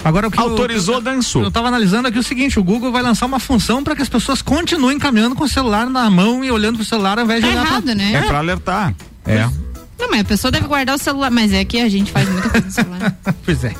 Agora 0.03 0.27
o 0.27 0.31
que 0.31 0.39
Autorizou, 0.39 0.95
eu, 0.95 1.01
dançou. 1.01 1.43
Eu 1.43 1.51
tava 1.51 1.67
analisando 1.67 2.07
aqui 2.07 2.19
o 2.19 2.23
seguinte, 2.23 2.59
o 2.59 2.63
Google 2.63 2.91
vai 2.91 3.01
lançar 3.01 3.25
uma 3.25 3.39
função 3.39 3.83
para 3.83 3.95
que 3.95 4.01
as 4.01 4.09
pessoas 4.09 4.41
continuem 4.41 4.99
caminhando 4.99 5.35
com 5.35 5.43
o 5.43 5.49
celular 5.49 5.89
na 5.89 6.09
mão 6.09 6.43
e 6.43 6.51
olhando 6.51 6.77
pro 6.77 6.85
celular 6.85 7.17
ao 7.17 7.25
invés 7.25 7.43
de 7.43 7.47
Tá 7.47 7.53
olhar 7.53 7.65
errado, 7.65 7.83
pra... 7.83 7.95
né? 7.95 8.13
É 8.13 8.21
pra 8.21 8.37
alertar. 8.37 8.93
É. 9.25 9.49
Não, 9.99 10.09
mas 10.09 10.21
a 10.21 10.23
pessoa 10.23 10.51
deve 10.51 10.67
guardar 10.67 10.95
o 10.95 10.99
celular, 10.99 11.29
mas 11.31 11.53
é 11.53 11.63
que 11.63 11.79
a 11.79 11.89
gente 11.89 12.11
faz 12.11 12.27
muita 12.29 12.49
coisa 12.49 12.65
no 12.65 12.71
celular. 12.71 13.17
pois 13.45 13.63
é. 13.63 13.75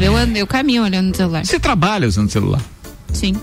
Eu, 0.00 0.16
eu 0.36 0.46
caminho 0.46 0.82
olhando 0.82 1.08
no 1.08 1.14
celular. 1.14 1.44
Você 1.44 1.58
trabalha 1.60 2.08
usando 2.08 2.30
celular. 2.30 2.60
Sim. 3.12 3.36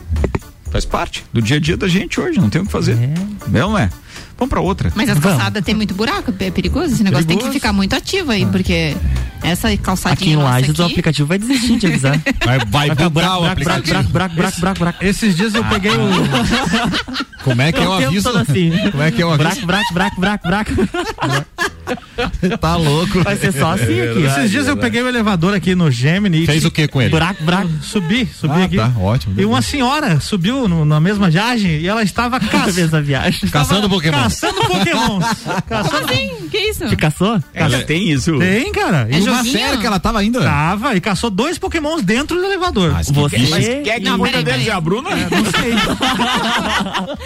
Faz 0.71 0.85
parte 0.85 1.23
do 1.31 1.41
dia 1.41 1.57
a 1.57 1.59
dia 1.59 1.77
da 1.77 1.87
gente 1.87 2.19
hoje, 2.19 2.39
não 2.39 2.49
tem 2.49 2.61
o 2.61 2.65
que 2.65 2.71
fazer. 2.71 2.97
Não 3.47 3.77
é? 3.77 3.89
Vamos 4.37 4.49
pra 4.49 4.59
outra. 4.59 4.91
Mas 4.95 5.09
as 5.09 5.17
calçadas 5.19 5.63
tem 5.63 5.73
muito 5.73 5.93
buraco, 5.93 6.33
é 6.39 6.51
perigoso. 6.51 6.93
Esse 6.93 7.03
negócio 7.03 7.25
tem 7.25 7.37
que 7.37 7.49
ficar 7.51 7.73
muito 7.73 7.95
ativo 7.95 8.31
aí, 8.31 8.45
porque 8.45 8.95
essa 9.41 9.67
Aqui 9.69 9.77
calçadinha 9.77 10.33
em 10.33 10.35
nossa 10.35 10.49
Lages 10.49 10.69
o 10.77 10.83
aqui, 10.83 10.91
aplicativo 10.91 11.27
vai 11.27 11.37
desistir 11.39 11.77
de 11.77 11.87
avisar. 11.87 12.21
Vai, 12.45 12.59
vai 12.65 12.89
ficar 12.89 13.09
bugar 13.09 13.37
o 13.37 13.39
buraco, 13.39 13.51
aplicativo. 13.51 13.85
buraco, 13.87 14.11
buraco, 14.11 14.35
buraco, 14.35 14.59
buraco, 14.59 14.79
buraco. 14.79 15.05
Esses 15.05 15.35
dias 15.35 15.53
eu 15.55 15.63
peguei 15.65 15.91
o... 15.91 17.43
Como 17.43 17.61
é 17.61 17.71
que 17.71 17.79
é 17.79 17.87
o 17.87 17.89
O 17.89 17.93
aviso? 17.93 18.29
assim. 18.29 18.71
Como 18.91 19.03
é 19.03 19.11
que 19.11 19.21
é 19.21 19.25
o 19.25 19.31
aviso? 19.31 19.65
Buraco, 19.65 19.93
buraco, 19.93 20.15
buraco, 20.19 20.47
buraco, 20.47 20.75
buraco. 20.75 21.47
Tá 22.59 22.75
louco. 22.75 23.23
Vai 23.23 23.35
ser 23.37 23.51
só 23.53 23.71
assim 23.73 24.01
aqui. 24.01 24.23
Esses 24.23 24.51
dias 24.51 24.67
eu 24.67 24.77
peguei 24.77 25.01
o 25.01 25.07
elevador 25.07 25.53
aqui 25.53 25.75
no 25.75 25.89
Gemini. 25.91 26.43
e 26.43 26.45
Fez 26.45 26.65
o 26.65 26.71
que 26.71 26.87
com 26.87 27.01
ele? 27.01 27.09
Buraco, 27.11 27.43
buraco. 27.43 27.69
Subi, 27.81 28.25
subi 28.25 28.61
Ah, 28.61 28.63
aqui. 28.65 28.75
tá, 28.77 28.91
ótimo. 28.99 29.39
E 29.39 29.45
uma 29.45 29.61
senhora 29.61 30.19
subiu 30.19 30.67
no- 30.67 30.85
na 30.85 30.99
mesma 30.99 31.29
viagem 31.29 31.79
e 31.79 31.87
ela 31.87 32.03
estava 32.03 32.39
caçando. 32.41 33.01
viagem. 33.03 33.49
Caçando 33.49 33.89
Pokémon. 33.89 34.17
Caçando 34.23 34.61
Pokémons. 34.65 35.25
Como 35.43 35.61
Caçando... 35.67 36.05
assim? 36.11 36.46
Que 36.49 36.57
isso? 36.57 36.87
Te 36.87 36.95
caçou? 36.95 37.39
Ela 37.53 37.79
tem 37.83 38.09
isso. 38.11 38.37
Tem, 38.39 38.71
cara. 38.71 39.07
É 39.09 39.17
e 39.17 39.21
uma 39.21 39.37
joguinho? 39.37 39.57
Sério 39.57 39.79
que 39.79 39.85
ela 39.85 39.99
tava 39.99 40.19
ainda? 40.19 40.41
Tava 40.41 40.95
e 40.95 41.01
caçou 41.01 41.29
dois 41.29 41.57
Pokémons 41.57 42.01
dentro 42.03 42.37
do 42.37 42.45
elevador. 42.45 42.91
Mas 42.93 43.07
que- 43.07 43.13
Você. 43.13 43.37
Mas 43.49 43.65
quem 43.83 43.89
é 43.89 43.99
que 43.99 44.05
Não, 44.05 44.17
cuida 44.19 44.41
deles? 44.43 44.67
É 44.67 44.71
a 44.71 44.79
Bruna? 44.81 45.09
Não 45.09 45.17
sei. 45.61 45.73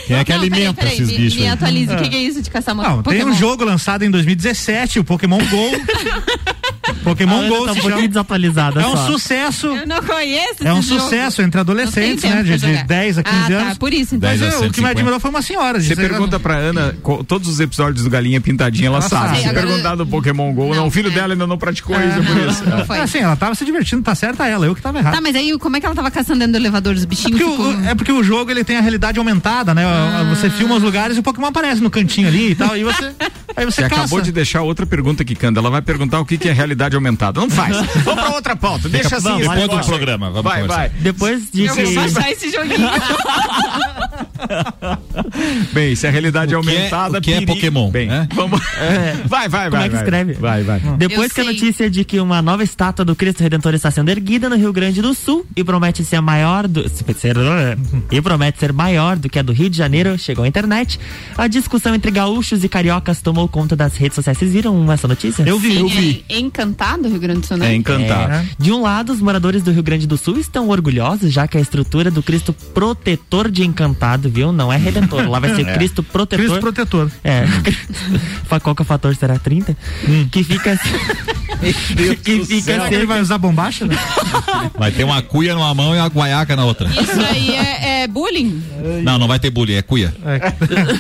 Quem 0.08 0.18
é 0.18 0.24
que 0.24 0.32
Não, 0.32 0.40
alimenta 0.40 0.74
peraí, 0.82 0.94
esses 0.94 1.08
me, 1.10 1.18
bichos? 1.18 1.36
Me 1.40 1.46
aí? 1.46 1.50
atualize, 1.50 1.94
o 1.94 1.98
que, 1.98 2.10
que 2.10 2.16
é 2.16 2.20
isso 2.20 2.42
de 2.42 2.50
caçar 2.50 2.74
uma 2.74 2.84
Não, 2.84 3.04
tem 3.04 3.20
Pokémon? 3.20 3.30
um 3.32 3.36
jogo 3.38 3.64
lançado 3.64 4.04
em 4.04 4.12
2017, 4.12 5.00
o 5.00 5.04
Pokémon 5.04 5.38
Go. 5.38 5.72
Pokémon 7.04 7.36
A 7.36 7.40
Ana 7.40 7.50
Go 7.50 7.56
tá 7.66 7.72
um 7.72 7.74
se 7.76 7.82
pouquinho 7.82 7.96
chama. 7.96 8.08
desatualizada 8.10 8.82
É 8.82 8.88
um 8.88 8.96
só. 8.96 9.08
sucesso. 9.08 9.68
Eu 9.68 9.88
não 9.88 10.04
conheço 10.04 10.56
É 10.64 10.74
um 10.74 10.82
jogo. 10.82 11.02
sucesso 11.02 11.42
entre 11.42 11.60
adolescentes, 11.60 12.24
né? 12.24 12.44
De, 12.44 12.58
de 12.58 12.68
jogar. 12.68 12.84
10 12.86 13.18
a 13.18 13.24
15 13.24 13.38
ah, 13.38 13.58
anos. 13.58 13.74
Tá, 13.74 13.80
por 13.80 13.94
isso, 13.94 14.16
então. 14.16 14.30
10 14.30 14.42
Mas 14.42 14.54
eu, 14.54 14.60
o 14.60 14.62
que 14.62 14.82
me 14.82 14.88
150. 14.88 14.92
admirou 14.92 15.20
foi 15.20 15.30
uma 15.32 15.42
senhora. 15.42 15.82
Você 15.82 15.96
pergunta 15.96 16.40
pra 16.40 16.56
Ana 16.56 16.96
todos 17.28 17.48
os 17.48 17.60
episódios 17.60 18.04
do 18.04 18.10
Galinha 18.10 18.40
Pintadinha, 18.40 18.88
ela 18.88 18.98
Ela 18.98 19.10
Se 19.18 19.50
Agora- 19.50 19.68
perguntar 19.68 19.96
do 19.96 20.06
Pokémon 20.08 20.54
GO, 20.54 20.70
não, 20.70 20.76
Não, 20.76 20.88
o 20.88 20.92
filho 20.92 21.10
é. 21.10 21.12
dela 21.12 21.34
ainda 21.34 21.46
não 21.48 21.58
praticou 21.58 21.96
isso, 22.00 22.24
por 22.24 22.38
isso. 22.50 22.70
Não 22.70 22.86
foi. 22.86 23.00
Assim, 23.00 23.20
ela 23.20 23.36
tava 23.36 23.56
se 23.56 23.66
divertindo, 23.66 24.02
tá 24.02 24.16
certa 24.16 24.48
ela, 24.48 24.66
eu 24.66 24.76
que 24.76 24.82
tava 24.82 25.00
errado. 25.00 25.14
Tá, 25.14 25.22
mas 25.22 25.36
aí 25.36 25.58
como 25.60 25.78
é 25.78 25.80
que 25.80 25.86
ela 25.86 25.96
tava 25.96 26.10
caçando 26.12 26.40
dentro 26.40 26.54
do 26.54 26.58
elevador? 26.58 26.96
Os 26.96 27.04
É 27.04 27.06
bichinhos 27.06 27.40
porque, 27.40 27.52
ficam... 27.56 27.84
o, 27.84 27.90
é 27.90 27.96
porque 27.96 28.12
o 28.12 28.24
jogo 28.24 28.52
ele 28.52 28.64
tem 28.64 28.78
a 28.78 28.82
realidade 28.82 29.20
aumentada, 29.20 29.74
né? 29.74 29.84
Você 30.30 30.50
filma 30.50 30.76
os 30.76 30.84
lugares 30.84 31.18
e 31.18 31.20
o 31.20 31.24
Pokémon 31.24 31.48
aparece 31.48 31.82
no 31.82 31.90
cantinho 31.90 32.28
ali 32.28 32.52
e 32.52 32.56
tal. 32.56 32.76
E 32.78 32.84
você. 32.84 33.12
Aí 33.56 33.66
você 33.66 33.82
Você 33.82 33.90
caça. 33.90 34.02
acabou 34.02 34.22
de 34.22 34.32
deixar 34.32 34.62
outra 34.62 34.86
pergunta 34.86 35.24
aqui, 35.24 35.36
Canda. 35.36 35.60
Ela 35.60 35.70
vai 35.70 35.82
perguntar 35.82 36.20
o 36.22 36.26
que, 36.26 36.38
que 36.38 36.48
é 36.48 36.54
realidade 36.54 36.96
aumentada. 36.96 37.42
Não 37.42 37.50
faz. 37.50 37.76
Vamos 38.06 38.24
pra 38.24 38.34
outra 38.34 38.56
pauta. 38.56 38.88
Deixa 38.88 39.18
assim. 39.18 39.38
Depois 39.40 39.68
do 39.68 39.80
programa, 39.86 40.28
vamos 40.30 40.44
Vai, 40.44 40.62
conversar. 40.62 40.82
vai. 40.82 40.90
Depois 41.00 41.52
de 41.52 41.66
Eu 41.66 41.76
vou 41.76 41.94
baixar 41.96 42.32
esse 42.32 42.50
joguinho. 42.50 42.90
Bem, 45.74 45.96
se 45.96 46.08
a 46.08 46.12
realidade 46.12 46.54
é 46.54 46.58
O 46.58 46.62
que 46.62 46.70
é- 46.70 46.76
aumentada. 46.78 47.18
o 47.18 47.22
que 47.22 47.32
é 47.32 47.34
perigo. 47.36 47.54
Pokémon, 47.56 47.90
Bem, 47.92 48.08
né? 48.08 48.28
vamos. 48.34 48.62
Vai, 49.26 49.48
vai, 49.48 49.70
vai. 49.70 49.70
Como 49.70 49.84
é 49.84 49.90
que 49.90 49.96
vai. 49.96 50.04
escreve? 50.04 50.34
Vai, 50.34 50.64
vai. 50.64 50.80
Depois 50.98 51.30
Eu 51.30 51.36
que 51.36 51.42
a 51.42 51.44
notícia 51.44 51.90
de 51.90 52.04
que 52.04 52.20
uma 52.20 52.42
nova 52.42 52.64
estátua 52.64 53.06
do 53.06 53.16
Cristo 53.16 53.42
Redentor 53.42 53.74
está 53.74 53.90
sendo 53.92 54.10
erguida 54.10 54.50
no 54.50 54.56
Rio 54.56 54.74
Grande 54.74 55.02
do 55.02 55.14
Sul 55.14 55.46
e 55.56 55.64
promete 55.64 56.04
ser 56.04 56.22
maior 56.22 56.68
do 56.68 56.88
ser, 56.90 57.36
e 58.12 58.22
promete 58.22 58.60
ser 58.60 58.74
maior 58.74 59.18
do 59.18 59.30
que 59.30 59.40
a 59.40 59.42
do 59.42 59.54
Rio 59.54 59.70
de 59.70 59.78
Janeiro 59.78 60.18
chegou 60.18 60.44
à 60.44 60.48
internet, 60.48 61.00
a 61.38 61.48
discussão 61.48 61.96
entre 61.96 62.12
gaúchos 62.12 62.64
e 62.64 62.70
cariocas 62.70 63.22
tomou 63.22 63.48
conta 63.48 63.76
das 63.76 63.96
redes 63.96 64.16
sociais. 64.16 64.38
Vocês 64.38 64.52
viram 64.52 64.92
essa 64.92 65.08
notícia? 65.08 65.44
Eu 65.44 65.58
vi, 65.58 65.78
eu 65.78 65.88
vi. 65.88 66.26
É 66.30 66.40
encantado 66.40 67.08
Rio 67.08 67.20
Grande 67.20 67.42
do 67.42 67.48
Sul, 67.48 67.58
né? 67.58 67.72
É 67.72 67.76
encantado. 67.76 68.34
É. 68.34 68.46
De 68.58 68.72
um 68.72 68.82
lado, 68.82 69.12
os 69.12 69.22
moradores 69.22 69.64
do 69.64 69.72
Rio 69.72 69.84
Grande 69.84 70.08
do 70.08 70.18
Sul 70.18 70.38
estão 70.38 70.70
orgulhosos, 70.70 71.32
já 71.32 71.48
que 71.48 71.58
a 71.58 71.62
estrutura 71.62 72.12
do 72.12 72.22
Cristo 72.22 72.54
protetor 72.54 73.50
de 73.50 73.66
encantado, 73.66 74.30
viu? 74.30 74.52
Não 74.52 74.72
é 74.72 74.78
redentor, 74.78 75.30
lá 75.30 75.40
vai 75.40 75.56
ser 75.56 75.62
É. 75.72 75.74
Cristo 75.76 76.04
protetor. 76.04 76.46
Cristo 76.46 76.60
protetor. 76.60 77.12
É. 77.24 77.46
Qual 78.62 78.76
que 78.76 78.82
é 78.82 78.84
o 78.84 78.86
fator? 78.92 79.16
Será 79.16 79.38
30? 79.40 79.76
Que 80.32 80.44
fica. 80.44 80.78
que 82.24 82.46
fica 82.46 82.62
Será 82.62 82.88
que 82.90 82.96
ele 82.96 83.06
vai 83.06 83.22
usar 83.22 83.38
bombacha? 83.38 83.86
Né? 83.86 83.96
Vai 84.78 84.92
ter 84.92 85.04
uma 85.04 85.22
cuia 85.22 85.54
numa 85.54 85.74
mão 85.76 85.94
e 85.96 86.00
uma 86.00 86.08
guaiaca 86.08 86.56
na 86.56 86.66
outra. 86.66 86.88
Isso 86.90 87.22
aí 87.30 87.52
é, 87.56 88.02
é 88.04 88.08
bullying? 88.08 88.62
Não, 89.04 89.20
não 89.20 89.28
vai 89.28 89.38
ter 89.40 89.50
bullying, 89.52 89.74
é 89.76 89.82
cuia. 89.82 90.14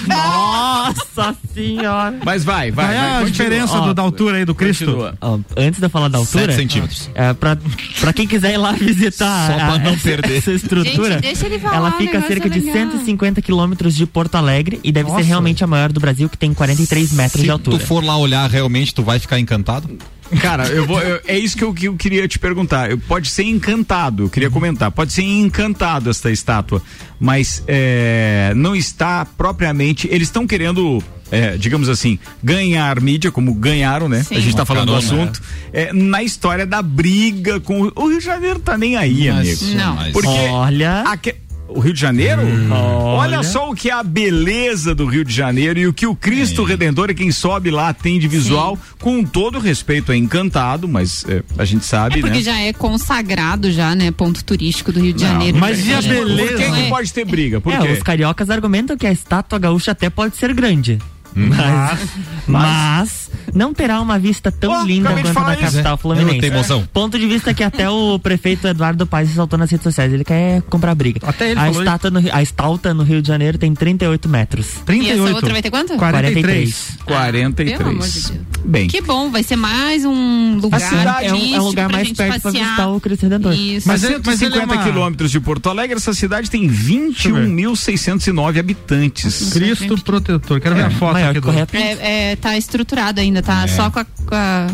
Nossa 0.08 1.36
senhora! 1.54 2.16
Mas 2.24 2.44
vai, 2.44 2.72
vai. 2.72 2.86
Qual 2.88 2.94
é 2.96 3.00
vai, 3.00 3.08
a 3.10 3.12
continua. 3.20 3.32
diferença 3.32 3.78
Ó, 3.78 3.88
do- 3.88 3.94
da 3.94 4.02
altura 4.02 4.38
aí 4.38 4.46
do 4.46 4.54
Cristo? 4.54 5.14
Ó, 5.20 5.40
antes 5.58 5.80
de 5.80 5.86
eu 5.86 5.90
falar 5.90 6.08
da 6.10 6.18
altura, 6.20 6.46
Sete 6.46 6.56
centímetros. 6.56 7.10
É, 7.16 7.34
pra, 7.34 7.58
pra 8.00 8.14
quem 8.14 8.28
quiser 8.28 8.54
ir 8.54 8.58
lá 8.58 8.72
visitar 8.74 9.48
Só 9.48 9.54
pra 9.56 9.74
a- 9.74 9.80
não 9.80 9.92
essa, 9.94 10.04
perder. 10.04 10.38
essa 10.38 10.52
estrutura, 10.52 11.14
Gente, 11.16 11.22
deixa 11.22 11.46
ele 11.48 11.60
falar, 11.60 11.76
ela 11.76 11.92
fica 11.94 12.20
a 12.20 12.22
cerca 12.22 12.48
é 12.48 12.50
de 12.50 12.60
legal. 12.60 12.74
150 12.92 13.42
quilômetros 13.42 13.96
de 13.96 14.06
Porto 14.06 14.36
Alegre 14.36 14.80
e 14.84 14.92
deve 14.92 15.10
Nossa. 15.10 15.22
ser 15.24 15.28
realmente 15.28 15.64
a 15.64 15.68
maior 15.68 15.92
do 15.92 16.00
Brasil, 16.00 16.30
que 16.30 16.38
tem 16.38 16.54
43 16.54 17.12
metros 17.14 17.40
Se 17.42 17.46
de 17.46 17.52
altura. 17.52 17.81
Tu 17.82 17.88
for 17.88 18.04
lá 18.04 18.18
olhar, 18.18 18.50
realmente 18.50 18.94
tu 18.94 19.04
vai 19.04 19.20
ficar 19.20 19.40
encantado? 19.40 19.98
Cara, 20.42 20.66
eu 20.70 20.86
vou. 20.88 21.00
eu- 21.02 21.20
é 21.28 21.38
isso 21.38 21.58
que 21.58 21.64
eu, 21.64 21.74
que 21.74 21.88
eu 21.90 21.96
queria 21.98 22.26
te 22.28 22.40
perguntar. 22.40 22.90
Eu- 22.90 22.98
pode 22.98 23.30
ser 23.30 23.44
encantado, 23.44 24.24
eu 24.24 24.30
queria 24.30 24.50
comentar. 24.50 24.90
Pode 24.90 25.12
ser 25.12 25.24
encantado 25.24 26.10
esta 26.10 26.32
estátua, 26.32 26.82
mas 27.20 27.62
é, 27.68 28.54
não 28.56 28.74
está 28.76 29.26
propriamente. 29.26 30.08
Eles 30.10 30.28
estão 30.30 30.48
querendo. 30.48 31.04
é, 31.34 31.56
digamos 31.56 31.88
assim, 31.88 32.20
ganhar 32.44 33.00
mídia, 33.00 33.32
como 33.32 33.54
ganharam, 33.54 34.10
né? 34.10 34.22
Sim. 34.22 34.36
A 34.36 34.40
gente 34.42 34.54
tá 34.54 34.64
Uma 34.64 34.66
falando 34.66 34.88
do 34.94 35.02
carona, 35.02 35.24
assunto. 35.24 35.42
é, 35.72 35.94
na 35.94 36.22
história 36.24 36.66
da 36.66 36.82
briga 36.82 37.58
com. 37.62 37.84
o- 37.84 37.92
O 37.96 38.08
Rio 38.10 38.20
de 38.20 38.26
Janeiro 38.26 38.60
tá 38.60 38.78
nem 38.78 38.98
aí, 38.98 39.30
Mas- 39.32 39.62
amigo. 39.64 39.78
Não. 39.78 39.96
mas- 39.96 40.12
Porque 40.12 40.28
Olha. 40.28 41.04
aque- 41.08 41.36
o 41.76 41.80
Rio 41.80 41.94
de 41.94 42.00
Janeiro? 42.00 42.42
Olha. 42.72 43.38
Olha. 43.38 43.44
só 43.44 43.70
o 43.70 43.76
que 43.76 43.90
é 43.90 43.94
a 43.94 44.04
beleza 44.04 44.94
do 44.94 45.06
Rio 45.06 45.24
de 45.26 45.34
Janeiro 45.34 45.80
e 45.80 45.88
o 45.88 45.94
que 45.94 46.06
o 46.06 46.16
Cristo 46.16 46.64
Redentor 46.64 47.10
e 47.10 47.16
quem 47.16 47.32
sobe 47.32 47.72
lá 47.72 47.94
tem 47.94 48.20
de 48.20 48.28
visual, 48.28 48.78
com 49.00 49.24
todo 49.24 49.60
respeito, 49.60 50.12
é 50.12 50.16
encantado, 50.18 50.88
mas 50.88 51.26
é, 51.28 51.42
a 51.58 51.66
gente 51.66 51.86
sabe, 51.86 52.20
É 52.20 52.22
porque 52.22 52.38
né? 52.38 52.44
já 52.44 52.60
é 52.60 52.74
consagrado 52.74 53.72
já, 53.72 53.96
né? 53.96 54.12
Ponto 54.12 54.44
turístico 54.44 54.92
do 54.92 55.00
Rio 55.00 55.14
de 55.14 55.22
Janeiro. 55.22 55.58
mas 55.58 55.86
e 55.86 55.94
a 55.94 55.98
É. 55.98 56.02
beleza? 56.02 56.52
Por 56.52 56.58
que, 56.58 56.72
que 56.72 56.82
É. 56.86 56.90
pode 56.90 57.14
ter 57.14 57.26
briga? 57.26 57.62
Por 57.62 57.74
é, 57.74 57.78
quê? 57.78 57.88
os 57.94 58.04
cariocas 58.04 58.50
argumentam 58.50 58.98
que 58.98 59.08
a 59.08 59.12
estátua 59.12 59.58
gaúcha 59.60 59.92
até 59.92 60.10
pode 60.10 60.36
ser 60.38 60.54
grande. 60.54 61.00
Hum. 61.36 61.48
Mas, 61.48 62.00
mas 62.46 63.31
não 63.54 63.74
terá 63.74 64.00
uma 64.02 64.18
vista 64.20 64.52
tão 64.52 64.82
Oh, 64.82 64.86
linda 64.86 65.10
quanto 65.12 65.38
a 65.38 65.44
da 65.44 65.54
isso. 65.54 65.62
capital 65.64 65.98
fluminense. 65.98 66.34
não 66.34 66.40
tenho 66.42 66.54
emoção. 66.54 66.88
Ponto 66.94 67.18
de 67.20 67.28
vista 67.28 67.54
que 67.54 67.64
até 67.64 67.90
o 67.90 68.18
prefeito 68.20 68.68
Eduardo 68.68 69.06
Paes 69.06 69.30
saltou 69.32 69.58
nas 69.60 69.70
redes 69.70 69.84
sociais. 69.84 70.12
Ele 70.14 70.24
quer 70.24 70.62
comprar 70.64 70.94
briga. 70.96 71.20
Até 71.24 71.52
ele 71.52 71.60
a, 71.60 71.66
falou 71.66 71.82
estátua 71.82 72.10
no, 72.12 72.20
Rio- 72.20 72.32
a 72.34 72.42
estátua 72.42 72.94
no 72.94 73.04
Rio 73.04 73.22
de 73.22 73.28
Janeiro 73.28 73.58
tem 73.58 73.74
38 73.74 74.30
metros. 74.30 74.68
E 74.68 74.70
essa 74.72 74.84
38. 74.88 75.36
outra 75.36 75.52
vai 75.54 75.62
ter 75.62 75.70
quanto? 75.70 75.94
43. 75.96 76.98
43. 77.06 77.78
Pelo 77.78 77.90
amor 77.90 78.08
de 78.08 78.12
Deus. 78.22 78.34
Bem, 78.64 78.88
Que 78.88 79.02
bom, 79.02 79.30
vai 79.32 79.42
ser 79.44 79.56
mais 79.56 80.06
um 80.06 80.58
lugar 80.62 80.78
A 80.78 80.80
cidade 80.80 81.26
é 81.28 81.34
um, 81.34 81.56
é 81.56 81.62
um 81.62 81.64
lugar 81.66 81.88
pra 81.88 81.98
mais 81.98 82.12
perto 82.14 82.30
pra 82.42 82.52
passear. 82.52 82.64
visitar 82.64 82.88
o 82.90 83.00
Cristo 83.02 83.24
Redentor. 83.24 83.54
Isso. 83.54 83.88
mas, 83.88 84.02
Mas 84.04 84.12
mas 84.26 84.42
ele 84.42 84.54
é 84.56 84.56
150 84.62 84.74
uma- 84.76 84.84
quilômetros 84.84 85.32
de 85.32 85.40
Porto 85.40 85.68
Alegre, 85.70 85.96
essa 85.98 86.14
cidade 86.14 86.50
tem 86.50 86.68
21.609 86.68 88.60
habitantes. 88.60 89.52
Cristo 89.54 89.98
protetor. 90.04 90.60
Quero 90.62 90.76
ver 90.76 90.86
a 90.86 90.92
foto 90.92 91.14
Maior 91.14 91.32
aqui 91.32 91.40
do. 91.40 91.52
É, 91.52 92.32
é, 92.32 92.36
tá 92.36 92.58
estruturado 92.58 93.20
ainda, 93.20 93.41
tá 93.42 93.68
só 93.68 93.90
com 93.92 94.00
a, 94.00 94.06
com 94.06 94.36
a 94.36 94.68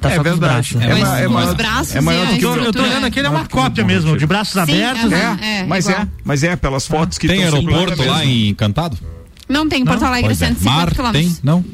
Tá 0.00 0.10
É 0.10 0.16
só 0.16 0.22
com 0.22 0.28
os 0.28 0.38
verdade. 0.38 0.74
braços. 0.74 0.82
É 0.82 1.22
é 1.22 1.26
com 1.26 1.32
maior- 1.32 1.48
os 1.48 1.54
braços 1.54 1.96
é 1.96 2.00
maior 2.02 2.26
do 2.26 2.36
que 2.36 2.44
o- 2.44 2.54
Eu, 2.56 2.64
eu 2.64 2.72
tô 2.72 2.82
olhando 2.82 3.06
aqui, 3.06 3.18
ele 3.20 3.26
é 3.26 3.30
uma 3.30 3.46
cópia 3.46 3.84
mesmo, 3.84 4.18
de 4.18 4.26
braços 4.26 4.54
abertos. 4.56 5.00
aham, 5.04 5.08
né? 5.08 5.38
é, 5.40 5.64
mas 5.64 5.86
igual. 5.86 6.02
é, 6.02 6.08
mas 6.22 6.42
é, 6.42 6.56
pelas 6.56 6.86
fotos 6.86 7.16
que 7.16 7.26
Tem 7.26 7.42
aeroporto 7.42 8.02
lá 8.04 8.18
mesmo. 8.18 8.30
em 8.30 8.48
Encantado? 8.50 8.98
Não 9.48 9.66
tem, 9.68 9.82
Porto 9.84 10.02
Alegre, 10.04 10.28
Pois 10.28 10.42
é. 10.42 10.46
150 10.48 10.70
Mar 10.76 10.90
quilômetros. 10.90 11.24
tem? 11.34 11.38
Não? 11.42 11.64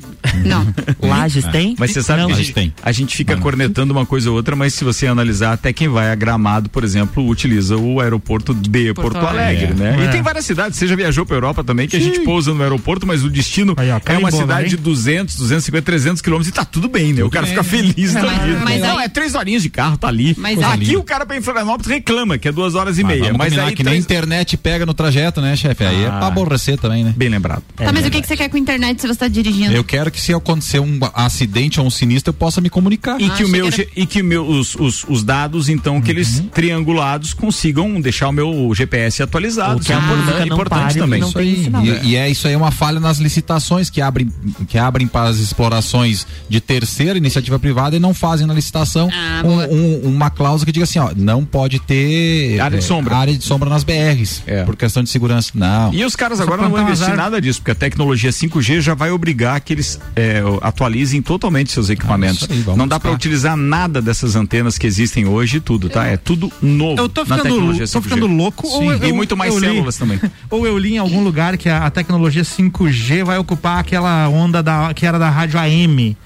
Não. 0.45 0.66
Lages 1.03 1.45
tem? 1.47 1.75
Mas 1.79 1.93
você 1.93 2.03
sabe 2.03 2.21
Não. 2.21 2.27
que 2.29 2.33
a 2.33 2.37
Lages 2.37 2.47
gente, 2.49 2.55
tem. 2.55 2.75
a 2.83 2.93
gente 2.93 3.16
fica 3.16 3.37
cornetando 3.37 3.93
uma 3.93 4.05
coisa 4.07 4.31
ou 4.31 4.37
outra, 4.37 4.55
mas 4.57 4.75
se 4.75 4.85
você 4.85 5.07
analisar, 5.07 5.53
até 5.53 5.73
quem 5.73 5.89
vai 5.89 6.11
a 6.11 6.14
Gramado, 6.14 6.68
por 6.71 6.85
exemplo, 6.85 7.27
utiliza 7.27 7.77
o 7.77 8.01
aeroporto 8.01 8.55
de 8.55 8.93
Porto, 8.95 9.16
Alegre, 9.18 9.66
Alegre. 9.66 9.75
né? 9.75 9.97
É. 10.01 10.05
E 10.07 10.09
tem 10.11 10.23
várias 10.23 10.45
cidades, 10.45 10.79
você 10.79 10.87
já 10.87 10.97
viajou 10.97 11.25
pra 11.27 11.37
Europa 11.37 11.62
também, 11.64 11.87
que 11.89 11.97
a 11.97 12.01
gente 12.01 12.21
pousa 12.21 12.53
no 12.55 12.62
aeroporto, 12.62 13.07
mas 13.07 13.25
o 13.25 13.31
destino 13.31 13.75
Aí, 13.77 13.89
ó, 13.89 13.93
é 13.93 13.95
uma 13.95 14.01
carimbou, 14.01 14.31
cidade 14.41 14.62
hein? 14.64 14.68
de 14.71 14.77
200, 14.77 15.37
250, 15.37 15.83
300 15.85 16.23
quilômetros 16.23 16.49
e 16.49 16.53
tá 16.53 16.64
tudo 16.64 16.89
bem, 16.89 17.12
né? 17.12 17.23
o 17.23 17.31
cara 17.31 17.47
fica 17.47 17.62
feliz 17.62 18.14
Não, 18.14 18.23
da 18.23 18.27
mas- 18.29 18.43
vida. 18.43 18.61
mas 18.64 18.81
Não, 18.81 19.01
é 19.01 19.09
três 19.09 19.35
horinhas 19.35 19.62
de 19.62 19.71
carro, 19.71 19.97
tá 19.97 20.09
ali. 20.09 20.35
Mas 20.39 20.61
Aqui 20.62 20.97
o 20.97 21.03
cara 21.03 21.27
pra 21.27 21.41
Florianópolis 21.43 21.87
reclama, 21.91 22.39
que 22.39 22.49
é 22.49 22.53
duas 22.53 22.75
horas 22.75 22.99
e 22.99 23.03
Mas 23.05 23.18
meia. 23.21 23.33
Mas 23.35 23.59
aí 23.59 23.75
que 23.75 23.83
nem 23.83 23.99
internet 23.99 24.57
pega 24.57 24.85
no 24.87 24.95
trajeto, 24.95 25.41
né, 25.41 25.57
chefe? 25.57 25.85
Aí 25.85 26.05
é 26.05 26.07
Ah. 26.09 26.12
pra 26.12 26.27
aborrecer 26.29 26.79
também, 26.79 27.05
né? 27.05 27.12
Bem 27.16 27.29
lembrado. 27.29 27.62
Tá, 27.77 27.93
mas 27.93 28.07
o 28.07 28.11
que, 28.11 28.21
que 28.21 28.27
você 28.27 28.37
quer 28.37 28.49
com 28.49 28.57
a 28.57 28.61
internet 28.61 29.01
se 29.01 29.07
você 29.07 29.18
tá 29.18 29.29
dirigindo? 29.29 29.73
Eu 29.75 29.85
quero 29.85 30.10
que 30.11 30.21
se 30.21 30.33
acontecer 30.35 30.81
um 30.81 30.99
acidente 31.15 31.81
ou 31.81 31.87
um 31.87 31.91
sinistro, 31.91 32.31
eu 32.31 32.35
possa 32.35 32.61
me 32.61 32.69
comunicar. 32.71 33.21
E 33.21 33.27
Ah, 33.31 33.31
que, 33.35 33.45
o 33.45 33.49
meu, 33.49 33.71
que 33.71 33.81
era- 33.83 33.91
e 33.97 34.07
que 34.07 34.21
o 34.21 34.25
meu, 34.25 34.47
os, 34.47 34.75
os, 34.75 35.05
os 35.09 35.23
dados, 35.23 35.69
então, 35.69 36.01
que 36.01 36.11
eles 36.11 36.43
triangulados 36.53 37.33
consigam 37.35 38.01
deixar 38.01 38.29
o 38.29 38.33
meu 38.33 38.73
GPS 38.75 39.23
atualizado. 39.23 39.75
Ou 39.75 39.81
que 39.81 39.93
é 39.93 39.97
música 39.97 40.21
importante, 40.21 40.49
não 40.49 40.55
importante 40.57 40.81
pare, 40.83 40.99
também. 40.99 41.21
não 41.21 41.29
Isso 41.29 41.39
aí. 41.39 41.65
sinal. 41.65 41.85
E, 41.85 42.09
e 42.09 42.17
é 42.17 42.29
isso 42.29 42.47
aí 42.47 42.55
é 42.55 42.57
uma 42.57 42.71
falha 42.71 42.99
nas 43.01 43.19
licitações 43.19 43.89
que 43.91 44.01
abrem 44.01 44.29
que 44.69 44.79
abrem 44.79 45.07
para 45.07 45.29
as 45.29 45.37
explorações 45.39 46.27
de 46.49 46.61
terceira 46.61 47.17
iniciativa 47.19 47.59
privada 47.59 47.97
e 47.97 47.99
não 48.01 48.13
fazem 48.15 48.47
na 48.47 48.55
licitação 48.55 49.09
Ah, 49.13 49.43
um- 49.45 49.75
um- 49.75 50.01
uma 50.17 50.31
cláusula 50.31 50.67
que 50.67 50.73
diga 50.73 50.85
assim, 50.85 50.99
ó, 50.99 51.11
não 51.17 51.45
pode 51.45 51.79
ter 51.81 52.59
Área 52.61 52.79
de 52.79 52.85
é, 52.85 52.87
sombra. 52.87 53.17
área 53.17 53.37
de 53.37 53.45
sombra 53.45 53.69
nas 53.71 53.85
BRs 53.85 54.43
É. 54.47 54.65
por 54.65 54.75
questão 54.77 55.03
de 55.03 55.11
segurança. 55.11 55.51
Não. 55.55 55.93
E 55.95 56.05
os 56.05 56.17
caras 56.17 56.39
Só 56.39 56.45
agora 56.45 56.63
não 56.63 56.71
vão 56.71 56.83
investir 56.83 57.05
azar. 57.07 57.17
nada 57.17 57.41
disso, 57.41 57.61
porque 57.61 57.71
a 57.73 57.75
tecnologia 57.75 58.31
5G 58.33 58.81
já 58.81 58.95
vai 58.95 59.11
obrigar 59.11 59.61
que 59.61 59.73
eles 59.73 59.99
é, 60.16 60.42
atualizem 60.62 61.22
totalmente 61.22 61.70
seus 61.72 61.88
equipamentos. 61.88 62.46
Ah, 62.51 62.53
aí, 62.53 62.76
não 62.76 62.86
dá 62.86 62.98
para 62.98 63.11
utilizar 63.12 63.57
nada 63.57 64.03
dessas 64.03 64.36
antenas 64.36 64.76
que 64.78 64.86
existem 64.86 65.26
hoje 65.26 65.59
e 65.59 65.61
tudo, 65.61 65.88
tá? 65.88 66.07
É 66.07 66.16
tudo 66.16 66.51
novo 66.61 67.01
Eu 67.01 67.09
tô 67.09 67.24
ficando, 67.24 67.48
tô 67.48 67.72
5G. 67.72 68.03
ficando 68.03 68.26
louco 68.26 68.66
Sim, 68.66 68.72
ou 68.74 68.92
eu, 68.92 69.09
e 69.09 69.12
muito 69.12 69.36
mais 69.36 69.55
li- 69.55 69.61
células 69.61 69.96
também. 69.96 70.20
Ou 70.51 70.66
eu 70.66 70.76
li 70.76 70.94
em 70.94 70.98
algum 70.98 71.22
lugar 71.22 71.57
que 71.57 71.68
a, 71.68 71.86
a 71.86 71.90
tecnologia 71.90 72.42
5G 72.42 73.24
vai 73.24 73.38
ocupar 73.38 73.78
aquela 73.78 74.28
onda 74.28 74.62
da, 74.62 74.92
que 74.94 75.07
era 75.07 75.18
da 75.18 75.30
rádio 75.30 75.59
AM. 75.59 76.16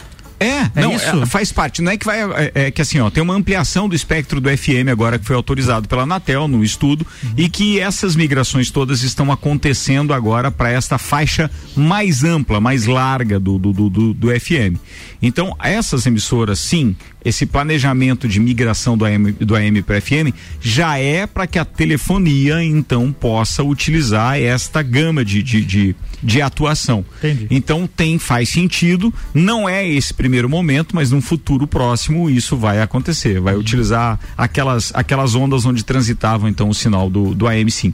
É, 0.41 0.71
É 0.75 0.83
não, 0.83 0.95
isso? 0.95 1.23
é, 1.23 1.27
faz 1.27 1.53
parte. 1.53 1.81
Não 1.81 1.93
é 1.93 1.97
que 1.97 2.05
vai. 2.05 2.21
É, 2.23 2.53
é 2.55 2.71
que 2.71 2.83
assim, 2.83 2.99
ó, 2.99 3.09
tem 3.11 3.23
uma 3.23 3.35
ampliação 3.35 3.89
do 3.89 3.95
espectro 3.95 4.41
do 4.41 4.49
FM 4.49 4.89
agora 4.91 5.19
que 5.19 5.25
foi 5.25 5.37
autorizado 5.37 5.89
pela 5.89 6.03
Anatel 6.03 6.49
no 6.49 6.63
estudo 6.65 7.07
Uhum. 7.23 7.31
e 7.37 7.49
que 7.49 7.79
essas 7.81 8.17
migrações 8.17 8.71
todas 8.71 9.03
estão 9.03 9.31
acontecendo 9.31 10.13
agora 10.13 10.51
para 10.51 10.71
esta 10.71 10.99
faixa 10.99 11.51
mais 11.77 12.25
ampla, 12.25 12.61
mais 12.61 12.87
larga 12.87 13.39
do, 13.39 13.59
do, 13.59 13.73
do, 13.73 14.15
do, 14.15 14.41
FM. 14.41 14.77
Então, 15.23 15.57
essas 15.63 16.07
emissoras, 16.07 16.59
sim, 16.59 16.97
esse 17.25 17.47
planejamento 17.47 18.29
de 18.29 18.39
migração 18.41 18.97
do 18.97 19.05
AM, 19.05 19.33
do 19.33 19.55
AM 19.55 19.83
para 19.83 20.01
FM 20.01 20.35
já 20.61 20.99
é 20.99 21.27
para 21.27 21.47
que 21.47 21.59
a 21.59 21.65
telefonia, 21.65 22.63
então, 22.63 23.13
possa 23.13 23.63
utilizar 23.63 24.39
esta 24.39 24.83
gama 24.83 25.25
de, 25.25 25.43
de, 25.43 25.65
de, 25.65 25.97
de 26.25 26.41
atuação. 26.41 27.05
Entendi. 27.19 27.47
Então 27.51 27.87
tem, 27.87 28.19
faz 28.19 28.49
sentido, 28.49 29.13
não 29.33 29.69
é 29.69 29.87
esse 29.87 30.13
primeiro 30.15 30.49
momento, 30.49 30.97
mas 30.97 31.11
num 31.11 31.21
futuro 31.21 31.67
próximo 31.67 32.31
isso 32.31 32.57
vai 32.57 32.81
acontecer, 32.81 33.41
vai 33.41 33.55
utilizar 33.55 34.19
aquelas, 34.37 34.91
aquelas 34.95 35.35
ondas 35.35 35.67
onde 35.67 35.85
transitavam 35.85 36.49
então 36.49 36.69
o 36.69 36.75
sinal 36.75 37.11
do, 37.11 37.35
do 37.35 37.47
AM 37.47 37.71
sim. 37.71 37.93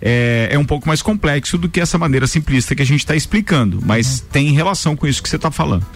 É, 0.00 0.48
é 0.52 0.58
um 0.58 0.64
pouco 0.64 0.86
mais 0.86 1.00
complexo 1.00 1.56
do 1.56 1.68
que 1.68 1.80
essa 1.80 1.96
maneira 1.98 2.26
simplista 2.26 2.74
que 2.74 2.82
a 2.82 2.86
gente 2.86 3.00
está 3.00 3.16
explicando, 3.16 3.80
mas 3.84 4.20
tem 4.20 4.52
relação 4.52 4.94
com 4.94 5.06
isso 5.06 5.22
que 5.22 5.28
você 5.28 5.36
está 5.36 5.50
falando. 5.50 5.86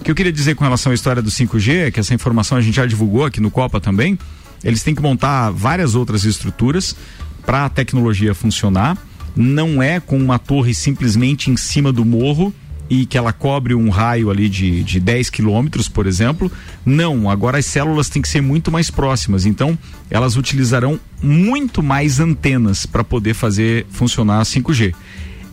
O 0.00 0.04
que 0.04 0.10
eu 0.10 0.14
queria 0.14 0.32
dizer 0.32 0.54
com 0.54 0.64
relação 0.64 0.92
à 0.92 0.94
história 0.94 1.22
do 1.22 1.30
5G, 1.30 1.86
é 1.86 1.90
que 1.90 2.00
essa 2.00 2.14
informação 2.14 2.58
a 2.58 2.60
gente 2.60 2.74
já 2.74 2.86
divulgou 2.86 3.24
aqui 3.24 3.40
no 3.40 3.50
Copa 3.50 3.80
também, 3.80 4.18
eles 4.62 4.82
têm 4.82 4.94
que 4.94 5.02
montar 5.02 5.50
várias 5.50 5.94
outras 5.94 6.24
estruturas 6.24 6.96
para 7.44 7.66
a 7.66 7.68
tecnologia 7.68 8.34
funcionar. 8.34 8.96
Não 9.36 9.82
é 9.82 10.00
com 10.00 10.16
uma 10.16 10.38
torre 10.38 10.74
simplesmente 10.74 11.50
em 11.50 11.56
cima 11.56 11.92
do 11.92 12.04
morro 12.04 12.54
e 12.88 13.06
que 13.06 13.16
ela 13.16 13.32
cobre 13.32 13.74
um 13.74 13.88
raio 13.88 14.30
ali 14.30 14.48
de, 14.48 14.82
de 14.84 15.00
10 15.00 15.30
quilômetros, 15.30 15.88
por 15.88 16.06
exemplo. 16.06 16.50
Não, 16.84 17.30
agora 17.30 17.58
as 17.58 17.66
células 17.66 18.08
têm 18.08 18.20
que 18.20 18.28
ser 18.28 18.40
muito 18.40 18.70
mais 18.70 18.90
próximas. 18.90 19.46
Então, 19.46 19.78
elas 20.10 20.36
utilizarão 20.36 21.00
muito 21.22 21.82
mais 21.82 22.20
antenas 22.20 22.84
para 22.86 23.02
poder 23.02 23.34
fazer 23.34 23.86
funcionar 23.90 24.40
a 24.40 24.44
5G. 24.44 24.94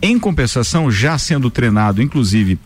Em 0.00 0.18
compensação, 0.18 0.90
já 0.90 1.16
sendo 1.16 1.50
treinado, 1.50 2.02
inclusive, 2.02 2.58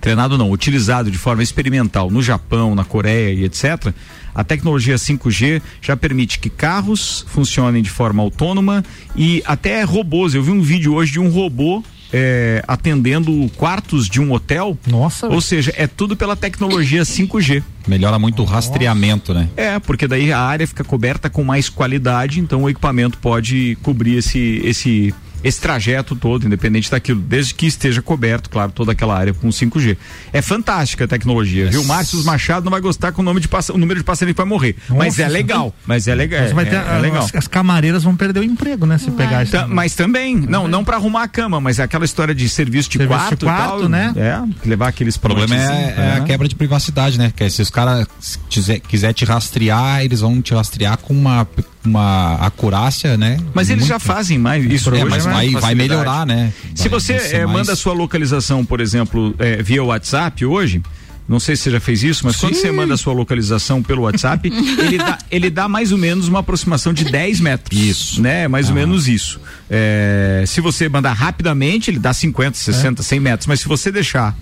treinado 0.00 0.38
não, 0.38 0.50
utilizado 0.50 1.10
de 1.10 1.18
forma 1.18 1.42
experimental 1.42 2.10
no 2.10 2.22
Japão, 2.22 2.74
na 2.74 2.84
Coreia 2.84 3.34
e 3.34 3.44
etc., 3.44 3.92
a 4.34 4.44
tecnologia 4.44 4.96
5G 4.96 5.62
já 5.80 5.96
permite 5.96 6.38
que 6.38 6.50
carros 6.50 7.24
funcionem 7.28 7.82
de 7.82 7.90
forma 7.90 8.22
autônoma 8.22 8.84
e 9.16 9.42
até 9.46 9.82
robôs. 9.82 10.34
Eu 10.34 10.42
vi 10.42 10.50
um 10.50 10.62
vídeo 10.62 10.94
hoje 10.94 11.12
de 11.12 11.20
um 11.20 11.28
robô 11.28 11.82
é, 12.12 12.62
atendendo 12.66 13.50
quartos 13.56 14.08
de 14.08 14.20
um 14.20 14.32
hotel. 14.32 14.76
Nossa. 14.86 15.28
Ou 15.28 15.40
seja, 15.40 15.72
é 15.76 15.86
tudo 15.86 16.16
pela 16.16 16.36
tecnologia 16.36 17.02
5G. 17.02 17.62
Melhora 17.86 18.18
muito 18.18 18.42
o 18.42 18.44
rastreamento, 18.44 19.32
né? 19.32 19.48
É, 19.56 19.78
porque 19.78 20.06
daí 20.06 20.32
a 20.32 20.40
área 20.40 20.66
fica 20.66 20.84
coberta 20.84 21.30
com 21.30 21.42
mais 21.42 21.68
qualidade, 21.68 22.40
então 22.40 22.64
o 22.64 22.70
equipamento 22.70 23.18
pode 23.18 23.76
cobrir 23.82 24.16
esse 24.16 24.60
esse 24.64 25.14
esse 25.42 25.60
trajeto 25.60 26.14
todo, 26.14 26.46
independente 26.46 26.90
daquilo, 26.90 27.20
desde 27.20 27.54
que 27.54 27.66
esteja 27.66 28.02
coberto, 28.02 28.50
claro, 28.50 28.72
toda 28.72 28.92
aquela 28.92 29.16
área 29.16 29.32
com 29.32 29.48
5G. 29.48 29.96
É 30.32 30.42
fantástica 30.42 31.04
a 31.04 31.08
tecnologia, 31.08 31.68
viu? 31.68 31.84
Márcio 31.84 32.22
Machado 32.24 32.64
não 32.64 32.70
vai 32.70 32.80
gostar 32.80 33.12
com 33.12 33.22
o 33.22 33.24
nome 33.24 33.40
de 33.40 33.48
o 33.72 33.78
número 33.78 34.00
de 34.00 34.04
passarinho 34.04 34.34
vai 34.34 34.46
morrer, 34.46 34.76
mas 34.88 35.16
Nossa, 35.16 35.22
é 35.22 35.28
legal, 35.28 35.74
mas 35.86 36.08
é 36.08 36.14
legal, 36.14 36.42
Mas 36.42 36.52
vai 36.52 36.64
é, 36.64 36.68
ter, 36.70 36.76
é 36.76 36.98
legal. 36.98 37.24
As, 37.24 37.34
as 37.34 37.46
camareiras 37.48 38.02
vão 38.04 38.14
perder 38.16 38.40
o 38.40 38.44
emprego, 38.44 38.86
né? 38.86 38.96
Se 38.98 39.10
pegar 39.10 39.42
isso. 39.42 39.52
Ta- 39.52 39.66
mas 39.66 39.94
também, 39.94 40.36
não, 40.36 40.68
não 40.68 40.84
para 40.84 40.96
arrumar 40.96 41.24
a 41.24 41.28
cama, 41.28 41.60
mas 41.60 41.78
é 41.78 41.82
aquela 41.82 42.04
história 42.04 42.34
de 42.34 42.48
serviço 42.48 42.88
de 42.88 42.98
Serviço 42.98 43.20
de 43.20 43.20
quarto, 43.20 43.42
e 43.42 43.46
quarto, 43.46 43.80
tal, 43.80 43.88
né? 43.88 44.12
É, 44.16 44.68
levar 44.68 44.88
aqueles 44.88 45.16
O 45.16 45.20
problema 45.20 45.54
é, 45.54 45.58
é 45.58 46.12
a 46.16 46.20
né? 46.20 46.24
quebra 46.26 46.48
de 46.48 46.54
privacidade, 46.54 47.18
né? 47.18 47.32
Que 47.34 47.48
se 47.50 47.62
os 47.62 47.70
caras 47.70 48.06
quiser, 48.48 48.80
quiser 48.80 49.12
te 49.12 49.24
rastrear, 49.24 50.04
eles 50.04 50.20
vão 50.20 50.40
te 50.40 50.54
rastrear 50.54 50.98
com 50.98 51.14
uma, 51.14 51.46
uma 51.84 52.34
acurácia, 52.36 53.16
né? 53.16 53.38
Mas 53.54 53.70
eles 53.70 53.82
Muito- 53.84 53.88
já 53.88 53.98
fazem 53.98 54.38
mais 54.38 54.64
isso 54.64 54.94
É, 54.94 55.04
mas 55.04 55.24
né? 55.24 55.32
vai, 55.32 55.50
vai 55.50 55.74
melhorar, 55.74 56.26
né? 56.26 56.52
Se 56.74 56.88
Vai- 56.88 57.00
você 57.00 57.14
vai 57.18 57.22
ser 57.28 57.36
eh, 57.36 57.46
mais- 57.46 57.58
manda 57.58 57.72
a 57.72 57.76
sua 57.76 57.92
localização, 57.94 58.64
por 58.64 58.80
exemplo, 58.80 59.34
eh, 59.38 59.62
via 59.62 59.82
WhatsApp 59.82 60.44
hoje, 60.44 60.82
não 61.28 61.38
sei 61.40 61.54
se 61.56 61.62
você 61.62 61.70
já 61.70 61.80
fez 61.80 62.02
isso, 62.02 62.26
mas 62.26 62.36
quando 62.36 62.54
você 62.54 62.70
manda 62.72 62.94
a 62.94 62.96
sua 62.96 63.12
localização 63.12 63.82
pelo 63.82 64.02
WhatsApp, 64.02 64.50
ele, 64.78 64.98
dá, 64.98 65.18
ele 65.30 65.48
dá 65.48 65.68
mais 65.68 65.90
ou 65.92 65.96
menos 65.98 66.28
uma 66.28 66.40
aproximação 66.40 66.92
de 66.92 67.04
10 67.04 67.40
metros. 67.40 67.78
Isso. 67.80 68.20
Né? 68.20 68.46
Mais 68.48 68.68
ou 68.68 68.74
menos 68.74 69.08
isso. 69.08 69.40
Eh, 69.70 70.44
se 70.46 70.60
você 70.60 70.88
mandar 70.88 71.12
rapidamente, 71.12 71.90
ele 71.90 71.98
dá 71.98 72.12
50, 72.12 72.58
60, 72.58 73.02
100 73.02 73.20
metros. 73.20 73.46
Mas 73.46 73.60
se 73.60 73.68
você 73.68 73.90
deixar 73.92 74.36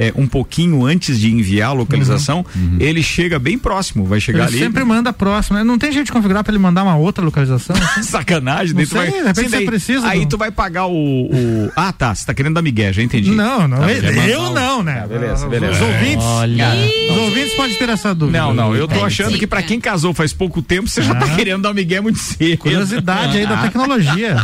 eh, 0.00 0.12
um 0.16 0.28
pouquinho 0.28 0.86
antes 0.86 1.18
de 1.18 1.28
enviar 1.30 1.70
a 1.70 1.72
localização, 1.72 2.46
ele 2.78 3.02
chega 3.02 3.38
bem 3.38 3.58
próximo. 3.58 4.04
Vai 4.04 4.20
chegar 4.20 4.44
Ele 4.44 4.48
ali. 4.48 4.58
sempre 4.60 4.84
manda 4.84 5.12
próximo, 5.12 5.58
né? 5.58 5.64
Não 5.64 5.76
tem 5.76 5.90
jeito 5.90 6.06
de 6.06 6.12
configurar 6.12 6.44
pra 6.44 6.52
ele 6.52 6.58
mandar 6.62 6.84
uma 6.84 6.94
outra 6.96 7.24
localização? 7.24 7.74
Sacanagem, 8.02 8.68
Não 8.68 8.76
daí 8.76 8.86
tu 8.86 8.90
sei, 8.90 8.98
vai. 9.00 9.10
de 9.10 9.16
repente 9.16 9.34
Sim, 9.44 9.48
daí- 9.50 9.60
você 9.60 9.66
precisa 9.66 10.06
Aí 10.06 10.20
do- 10.20 10.28
tu 10.28 10.38
vai 10.38 10.50
pagar 10.52 10.86
o, 10.86 10.92
o- 10.94 11.72
Ah, 11.76 11.92
tá. 11.92 12.14
Você 12.14 12.24
tá 12.24 12.32
querendo 12.32 12.54
dar 12.54 12.62
migué, 12.62 12.92
já 12.92 13.02
entendi. 13.02 13.32
Não, 13.32 13.66
não. 13.66 13.78
Tá, 13.78 13.90
eu 13.92 14.12
eu 14.28 14.40
o- 14.42 14.54
não, 14.54 14.82
né? 14.82 15.04
beleza, 15.08 15.48
beleza. 15.48 15.72
Os 15.72 15.80
ouvintes. 15.80 16.24
Olha. 16.24 16.68
Os 17.10 17.16
ouvintes 17.18 17.54
podem 17.54 17.76
ter 17.76 17.88
essa 17.88 18.14
dúvida. 18.14 18.38
Não, 18.38 18.54
não, 18.54 18.76
eu 18.76 18.86
tô 18.86 19.04
achando 19.04 19.36
que 19.36 19.46
pra 19.46 19.62
quem 19.62 19.80
casou 19.80 20.14
faz 20.14 20.32
pouco 20.32 20.62
tempo, 20.62 20.88
você 20.88 21.02
já 21.02 21.14
tá 21.14 21.26
Ah. 21.26 21.34
querendo 21.34 21.62
dar 21.62 21.70
um 21.70 21.74
migué 21.74 22.00
muito 22.00 22.18
cedo. 22.20 22.58
Curiosidade 22.58 23.36
aí 23.38 23.46
da 23.46 23.58
Ah. 23.58 23.62
tecnologia. 23.62 24.36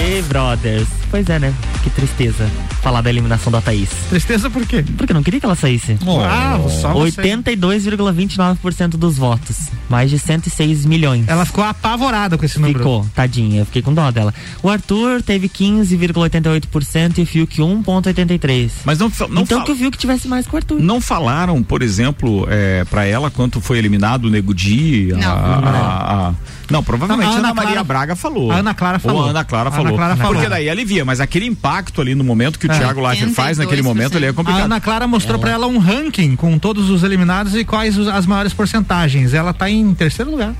Ei, 0.00 0.22
brothers. 0.22 0.88
Pois 1.12 1.28
é, 1.28 1.38
né? 1.38 1.52
Que 1.84 1.90
tristeza 1.90 2.50
falar 2.82 3.00
da 3.02 3.10
eliminação 3.10 3.52
da 3.52 3.60
Thaís. 3.60 3.90
Tristeza 4.08 4.48
por 4.50 4.66
quê? 4.66 4.82
Porque 4.96 5.12
eu 5.12 5.14
não 5.14 5.22
queria 5.22 5.38
que 5.38 5.46
ela 5.46 5.54
saísse. 5.54 5.96
Ah, 6.26 6.58
só 6.80 6.92
você. 6.94 7.20
82,29% 7.22 8.88
dos 8.96 9.18
votos. 9.18 9.68
Mais 9.88 10.10
de 10.10 10.18
106 10.18 10.84
milhões. 10.86 11.28
Ela 11.28 11.44
ficou 11.44 11.62
apavorada 11.62 12.36
com 12.38 12.44
esse 12.46 12.58
número. 12.58 12.78
Ficou, 12.78 13.06
tadinha, 13.14 13.60
eu 13.60 13.66
fiquei 13.66 13.82
com 13.82 13.92
dó 13.92 14.10
dela. 14.10 14.32
O 14.62 14.70
Arthur 14.70 15.22
teve 15.22 15.48
15,88% 15.48 17.18
e 17.18 17.22
o 17.22 17.26
Fiuk 17.26 17.60
1,83%. 17.60 18.70
Mas 18.84 18.98
não, 18.98 19.12
não 19.28 19.42
então 19.42 19.62
que 19.64 19.72
o 19.72 19.76
Fiuk 19.76 19.96
tivesse 19.98 20.26
mais 20.26 20.46
que 20.46 20.54
o 20.54 20.56
Arthur. 20.56 20.80
Não 20.80 21.00
falaram, 21.00 21.62
por 21.62 21.82
exemplo, 21.82 22.46
é, 22.50 22.84
para 22.84 23.04
ela 23.04 23.30
quanto 23.30 23.60
foi 23.60 23.78
eliminado 23.78 24.24
o 24.26 24.30
Nego 24.30 24.54
Di? 24.54 25.12
a- 25.12 25.16
Não. 25.16 25.30
a- 25.30 26.28
a- 26.30 26.34
não, 26.70 26.82
provavelmente 26.82 27.28
A 27.28 27.30
a 27.32 27.34
Ana 27.38 27.48
Ana, 27.48 27.54
Maria 27.54 27.70
Clara- 27.72 27.84
Braga 27.84 28.16
falou. 28.16 28.50
a 28.50 28.56
Ana 28.56 28.72
Clara 28.74 28.98
falou. 28.98 29.20
Ou 29.20 29.26
a 29.26 29.30
Ana 29.30 29.44
Clara 29.44 29.68
A 29.68 29.72
Ana 29.72 29.76
falou. 29.82 29.94
Clara 29.96 30.16
falou. 30.16 30.32
Porque 30.34 30.48
daí 30.48 30.70
alivia, 30.70 31.01
mas 31.04 31.20
aquele 31.20 31.46
impacto 31.46 32.00
ali 32.00 32.14
no 32.14 32.24
momento 32.24 32.58
que 32.58 32.66
o 32.66 32.72
É. 32.72 32.78
Thiago 32.78 33.00
Leifert 33.00 33.32
faz 33.32 33.58
naquele 33.58 33.82
momento, 33.82 34.16
ele 34.16 34.26
é 34.26 34.28
A 34.30 34.32
complicado. 34.32 34.64
Ana 34.64 34.80
Clara 34.80 35.06
mostrou 35.06 35.38
pra 35.38 35.50
ela 35.50 35.66
um 35.66 35.78
ranking 35.78 36.36
com 36.36 36.58
todos 36.58 36.90
os 36.90 37.02
eliminados 37.02 37.54
e 37.54 37.64
quais 37.64 37.96
os- 37.98 38.08
as 38.08 38.26
maiores 38.26 38.52
porcentagens. 38.52 39.34
Ela 39.34 39.52
tá 39.52 39.68
em 39.70 39.92
terceiro 39.94 40.30
lugar. 40.30 40.54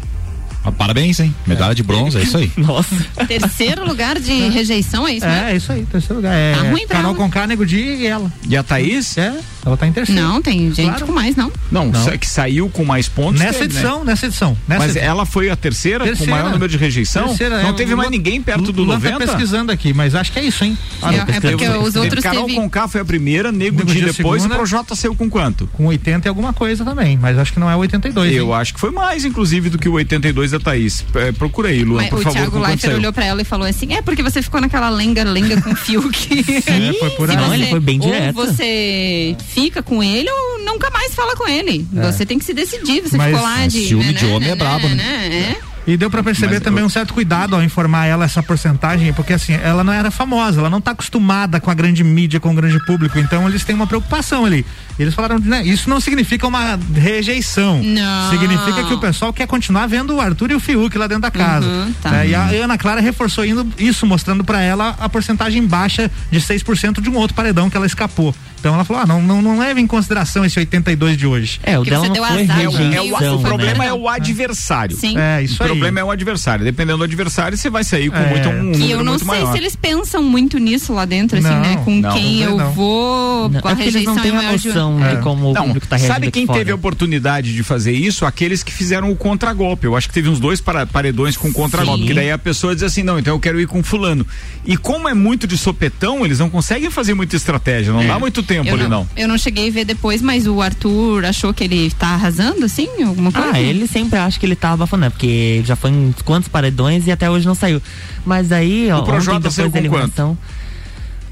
Ah, 0.65 0.71
Parabéns, 0.71 1.19
hein? 1.21 1.35
Medalha 1.47 1.75
de 1.75 1.83
bronze, 1.83 2.19
é 2.19 2.23
isso 2.23 2.37
aí. 2.37 2.51
Nossa. 2.57 2.95
Terceiro 3.27 3.85
lugar 3.87 4.19
de 4.19 4.33
rejeição, 4.49 5.07
é 5.07 5.15
isso? 5.15 5.27
É, 5.27 5.29
mesmo? 5.31 5.47
é 5.49 5.57
isso 5.57 5.73
aí, 5.73 5.85
terceiro 5.91 6.17
lugar. 6.17 6.35
É 6.35 6.53
Tá 6.55 6.63
ruim 6.71 6.87
pra 6.87 6.97
Carol. 6.99 7.15
Conká, 7.15 7.47
Nego 7.47 7.67
Di 7.67 7.81
e 7.81 8.07
ela. 8.07 8.31
E 8.49 8.57
a 8.57 8.63
Thaís? 8.63 9.17
É, 9.19 9.35
ela 9.65 9.77
tá 9.77 9.87
em 9.87 9.93
terceiro. 9.93 10.21
Não, 10.21 10.41
tem 10.43 10.73
gente 10.73 10.89
Claro. 10.89 11.07
com 11.07 11.13
mais, 11.13 11.35
não. 11.37 11.51
Não, 11.71 11.87
Não. 11.87 12.19
que 12.19 12.27
saiu 12.27 12.69
com 12.69 12.85
mais 12.85 13.09
pontos. 13.09 13.41
Nessa 13.41 13.59
teve, 13.61 13.75
né? 13.75 13.81
edição, 13.81 14.05
nessa 14.05 14.27
edição. 14.27 14.57
Nessa 14.69 14.81
Mas 14.83 14.91
edição. 14.97 15.09
ela 15.11 15.27
foi 15.27 15.51
a 15.51 15.57
terceira, 15.57 16.05
Terceira. 16.05 16.31
com 16.31 16.37
o 16.37 16.41
maior 16.41 16.53
número 16.53 16.71
de 16.71 16.77
rejeição? 16.77 17.29
Terceira, 17.29 17.63
não 17.63 17.71
é, 17.71 17.73
teve 17.73 17.95
mais 17.95 18.11
ninguém 18.11 18.41
perto 18.43 18.73
do 18.73 18.83
Luan 18.83 18.95
90? 18.95 19.19
tá 19.19 19.27
pesquisando 19.27 19.73
aqui, 19.73 19.93
mas 19.93 20.15
acho 20.15 20.31
que 20.33 20.39
é 20.39 20.45
isso, 20.45 20.65
hein? 20.65 20.77
É, 21.03 21.37
é 21.37 21.41
porque 21.41 21.69
os 21.69 21.97
outros 21.97 22.23
Carol 22.23 22.45
teve... 22.47 22.57
Conká 22.57 22.87
foi 22.89 23.01
a 23.01 23.05
primeira, 23.05 23.51
Nego, 23.51 23.85
Di 23.85 24.01
depois, 24.03 24.43
segunda. 24.43 24.55
o 24.55 24.59
Projota 24.59 24.95
saiu 24.95 25.15
com 25.15 25.29
quanto? 25.29 25.67
Com 25.73 25.87
80 25.87 26.27
e 26.27 26.29
alguma 26.29 26.53
coisa 26.53 26.85
também, 26.85 27.17
mas 27.19 27.39
acho 27.39 27.53
que 27.53 27.59
não 27.61 27.71
é 27.71 27.75
82. 27.77 28.35
Eu 28.35 28.53
acho 28.55 28.75
que 28.75 28.81
foi 28.81 28.91
mais, 28.91 29.25
inclusive, 29.25 29.71
do 29.71 29.79
que 29.79 29.89
o 29.89 29.93
82 29.95 30.52
da 30.53 30.61
Thaís. 30.61 31.05
É, 31.15 31.33
procura 31.33 31.69
aí, 31.69 31.83
Luan, 31.85 32.03
Mas 32.03 32.11
por 32.11 32.19
o 32.21 32.23
favor, 32.23 32.33
Thiago 32.37 32.51
com 32.53 32.57
quanto 32.59 32.69
Leifert 32.69 32.91
saiu. 32.91 32.99
olhou 32.99 33.13
pra 33.13 33.25
ela 33.25 33.43
e 33.43 33.45
falou 33.45 33.67
assim: 33.67 33.93
é 33.95 34.03
porque 34.03 34.23
você 34.23 34.41
ficou 34.43 34.61
naquela 34.61 34.89
lenga-lenga 34.89 35.61
com 35.61 35.71
o 35.73 35.77
Fiuk. 35.77 36.13
É, 36.67 36.93
foi 36.99 37.11
por 37.11 37.31
aí. 37.31 37.37
Não, 37.37 37.55
ele 37.55 37.67
foi 37.67 37.81
bem 37.81 37.99
ou 38.01 38.07
direto. 38.07 38.35
você 38.35 39.37
fica 39.49 39.83
com 39.83 40.03
ele 40.03 40.31
ou 40.31 40.65
nunca 40.65 40.91
mais 40.91 41.15
fala 41.15 41.35
com 41.37 41.49
ele. 41.49 41.87
Você 41.93 42.25
tem 42.25 42.39
que 42.39 42.45
se 42.45 42.55
decidir. 42.55 43.01
Você 43.03 43.17
Mas 43.17 43.29
ficou 43.29 43.43
lá 43.43 43.67
de. 43.67 43.87
ciúme 43.89 44.13
de 44.13 44.27
homem 44.27 44.51
é 44.51 44.55
brabo, 44.55 44.89
né? 44.89 45.57
É. 45.59 45.72
E 45.87 45.97
deu 45.97 46.09
pra 46.09 46.23
perceber 46.23 46.55
Mas 46.55 46.63
também 46.63 46.81
eu- 46.81 46.87
um 46.87 46.89
certo 46.89 47.13
cuidado 47.13 47.57
ao 47.57 47.63
informar 47.63 48.07
ela 48.07 48.25
essa 48.25 48.41
porcentagem, 48.43 49.13
porque 49.13 49.33
assim, 49.33 49.53
ela 49.55 49.83
não 49.83 49.93
era 49.93 50.13
famosa, 50.13 50.61
ela 50.61 50.71
não 50.71 50.81
tá 50.81 50.93
acostumada 50.93 51.61
com 51.61 51.71
a 51.71 51.75
grande 51.75 52.05
mídia, 52.05 52.39
com 52.39 52.51
o 52.53 52.55
grande 52.55 52.79
público, 52.87 53.19
então 53.19 53.49
eles 53.49 53.65
têm 53.65 53.75
uma 53.75 53.87
preocupação 53.87 54.45
ali. 54.45 54.65
Eles 54.97 55.13
falaram, 55.13 55.41
né, 55.41 55.63
isso 55.65 55.91
não 55.91 56.01
significa 56.01 56.47
uma 56.47 56.79
rejeição. 56.95 57.83
Não. 57.83 58.31
Significa 58.31 58.85
que 58.85 58.95
o 58.95 58.99
pessoal 58.99 59.33
quer 59.33 59.47
continuar 59.47 59.87
vendo 59.89 60.15
o 60.15 60.21
Arthur 60.21 60.53
e 60.53 60.55
o 60.55 60.61
Fiuk 60.61 60.97
lá 60.97 61.07
dentro 61.07 61.23
da 61.23 61.31
casa. 61.31 61.67
Uhum, 61.67 61.93
tá. 62.01 62.11
né? 62.11 62.29
E 62.29 62.35
a 62.35 62.45
Ana 62.65 62.79
Clara 62.79 63.01
reforçou 63.01 63.45
indo 63.45 63.67
isso, 63.77 64.07
mostrando 64.07 64.45
pra 64.45 64.61
ela 64.61 64.95
a 65.01 65.09
porcentagem 65.09 65.67
baixa 65.67 66.11
de 66.31 66.41
6% 66.41 67.01
de 67.01 67.11
um 67.11 67.17
outro 67.17 67.35
paredão 67.35 67.69
que 67.69 67.77
ela 67.77 67.87
escapou. 67.87 68.35
Então 68.63 68.75
ela 68.75 68.85
falou: 68.85 69.03
ah, 69.03 69.07
não, 69.07 69.21
não, 69.21 69.43
não 69.43 69.59
leve 69.59 69.81
em 69.81 69.87
consideração 69.89 70.45
esse 70.45 70.57
82 70.57 71.17
de 71.17 71.27
hoje. 71.27 71.59
É, 71.65 71.77
o 71.77 71.83
Que 71.83 71.91
dela 71.91 72.03
você 72.03 72.07
não 72.07 72.15
deu 72.15 72.25
foi 72.25 72.43
azar, 72.45 72.61
É 72.61 72.69
o, 72.69 72.71
Então, 72.71 72.81
é 72.81 72.87
o- 73.01 73.03
rejeição, 73.03 73.35
o 73.35 73.43
né? 73.43 73.49
problema 73.49 73.85
é 73.85 73.93
o 73.93 74.09
adversário. 74.09 74.97
Sim. 74.97 75.19
É, 75.19 75.43
isso 75.43 75.57
o 75.61 75.63
aí. 75.65 75.69
problema 75.69 75.99
é 75.99 76.05
o 76.05 76.11
adversário. 76.13 76.65
Dependendo 76.65 76.99
do 76.99 77.05
adversário, 77.05 77.59
você 77.59 77.69
vai 77.69 77.83
sair 77.83 78.09
com 78.09 78.17
É. 78.19 78.31
muito, 78.31 78.49
um 78.49 78.71
Que 78.73 78.89
eu 78.93 78.99
não 78.99 79.15
muito 79.15 79.19
sei 79.25 79.27
maior. 79.27 79.51
se 79.53 79.59
eles 79.59 79.75
pensam 79.75 80.23
muito 80.23 80.59
nisso 80.59 80.93
lá 80.93 81.05
dentro, 81.05 81.39
assim, 81.39 81.49
Não, 81.49 81.61
né? 81.61 81.77
Com 81.85 81.97
não, 81.97 82.13
quem 82.15 82.45
não 82.45 82.61
eu 82.61 82.71
vou, 82.71 83.49
Não, 83.49 83.61
com 83.61 83.67
a 83.67 83.73
é 83.73 83.75
porque 83.75 83.83
eles 83.83 83.95
rejeição 83.95 84.15
não 84.15 84.23
têm 84.23 84.31
é 84.31 84.35
a 84.35 84.37
maior 84.39 84.57
de- 84.59 84.69
noção 84.69 85.05
É. 85.05 85.15
de 85.17 85.23
como 85.23 85.51
o 85.51 85.55
público 85.55 85.87
tá 85.89 85.97
reagindo 85.97 86.13
sabe 86.15 86.27
aqui 86.29 86.33
quem 86.39 86.47
fora. 86.47 86.59
teve 86.61 86.71
a 86.71 86.75
oportunidade 86.77 87.53
de 87.53 87.63
fazer 87.65 87.93
isso? 87.93 88.25
Aqueles 88.25 88.63
que 88.63 88.73
fizeram 88.73 89.11
o 89.11 89.17
contragolpe. 89.17 89.87
Eu 89.87 89.97
acho 89.97 90.07
que 90.07 90.15
teve 90.15 90.29
uns 90.29 90.39
dois 90.39 90.61
paredões 90.61 91.37
com 91.37 91.53
contragolpe, 91.53 92.07
que 92.07 92.15
daí 92.15 92.31
a 92.31 92.39
pessoa 92.39 92.75
diz 92.75 92.85
assim, 92.85 93.03
não, 93.03 93.19
então 93.19 93.35
eu 93.35 93.41
quero 93.41 93.61
ir 93.61 93.67
com 93.67 93.83
fulano. 93.83 94.25
E 94.65 94.77
como 94.77 95.09
é 95.09 95.15
muito 95.15 95.49
de 95.49 95.59
sopetão, 95.59 96.25
eles 96.25 96.39
não 96.39 96.49
conseguem 96.49 96.91
fazer 96.91 97.15
muita 97.15 97.35
estratégia, 97.35 97.93
não 97.93 98.07
dá 98.07 98.19
muito 98.19 98.43
tempo 98.43 98.52
Eu 98.57 98.75
ali 98.75 98.83
não, 98.85 98.89
não. 98.89 99.09
eu 99.17 99.29
não 99.29 99.39
cheguei 99.39 99.69
a 99.69 99.73
ver 99.73 99.85
depois, 99.85 100.21
mas 100.23 100.47
o 100.47 100.61
Arthur 100.61 101.25
achou 101.25 101.53
que 101.55 101.65
ele 101.65 101.91
tá 101.91 102.09
arrasando, 102.09 102.65
assim? 102.65 102.89
Alguma 103.05 103.31
coisa? 103.33 103.51
Ah, 103.53 103.61
ele 103.61 103.87
sempre 103.87 104.19
acha 104.19 104.39
que 104.39 104.47
ele 104.47 104.57
tá 104.57 104.73
abafando, 104.73 105.03
né? 105.03 105.11
Porque 105.11 105.63
já 105.65 105.77
foi 105.77 105.91
em 105.91 106.15
quantos 106.25 106.49
paredões 106.49 107.07
e 107.07 107.13
até 107.13 107.31
hoje 107.31 107.47
não 107.47 107.55
saiu. 107.55 107.81
Mas 108.25 108.53
aí, 108.53 108.91
ó, 108.91 109.01
O 109.01 109.05
Projota 109.05 109.37
ontem 109.39 109.51
saiu 109.51 109.67
depois 109.71 109.83
da 109.85 109.89
com 109.91 109.97
eliminação. 109.97 110.39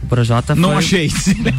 O 0.02 0.06
Projota 0.06 0.54
Não 0.54 0.70
foi... 0.70 0.78
achei. 0.78 1.12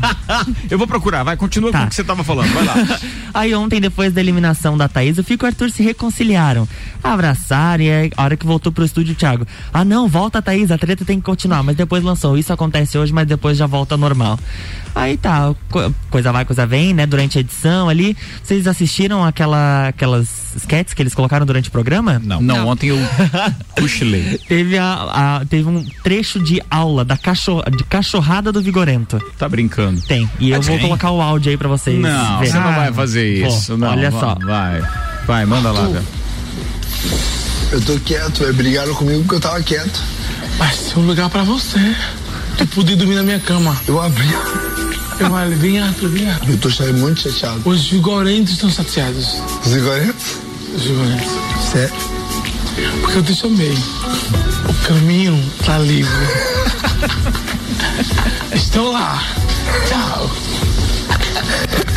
eu 0.69 0.75
vou 0.75 0.87
procurar, 0.87 1.21
vai, 1.23 1.37
continua 1.37 1.71
com 1.71 1.77
Tá. 1.77 1.85
o 1.85 1.89
que 1.89 1.93
você 1.95 2.03
tava 2.03 2.23
falando, 2.23 2.51
vai 2.51 2.65
lá. 2.65 2.73
Aí 3.35 3.53
ontem, 3.53 3.79
depois 3.79 4.11
da 4.11 4.19
eliminação 4.19 4.75
da 4.75 4.89
Thaís, 4.89 5.19
o 5.19 5.23
Fico 5.23 5.45
e 5.45 5.47
o 5.47 5.47
Arthur 5.47 5.69
se 5.69 5.83
reconciliaram. 5.83 6.67
Abraçaram 7.03 7.83
e 7.83 7.89
aí, 7.91 8.11
a 8.17 8.23
hora 8.23 8.35
que 8.35 8.45
voltou 8.45 8.71
pro 8.71 8.83
estúdio, 8.83 9.13
o 9.13 9.15
Thiago. 9.15 9.45
Ah, 9.71 9.85
não, 9.85 10.07
volta, 10.07 10.41
Thaís, 10.41 10.69
a 10.71 10.77
treta 10.77 11.05
tem 11.05 11.17
que 11.19 11.23
continuar. 11.25 11.61
Mas 11.63 11.75
depois 11.77 12.03
lançou. 12.03 12.35
Isso 12.37 12.51
acontece 12.51 12.97
hoje, 12.97 13.13
mas 13.13 13.27
depois 13.27 13.57
já 13.57 13.67
volta 13.67 13.95
normal. 13.95 14.37
Aí 14.93 15.15
tá, 15.15 15.53
co- 15.69 15.93
coisa 16.09 16.31
vai, 16.33 16.43
coisa 16.43 16.65
vem, 16.65 16.93
né? 16.93 17.05
Durante 17.05 17.37
a 17.37 17.41
edição 17.41 17.87
ali. 17.87 18.15
Vocês 18.43 18.67
assistiram 18.67 19.23
aquela, 19.23 19.87
aquelas 19.87 20.27
sketches 20.57 20.93
que 20.93 21.01
eles 21.01 21.15
colocaram 21.15 21.45
durante 21.45 21.69
o 21.69 21.71
programa? 21.71 22.21
Não. 22.23 22.41
Não, 22.41 22.67
ontem 22.67 22.87
eu 22.89 22.97
cochilei. 23.79 24.37
Teve, 24.47 24.77
a, 24.77 25.37
a- 25.39 25.45
teve 25.45 25.67
um 25.69 25.83
trecho 26.03 26.39
de 26.39 26.61
aula 26.69 27.05
da 27.05 27.15
cachorra, 27.17 27.71
de 27.71 27.83
cachorrada 27.85 28.51
do 28.51 28.61
Vigorento. 28.61 29.17
Tá 29.37 29.47
brincando. 29.47 30.01
Tem. 30.01 30.29
E 30.39 30.49
eu 30.51 30.57
Mas 30.57 30.67
vou 30.67 30.77
quem? 30.77 30.85
colocar 30.87 31.11
o 31.11 31.21
áudio 31.21 31.51
aí 31.51 31.57
pra 31.57 31.69
vocês. 31.69 31.97
Não, 31.97 32.39
verem. 32.39 32.51
você 32.51 32.59
não 32.59 32.75
vai 32.75 32.91
fazer 32.93 33.41
Pô, 33.41 33.47
isso. 33.47 33.77
não, 33.77 33.87
olha 33.91 34.11
vai- 34.11 34.19
só. 34.19 34.35
Vai, 34.45 34.83
vai, 35.25 35.45
manda 35.45 35.71
lá, 35.71 35.87
velho. 35.87 36.05
Eu 37.71 37.81
tô 37.81 37.97
quieto, 37.99 38.39
velho. 38.39 38.53
Brigaram 38.53 38.93
comigo 38.93 39.19
porque 39.21 39.35
eu 39.35 39.39
tava 39.39 39.61
quieto. 39.63 40.01
Mas 40.59 40.77
tem 40.91 41.01
um 41.01 41.05
lugar 41.07 41.29
pra 41.29 41.43
você. 41.43 41.95
Tu 42.57 42.67
podia 42.67 42.95
dormir 42.95 43.15
na 43.15 43.23
minha 43.23 43.39
cama. 43.39 43.75
Eu 43.87 44.01
abri. 44.01 44.27
Eu 45.19 45.29
falei, 45.29 45.57
vem 45.57 45.79
Arthur, 45.79 46.09
vem 46.09 46.29
Arthur. 46.29 46.49
Eu 46.49 46.57
tô 46.57 46.69
saindo 46.69 46.97
muito 46.99 47.21
chateado. 47.21 47.61
Os 47.65 47.87
vigorentos 47.89 48.53
estão 48.53 48.69
chateados. 48.69 49.35
Os 49.65 49.71
vigorentos? 49.73 50.37
Os 50.75 50.83
vigorentos. 50.83 51.31
Sério? 51.71 51.93
Porque 53.01 53.17
eu 53.17 53.23
te 53.23 53.35
chamei. 53.35 53.73
O 54.67 54.73
caminho 54.87 55.51
tá 55.65 55.77
livre. 55.79 56.11
Estou 58.55 58.91
lá. 58.91 59.21
Tchau. 59.87 60.31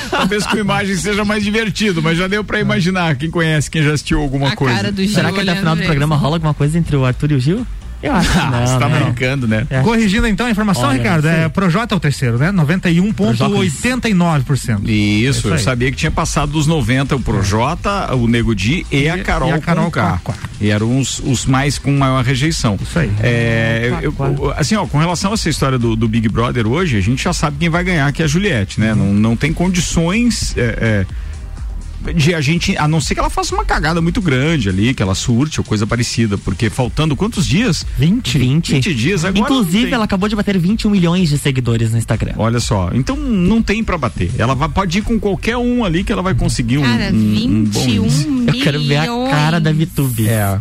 Talvez 0.09 0.45
com 0.47 0.57
imagem 0.57 0.95
seja 0.95 1.23
mais 1.25 1.43
divertido, 1.43 2.01
mas 2.01 2.17
já 2.17 2.27
deu 2.27 2.43
pra 2.43 2.59
imaginar. 2.59 3.15
Quem 3.15 3.29
conhece, 3.29 3.69
quem 3.69 3.83
já 3.83 3.93
assistiu 3.93 4.19
alguma 4.21 4.49
A 4.49 4.55
coisa. 4.55 4.75
cara 4.75 4.91
do 4.91 5.03
Gil 5.03 5.13
Será 5.13 5.31
que 5.31 5.39
até 5.41 5.53
o 5.53 5.55
final 5.57 5.75
do 5.75 5.83
programa 5.83 6.15
rola 6.15 6.35
alguma 6.37 6.53
coisa 6.53 6.77
entre 6.77 6.95
o 6.95 7.05
Arthur 7.05 7.31
e 7.31 7.35
o 7.35 7.39
Gil? 7.39 7.67
Eu 8.05 8.13
acho 8.13 8.31
que 8.31 8.37
Ah, 8.45 8.51
não, 8.51 8.67
você 8.67 8.79
tá 8.79 8.89
né? 8.89 8.99
brincando, 8.99 9.47
né? 9.47 9.65
É. 9.69 9.81
Corrigindo 9.81 10.27
então 10.27 10.45
a 10.45 10.51
informação, 10.51 10.89
Olha, 10.89 10.97
Ricardo, 10.97 11.27
é 11.27 11.49
Projota 11.49 11.95
é 11.95 11.97
o 11.97 11.99
terceiro, 11.99 12.37
né? 12.37 12.51
91,89%. 12.51 14.87
Isso, 14.87 15.39
Isso 15.39 15.47
eu 15.47 15.59
sabia 15.59 15.91
que 15.91 15.97
tinha 15.97 16.11
passado 16.11 16.51
dos 16.51 16.67
90 16.67 17.15
o 17.15 17.19
Projota, 17.19 18.13
o 18.15 18.27
Nego 18.27 18.55
Di 18.55 18.85
e, 18.91 19.09
a 19.09 19.23
Carol, 19.23 19.49
e 19.49 19.53
a 19.53 19.59
Carol 19.59 19.85
Conká. 19.85 20.19
E 20.59 20.69
eram 20.69 20.99
os, 20.99 21.19
os 21.19 21.45
mais 21.45 21.77
com 21.77 21.91
maior 21.91 22.23
rejeição. 22.23 22.77
Isso 22.81 22.97
aí. 22.99 23.11
É, 23.21 23.99
eu- 24.01 24.13
eu- 24.17 24.53
assim, 24.55 24.75
ó, 24.75 24.85
com 24.85 24.97
relação 24.97 25.31
a 25.31 25.33
essa 25.33 25.49
história 25.49 25.77
do, 25.77 25.95
do 25.95 26.07
Big 26.07 26.27
Brother 26.29 26.67
hoje, 26.67 26.97
a 26.97 27.01
gente 27.01 27.23
já 27.23 27.33
sabe 27.33 27.57
quem 27.59 27.69
vai 27.69 27.83
ganhar, 27.83 28.11
que 28.11 28.21
é 28.21 28.25
a 28.25 28.27
Juliette, 28.27 28.79
né? 28.79 28.93
Não, 28.93 29.13
não 29.13 29.35
tem 29.35 29.53
condições. 29.53 30.55
é, 30.57 30.77
é, 30.81 31.05
de 32.13 32.33
a 32.33 32.41
gente, 32.41 32.77
a 32.77 32.87
não 32.87 33.01
ser 33.01 33.13
que 33.13 33.19
ela 33.19 33.29
faça 33.29 33.53
uma 33.53 33.65
cagada 33.65 34.01
muito 34.01 34.21
grande 34.21 34.69
ali, 34.69 34.93
que 34.93 35.01
ela 35.01 35.15
surte 35.15 35.59
ou 35.59 35.63
coisa 35.63 35.85
parecida, 35.87 36.37
porque 36.37 36.69
faltando 36.69 37.15
quantos 37.15 37.45
dias? 37.45 37.85
20? 37.97 38.37
20. 38.37 38.71
20 38.73 38.93
dias 38.93 39.25
agora. 39.25 39.39
Inclusive, 39.39 39.91
ela 39.91 40.05
acabou 40.05 40.29
de 40.29 40.35
bater 40.35 40.57
21 40.57 40.89
milhões 40.89 41.29
de 41.29 41.37
seguidores 41.37 41.91
no 41.91 41.97
Instagram. 41.97 42.33
Olha 42.37 42.59
só, 42.59 42.89
então 42.93 43.15
não 43.15 43.61
tem 43.61 43.83
pra 43.83 43.97
bater. 43.97 44.31
Ela 44.37 44.53
vai, 44.55 44.69
pode 44.69 44.99
ir 44.99 45.01
com 45.01 45.19
qualquer 45.19 45.57
um 45.57 45.83
ali 45.83 46.03
que 46.03 46.11
ela 46.11 46.21
vai 46.21 46.35
conseguir 46.35 46.77
um, 46.77 46.83
Cara, 46.83 47.11
um, 47.13 47.17
um 47.17 47.63
bom 47.63 47.79
21 47.81 48.05
índice. 48.05 48.27
Eu 48.47 48.63
quero 48.63 48.83
ver 48.83 48.97
a 48.97 49.05
cara 49.29 49.59
da 49.59 49.71
VTube. 49.71 50.27
É. 50.27 50.59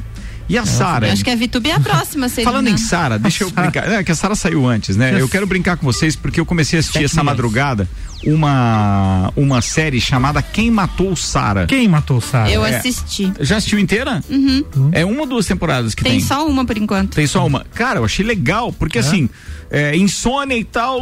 E 0.48 0.58
a 0.58 0.66
Sara? 0.66 1.10
Acho 1.10 1.24
que 1.24 1.30
a 1.30 1.36
VTube 1.36 1.70
é 1.70 1.74
a 1.74 1.80
próxima, 1.80 2.28
Falando 2.28 2.68
em 2.68 2.76
Sara, 2.76 3.18
deixa 3.18 3.44
eu 3.44 3.50
brincar. 3.50 3.90
É 3.90 4.04
que 4.04 4.12
a 4.12 4.14
Sara 4.14 4.34
saiu 4.34 4.66
antes, 4.68 4.96
né? 4.96 5.18
Eu 5.18 5.28
quero 5.28 5.46
brincar 5.46 5.76
com 5.76 5.86
vocês 5.86 6.14
porque 6.14 6.38
eu 6.38 6.44
comecei 6.44 6.78
a 6.78 6.80
assistir 6.80 6.98
Sete 6.98 7.04
essa 7.06 7.22
milhões. 7.22 7.36
madrugada 7.36 7.88
uma 8.26 9.32
uma 9.36 9.60
série 9.62 10.00
chamada 10.00 10.42
Quem 10.42 10.70
Matou 10.70 11.14
Sara. 11.16 11.66
Quem 11.66 11.86
matou 11.88 12.18
o 12.18 12.20
Sara? 12.20 12.50
Eu 12.50 12.64
É. 12.64 12.76
assisti. 12.76 13.32
Já 13.40 13.56
assistiu 13.56 13.78
inteira? 13.78 14.22
Uhum. 14.28 14.64
É 14.92 15.04
uma 15.04 15.20
ou 15.22 15.26
duas 15.26 15.46
temporadas 15.46 15.94
que 15.94 16.02
tem? 16.02 16.12
Tem 16.12 16.20
só 16.20 16.46
uma 16.46 16.64
por 16.64 16.76
enquanto. 16.76 17.14
Tem 17.14 17.26
só 17.26 17.46
uma. 17.46 17.64
Cara, 17.74 18.00
eu 18.00 18.04
achei 18.04 18.24
legal, 18.24 18.72
porque 18.72 18.98
assim, 18.98 19.28
é, 19.70 19.96
insônia 19.96 20.56
e 20.56 20.64
tal, 20.64 21.00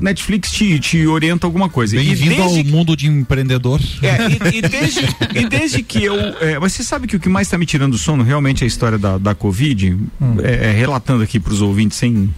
Netflix 0.00 0.50
te, 0.50 0.78
te 0.78 1.06
orienta 1.06 1.46
alguma 1.46 1.68
coisa. 1.68 1.96
Bem-vindo 1.96 2.34
desde 2.36 2.58
ao 2.60 2.64
mundo 2.64 2.96
de 2.96 3.06
empreendedor. 3.08 3.80
É, 4.02 4.52
e, 4.54 4.58
e 4.58 4.62
desde, 4.62 5.00
e 5.34 5.48
desde 5.48 5.82
que 5.82 6.02
eu. 6.04 6.14
é, 6.40 6.58
mas 6.58 6.72
você 6.72 6.82
sabe 6.84 7.06
que 7.06 7.16
o 7.16 7.20
que 7.20 7.28
mais 7.28 7.46
está 7.46 7.58
me 7.58 7.66
tirando 7.66 7.92
do 7.92 7.98
sono 7.98 8.22
realmente 8.22 8.62
é 8.62 8.64
a 8.64 8.68
história 8.68 8.98
da, 8.98 9.18
da 9.18 9.34
Covid, 9.34 9.96
é, 10.42 10.68
é, 10.68 10.72
relatando 10.72 11.22
aqui 11.22 11.38
para 11.40 11.52
os 11.52 11.60
ouvintes 11.60 11.98
sem. 11.98 12.32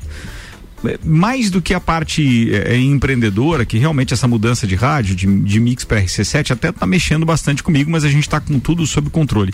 É, 0.87 0.99
Mais 1.05 1.51
do 1.51 1.61
que 1.63 1.75
a 1.75 1.81
parte 1.81 2.53
é, 2.55 2.77
empreendedora, 2.77 3.65
que 3.65 3.79
realmente 3.79 4.13
essa 4.15 4.27
mudança 4.29 4.67
de 4.67 4.75
rádio, 4.75 5.15
de, 5.15 5.27
de 5.27 5.61
mix 5.61 5.85
para 5.85 6.03
RC7, 6.03 6.51
até 6.53 6.73
tá 6.73 6.87
mexendo 6.87 7.25
bastante 7.25 7.63
comigo, 7.63 7.91
mas 7.91 8.05
a 8.05 8.09
gente 8.09 8.29
tá 8.29 8.41
com 8.41 8.59
tudo 8.59 8.87
sob 8.87 9.11
controle. 9.11 9.53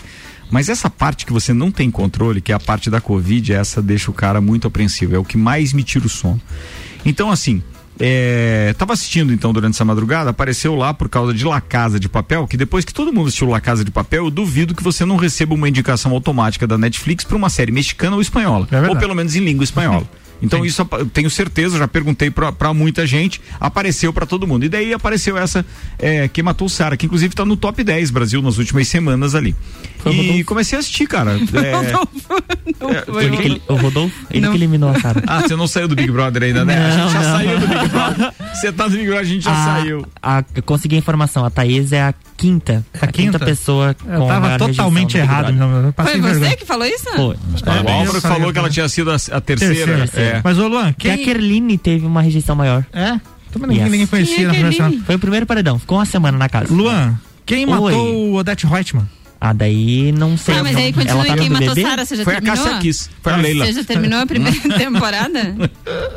Mas 0.49 0.67
essa 0.67 0.89
parte 0.89 1.25
que 1.25 1.31
você 1.31 1.53
não 1.53 1.71
tem 1.71 1.89
controle, 1.89 2.41
que 2.41 2.51
é 2.51 2.55
a 2.55 2.59
parte 2.59 2.89
da 2.89 2.99
Covid, 2.99 3.53
essa 3.53 3.81
deixa 3.81 4.11
o 4.11 4.13
cara 4.13 4.41
muito 4.41 4.67
apreensivo. 4.67 5.15
É 5.15 5.19
o 5.19 5.23
que 5.23 5.37
mais 5.37 5.71
me 5.71 5.83
tira 5.83 6.05
o 6.05 6.09
sono. 6.09 6.41
Então, 7.05 7.31
assim, 7.31 7.61
É, 8.03 8.73
tava 8.79 8.93
assistindo 8.93 9.31
então 9.31 9.53
durante 9.53 9.75
essa 9.75 9.85
madrugada, 9.85 10.31
apareceu 10.31 10.73
lá 10.75 10.91
por 10.91 11.07
causa 11.07 11.35
de 11.35 11.45
La 11.45 11.61
Casa 11.61 11.99
de 11.99 12.09
Papel, 12.09 12.47
que 12.47 12.57
depois 12.57 12.83
que 12.83 12.91
todo 12.91 13.13
mundo 13.13 13.27
assistiu 13.27 13.47
La 13.47 13.61
Casa 13.61 13.85
de 13.85 13.91
Papel, 13.91 14.25
eu 14.25 14.31
duvido 14.31 14.73
que 14.73 14.81
você 14.81 15.05
não 15.05 15.17
receba 15.17 15.53
uma 15.53 15.69
indicação 15.69 16.11
automática 16.11 16.65
da 16.65 16.79
Netflix 16.79 17.23
para 17.23 17.37
uma 17.37 17.49
série 17.49 17.71
mexicana 17.71 18.15
ou 18.15 18.21
espanhola, 18.21 18.67
ou 18.89 18.95
pelo 18.97 19.13
menos 19.13 19.35
em 19.35 19.41
língua 19.41 19.63
espanhola. 19.63 20.09
Então 20.41 20.65
isso 20.65 20.87
eu 20.91 21.05
tenho 21.05 21.29
certeza, 21.29 21.77
já 21.77 21.87
perguntei 21.87 22.31
pra, 22.31 22.73
muita 22.73 23.05
gente, 23.05 23.41
apareceu 23.59 24.11
pra 24.11 24.25
todo 24.25 24.47
mundo. 24.47 24.65
E 24.65 24.69
daí 24.69 24.93
apareceu 24.93 25.37
essa 25.37 25.65
é, 25.99 26.27
que 26.27 26.41
matou 26.41 26.67
o 26.67 26.69
Sara, 26.69 26.97
que 26.97 27.05
inclusive 27.05 27.35
tá 27.35 27.45
no 27.45 27.55
top 27.55 27.83
10 27.83 28.09
Brasil 28.11 28.41
nas 28.41 28.57
últimas 28.57 28.87
semanas 28.87 29.35
ali. 29.35 29.55
E 30.09 30.43
comecei 30.43 30.77
a 30.77 30.79
assistir, 30.79 31.07
cara. 31.07 31.37
É, 32.81 33.01
Foi 33.05 33.25
ele 33.25 33.37
que, 33.59 33.61
o 33.71 33.75
Rodolfo, 33.75 34.15
ele 34.31 34.41
Não. 34.41 34.51
que 34.51 34.57
eliminou 34.57 34.89
a 34.89 34.99
Sara. 34.99 35.21
Ah, 35.27 35.41
você 35.41 35.55
não 35.55 35.67
saiu 35.67 35.87
do 35.87 35.95
Big 35.95 36.09
Brother 36.11 36.41
ainda, 36.43 36.65
né? 36.65 36.75
a 36.77 36.97
Não, 36.97 37.03
gente 37.09 37.13
já 37.13 37.19
não. 37.29 37.37
saiu 37.37 37.59
do 37.59 37.67
Big 37.67 37.87
Brother. 37.89 38.33
Você 38.55 38.71
tá 38.71 38.83
no 38.85 38.89
Big 38.91 39.03
Brother, 39.05 39.21
a 39.21 39.23
gente 39.23 39.43
já 39.43 39.51
A- 39.51 39.65
saiu. 39.65 40.05
a- 40.21 40.43
eu 40.55 40.63
consegui 40.63 40.95
a 40.95 40.97
informação, 40.97 41.45
a 41.45 41.49
Thaís 41.51 41.91
é 41.91 42.01
a 42.01 42.13
quinta, 42.37 42.83
a, 42.99 43.07
quinta? 43.07 43.37
pessoa 43.39 43.95
Eu 44.07 44.17
com 44.19 44.25
a 44.25 44.33
tava 44.33 44.57
totalmente 44.57 45.17
errado, 45.17 45.53
Brother. 45.53 45.59
não, 45.59 45.85
eu 45.87 45.93
passei 45.93 46.13
Foi 46.13 46.21
você 46.21 46.29
vergonha. 46.39 46.57
que 46.57 46.65
falou 46.65 46.87
isso? 46.87 47.05
Foi. 47.15 47.35
o 47.35 47.91
Álvaro 47.91 48.21
falou 48.21 48.51
que 48.53 48.59
ela 48.59 48.69
tinha 48.69 48.89
sido 48.89 49.11
a, 49.11 49.15
a 49.31 49.41
terceira. 49.41 50.09
É. 50.15 50.41
Mas, 50.43 50.57
ô 50.57 50.67
Luan, 50.67 50.93
Que 50.93 51.09
a 51.09 51.15
quem... 51.17 51.25
Kerline 51.25 51.77
teve 51.77 52.05
uma 52.05 52.21
rejeição 52.21 52.55
maior. 52.55 52.83
É? 52.93 53.19
Também 53.51 53.69
ninguém, 53.69 53.89
ninguém 53.89 54.07
conhecia 54.07 54.35
Quem 54.35 54.43
é 54.45 54.47
na 54.47 54.53
primeira 54.53 54.71
Kerline? 54.75 54.91
semana. 54.93 55.05
Foi 55.05 55.15
o 55.15 55.19
primeiro 55.19 55.45
paredão, 55.45 55.77
ficou 55.77 55.97
uma 55.99 56.05
semana 56.05 56.37
na 56.37 56.49
casa. 56.49 56.73
Luan, 56.73 57.15
quem 57.45 57.65
Oi. 57.65 57.69
matou 57.69 58.15
o 58.15 58.35
Odete 58.35 58.65
Reutemann? 58.65 59.07
Ah, 59.43 59.53
daí 59.53 60.11
não 60.11 60.37
sei. 60.37 60.53
Ah, 60.53 60.61
mas 60.61 60.73
não. 60.73 60.81
aí 60.81 60.93
continua 60.93 61.15
Ela 61.15 61.25
tá 61.25 61.35
quem 61.35 61.49
matou? 61.49 61.75
Sara, 61.75 62.05
você 62.05 62.15
já 62.15 62.23
Foi 62.23 62.35
a 62.35 62.41
terminou? 62.41 62.63
Cássia 62.63 62.79
Kiss, 62.79 63.09
foi 63.23 63.33
a 63.33 63.35
Leila. 63.37 63.65
Você 63.65 63.73
já 63.73 63.83
terminou 63.83 64.19
a 64.19 64.25
primeira 64.27 64.59
temporada? 64.77 65.55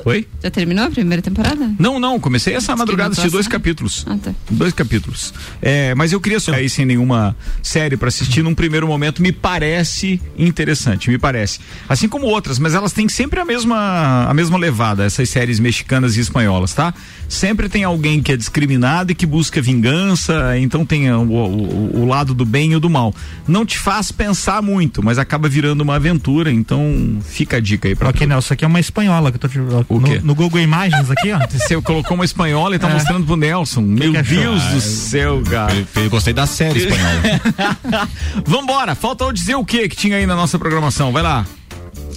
Oi? 0.04 0.28
Já 0.42 0.50
terminou 0.50 0.84
a 0.84 0.90
primeira 0.90 1.22
temporada? 1.22 1.72
Não, 1.78 1.98
não, 1.98 2.20
comecei 2.20 2.54
essa 2.54 2.76
madrugada 2.76 3.06
a 3.06 3.08
matou 3.08 3.22
assistir 3.22 3.34
a 3.34 3.38
dois 3.38 3.48
capítulos. 3.48 4.04
Ah, 4.06 4.18
tá. 4.22 4.34
Dois 4.50 4.74
capítulos. 4.74 5.32
É, 5.62 5.94
mas 5.94 6.12
eu 6.12 6.20
queria 6.20 6.36
aí 6.52 6.68
sem 6.68 6.84
nenhuma 6.84 7.34
série 7.62 7.96
pra 7.96 8.08
assistir 8.08 8.42
num 8.42 8.54
primeiro 8.54 8.86
momento, 8.86 9.22
me 9.22 9.32
parece 9.32 10.20
interessante, 10.36 11.08
me 11.08 11.16
parece. 11.16 11.60
Assim 11.88 12.10
como 12.10 12.26
outras, 12.26 12.58
mas 12.58 12.74
elas 12.74 12.92
têm 12.92 13.08
sempre 13.08 13.40
a 13.40 13.44
mesma 13.46 14.26
a 14.28 14.34
mesma 14.34 14.58
levada, 14.58 15.02
essas 15.02 15.30
séries 15.30 15.58
mexicanas 15.58 16.18
e 16.18 16.20
espanholas, 16.20 16.74
tá? 16.74 16.92
Sempre 17.26 17.70
tem 17.70 17.84
alguém 17.84 18.22
que 18.22 18.32
é 18.32 18.36
discriminado 18.36 19.12
e 19.12 19.14
que 19.14 19.24
busca 19.24 19.62
vingança, 19.62 20.58
então 20.58 20.84
tem 20.84 21.10
o, 21.10 21.22
o, 21.22 22.00
o 22.02 22.04
lado 22.06 22.34
do 22.34 22.44
bem 22.44 22.72
e 22.72 22.76
o 22.76 22.80
do 22.80 22.90
mal. 22.90 23.13
Não 23.46 23.64
te 23.66 23.78
faz 23.78 24.10
pensar 24.10 24.62
muito, 24.62 25.02
mas 25.04 25.18
acaba 25.18 25.48
virando 25.48 25.82
uma 25.82 25.96
aventura, 25.96 26.50
então 26.50 27.18
fica 27.24 27.58
a 27.58 27.60
dica 27.60 27.88
aí 27.88 27.94
pra 27.94 28.08
Ok, 28.08 28.26
tu. 28.26 28.28
Nelson, 28.28 28.54
aqui 28.54 28.64
é 28.64 28.68
uma 28.68 28.80
espanhola 28.80 29.30
que 29.30 29.36
eu 29.36 29.40
tô 29.40 29.48
te, 29.48 29.58
O 29.58 30.00
no, 30.00 30.06
quê? 30.06 30.20
no 30.22 30.34
Google 30.34 30.60
Imagens 30.60 31.10
aqui, 31.10 31.32
ó. 31.32 31.38
Você 31.48 31.80
colocou 31.82 32.14
uma 32.14 32.24
espanhola 32.24 32.74
e 32.76 32.78
tá 32.78 32.88
É. 32.88 32.94
mostrando 32.94 33.26
pro 33.26 33.36
Nelson. 33.36 33.80
Meu 33.82 34.12
que? 34.12 34.22
Deus 34.22 34.62
do 34.62 34.74
eu- 34.76 34.80
céu, 34.80 35.42
cara. 35.48 35.74
Eu 35.96 36.10
gostei 36.10 36.32
da 36.32 36.46
série 36.46 36.78
espanhola. 36.86 38.08
Vambora, 38.46 38.94
falta 38.94 39.24
eu 39.24 39.32
dizer 39.32 39.54
o 39.54 39.64
que 39.64 39.88
que 39.88 39.96
tinha 39.96 40.16
aí 40.16 40.26
na 40.26 40.34
nossa 40.36 40.58
programação. 40.58 41.12
Vai 41.12 41.22
lá. 41.22 41.46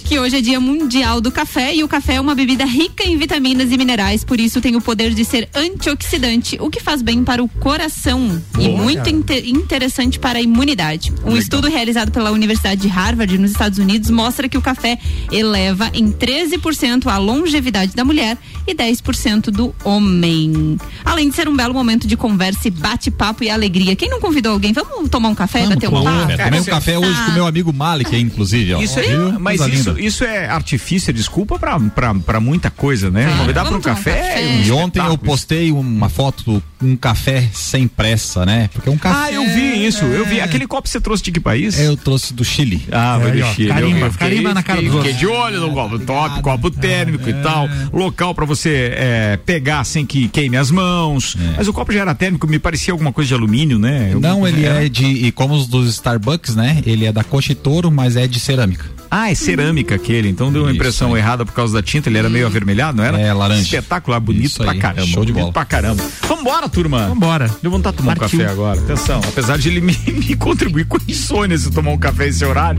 Que 0.08 0.18
hoje 0.18 0.38
é 0.38 0.40
dia 0.40 0.58
mundial 0.58 1.20
do 1.20 1.30
café 1.30 1.74
e 1.74 1.84
o 1.84 1.88
café 1.88 2.14
é 2.14 2.20
uma 2.20 2.34
bebida 2.34 2.64
rica 2.64 3.06
em 3.06 3.18
vitaminas 3.18 3.70
e 3.70 3.76
minerais, 3.76 4.24
por 4.24 4.40
isso 4.40 4.58
tem 4.58 4.74
o 4.74 4.80
poder 4.80 5.12
de 5.12 5.22
ser 5.22 5.46
antioxidante, 5.54 6.56
o 6.62 6.70
que 6.70 6.80
faz 6.80 7.02
bem 7.02 7.22
para 7.22 7.42
o 7.42 7.48
coração 7.48 8.42
e 8.58 8.68
Boa. 8.68 8.82
muito 8.84 9.10
inte- 9.10 9.50
interessante 9.50 10.18
para 10.18 10.38
a 10.38 10.42
imunidade. 10.42 11.10
Um 11.12 11.26
Legal. 11.26 11.36
estudo 11.38 11.68
realizado 11.68 12.10
pela 12.10 12.30
Universidade 12.30 12.80
de 12.80 12.88
Harvard, 12.88 13.36
nos 13.36 13.50
Estados 13.50 13.78
Unidos, 13.78 14.08
mostra 14.08 14.48
que 14.48 14.56
o 14.56 14.62
café 14.62 14.98
eleva 15.30 15.90
em 15.92 16.10
13% 16.10 17.06
a 17.08 17.18
longevidade 17.18 17.94
da 17.94 18.02
mulher 18.02 18.38
e 18.68 18.74
10% 18.74 19.50
do 19.50 19.74
homem. 19.84 20.76
Além 21.04 21.30
de 21.30 21.34
ser 21.34 21.48
um 21.48 21.56
belo 21.56 21.72
momento 21.72 22.06
de 22.06 22.16
conversa 22.16 22.68
e 22.68 22.70
bate-papo 22.70 23.42
e 23.42 23.50
alegria. 23.50 23.96
Quem 23.96 24.08
não 24.10 24.20
convidou 24.20 24.52
alguém? 24.52 24.72
Vamos 24.72 25.08
tomar 25.08 25.28
um 25.30 25.34
café 25.34 25.64
e 25.64 25.68
bater 25.68 25.88
um 25.88 26.02
papo? 26.04 26.32
é, 26.32 26.36
tomei 26.44 26.60
um 26.60 26.64
café 26.64 26.98
hoje 26.98 27.18
Ah. 27.18 27.26
com 27.26 27.32
meu 27.32 27.46
amigo 27.46 27.72
Malik, 27.72 28.14
inclusive, 28.16 28.74
ó. 28.74 28.80
Isso 28.82 28.98
é, 28.98 29.02
Viu? 29.02 29.40
mas 29.40 29.60
isso, 29.66 29.98
isso 29.98 30.24
é 30.24 30.48
artifício, 30.48 31.10
é 31.10 31.12
desculpa 31.14 31.58
pra, 31.58 31.78
pra, 31.80 32.14
pra 32.14 32.40
muita 32.40 32.70
coisa, 32.70 33.10
né? 33.10 33.34
Convidar 33.38 33.64
pra 33.64 33.76
um 33.76 33.80
café. 33.80 34.42
é 34.42 34.46
um 34.46 34.62
E 34.66 34.72
ontem 34.72 35.02
eu 35.04 35.16
postei 35.16 35.72
uma 35.72 36.08
foto, 36.08 36.62
um 36.82 36.96
café 36.96 37.48
sem 37.52 37.88
pressa, 37.88 38.46
né? 38.46 38.70
Porque 38.72 38.88
um 38.88 38.96
café. 38.96 39.18
Ah, 39.18 39.32
eu 39.32 39.44
vi 39.52 39.86
isso, 39.86 40.04
eu 40.04 40.24
vi. 40.24 40.40
Aquele 40.40 40.66
copo 40.66 40.82
que 40.82 40.90
você 40.90 41.00
trouxe 41.00 41.22
de 41.24 41.32
que 41.32 41.40
país? 41.40 41.78
Eu 41.78 41.96
trouxe 41.96 42.32
do 42.32 42.44
Chile. 42.44 42.86
Ah, 42.92 43.18
vai 43.18 43.30
É, 43.30 43.34
do 43.34 43.44
ó, 43.44 43.52
Chile. 43.52 43.68
carimba, 43.68 44.06
eu, 44.06 44.12
fiquei, 44.12 44.28
carimba 44.28 44.54
na 44.54 44.62
cara 44.62 44.78
fiquei, 44.80 44.92
dos 44.92 45.02
fiquei 45.04 45.18
de 45.18 45.26
olho 45.26 45.60
no 45.60 45.72
copo 45.72 45.98
top, 45.98 46.40
copo 46.42 46.70
térmico 46.70 47.28
e 47.28 47.34
tal. 47.34 47.68
Local 47.92 48.34
pra 48.34 48.44
você 48.44 48.92
é, 48.94 49.36
pegar 49.44 49.82
sem 49.84 50.06
que 50.06 50.28
queime 50.28 50.56
as 50.56 50.70
mãos. 50.70 51.36
Mas 51.56 51.66
o 51.68 51.72
copo 51.72 51.92
já 51.92 52.00
era 52.00 52.14
térmico, 52.14 52.46
me 52.46 52.58
parecia 52.58 52.92
alguma 52.92 53.12
coisa 53.12 53.28
de 53.28 53.34
alumínio, 53.34 53.78
né? 53.78 54.12
Alguma 54.14 54.28
Não, 54.28 54.46
ele 54.46 54.64
era- 54.64 54.84
é 54.84 54.88
de. 54.88 55.04
E 55.04 55.32
como 55.32 55.54
os 55.54 55.66
dos 55.66 55.88
Starbucks, 55.94 56.54
né? 56.54 56.82
Ele 56.86 57.04
é 57.06 57.12
da 57.12 57.24
Cochitoro, 57.24 57.90
mas 57.90 58.16
é 58.16 58.26
de 58.26 58.38
cerâmica. 58.38 58.86
Ah, 59.10 59.30
é 59.30 59.34
cerâmica 59.34 59.94
aquele, 59.94 60.28
então 60.28 60.52
deu 60.52 60.64
uma 60.64 60.70
impressão 60.72 61.16
errada 61.16 61.42
por 61.46 61.52
causa 61.54 61.72
da 61.72 61.82
tinta, 61.82 62.10
ele 62.10 62.18
era 62.18 62.28
meio 62.28 62.44
avermelhado, 62.46 62.98
não 62.98 63.02
era? 63.04 63.18
É, 63.18 63.32
laranja. 63.32 63.62
Espetacular, 63.62 64.20
bonito 64.20 64.44
Isso 64.44 64.62
pra 64.62 64.72
aí, 64.72 64.78
caramba. 64.78 65.06
show 65.06 65.24
de 65.24 65.32
bonito 65.32 65.44
bola. 65.44 65.52
pra 65.54 65.64
caramba. 65.64 66.04
Vambora, 66.28 66.67
turma. 66.68 67.08
Vambora. 67.08 67.50
Deu 67.62 67.70
vontade 67.70 67.96
de 67.96 68.02
tomar 68.02 68.12
um 68.12 68.16
Partiu. 68.16 68.38
café 68.38 68.50
agora. 68.50 68.80
Atenção, 68.80 69.20
apesar 69.26 69.58
de 69.58 69.68
ele 69.68 69.80
me, 69.82 69.96
me 70.06 70.36
contribuir 70.36 70.86
com 70.86 70.98
insônia 71.08 71.56
se 71.58 71.70
tomar 71.70 71.90
um 71.92 71.98
café 71.98 72.28
esse 72.28 72.44
horário. 72.44 72.78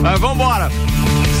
Mas 0.00 0.20
vambora. 0.20 0.70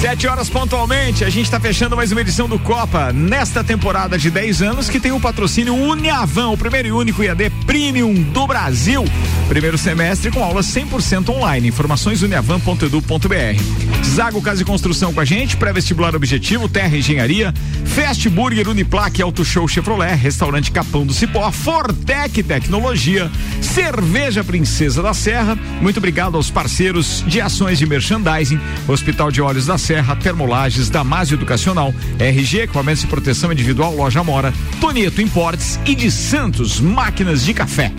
Sete 0.02 0.26
horas 0.26 0.50
pontualmente, 0.50 1.24
a 1.24 1.30
gente 1.30 1.44
está 1.44 1.60
fechando 1.60 1.94
mais 1.94 2.10
uma 2.10 2.20
edição 2.20 2.48
do 2.48 2.58
Copa 2.58 3.12
nesta 3.12 3.62
temporada 3.62 4.18
de 4.18 4.32
10 4.32 4.60
anos 4.60 4.90
que 4.90 4.98
tem 4.98 5.12
o 5.12 5.20
patrocínio 5.20 5.76
Uniavan, 5.76 6.48
o 6.48 6.58
primeiro 6.58 6.88
e 6.88 6.92
único 6.92 7.22
IAD 7.22 7.50
Premium 7.64 8.12
do 8.12 8.44
Brasil. 8.44 9.04
Primeiro 9.48 9.78
semestre 9.78 10.32
com 10.32 10.42
aulas 10.42 10.66
100% 10.66 11.28
online. 11.28 11.68
Informações 11.68 12.20
uniavan.edu.br. 12.20 14.04
Zago 14.04 14.42
Casa 14.42 14.62
e 14.62 14.64
Construção 14.64 15.14
com 15.14 15.20
a 15.20 15.24
gente, 15.24 15.56
pré-vestibular 15.56 16.16
objetivo, 16.16 16.68
Terra 16.68 16.96
Engenharia, 16.96 17.54
Fast 17.84 18.28
Burger 18.28 18.68
Uniplaque 18.68 19.22
Auto 19.22 19.44
Show 19.44 19.68
Chevrolet, 19.68 20.16
Restaurante 20.16 20.72
Capão 20.72 21.06
do 21.06 21.12
Cipó, 21.12 21.52
Fortec 21.52 22.42
Tecnologia, 22.42 23.30
Cerveja 23.60 24.42
Princesa 24.42 25.00
da 25.00 25.14
Serra. 25.14 25.56
Muito 25.80 25.98
obrigado 25.98 26.36
aos 26.36 26.50
parceiros 26.50 27.22
de 27.24 27.40
ações 27.40 27.78
de 27.78 27.86
merchandising, 27.86 28.58
Hospital 28.88 29.30
de 29.30 29.40
Olhos 29.40 29.66
da 29.66 29.78
Serra, 29.78 29.91
Termolages, 30.22 30.88
Damásio 30.88 31.34
Educacional, 31.34 31.94
RG 32.18 32.62
Equipamentos 32.62 33.02
de 33.02 33.08
Proteção 33.08 33.52
Individual, 33.52 33.94
Loja 33.94 34.22
Mora, 34.22 34.52
Tonieto 34.80 35.20
Importes 35.20 35.78
e 35.84 35.94
de 35.94 36.10
Santos 36.10 36.80
Máquinas 36.80 37.44
de 37.44 37.52
Café. 37.52 37.92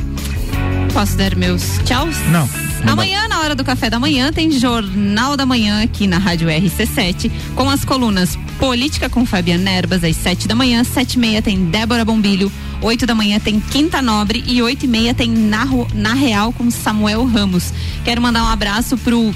Posso 0.93 1.17
dar 1.17 1.35
meus 1.35 1.79
tchauz? 1.85 2.17
Não. 2.29 2.47
Amanhã, 2.85 3.27
na 3.27 3.39
hora 3.39 3.55
do 3.55 3.63
café 3.63 3.89
da 3.89 3.99
manhã, 3.99 4.31
tem 4.31 4.51
Jornal 4.51 5.37
da 5.37 5.45
Manhã 5.45 5.83
aqui 5.83 6.05
na 6.05 6.17
Rádio 6.17 6.49
RC7, 6.49 7.31
com 7.55 7.69
as 7.69 7.85
colunas 7.85 8.37
Política 8.59 9.09
com 9.09 9.25
Fabiana 9.25 9.71
Erbas, 9.71 10.03
às 10.03 10.15
7 10.15 10.47
da 10.47 10.55
manhã, 10.55 10.83
sete 10.83 11.13
e 11.13 11.19
meia 11.19 11.41
tem 11.41 11.65
Débora 11.65 12.05
Bombilho, 12.05 12.51
8 12.81 13.05
da 13.05 13.15
manhã 13.15 13.39
tem 13.39 13.59
Quinta 13.59 14.01
Nobre 14.01 14.43
e 14.45 14.61
oito 14.61 14.85
e 14.85 14.87
meia 14.87 15.13
tem 15.13 15.29
Na, 15.29 15.65
na 15.93 16.13
Real 16.13 16.51
com 16.51 16.69
Samuel 16.69 17.25
Ramos. 17.25 17.73
Quero 18.03 18.21
mandar 18.21 18.43
um 18.43 18.47
abraço 18.47 18.97
pro 18.97 19.33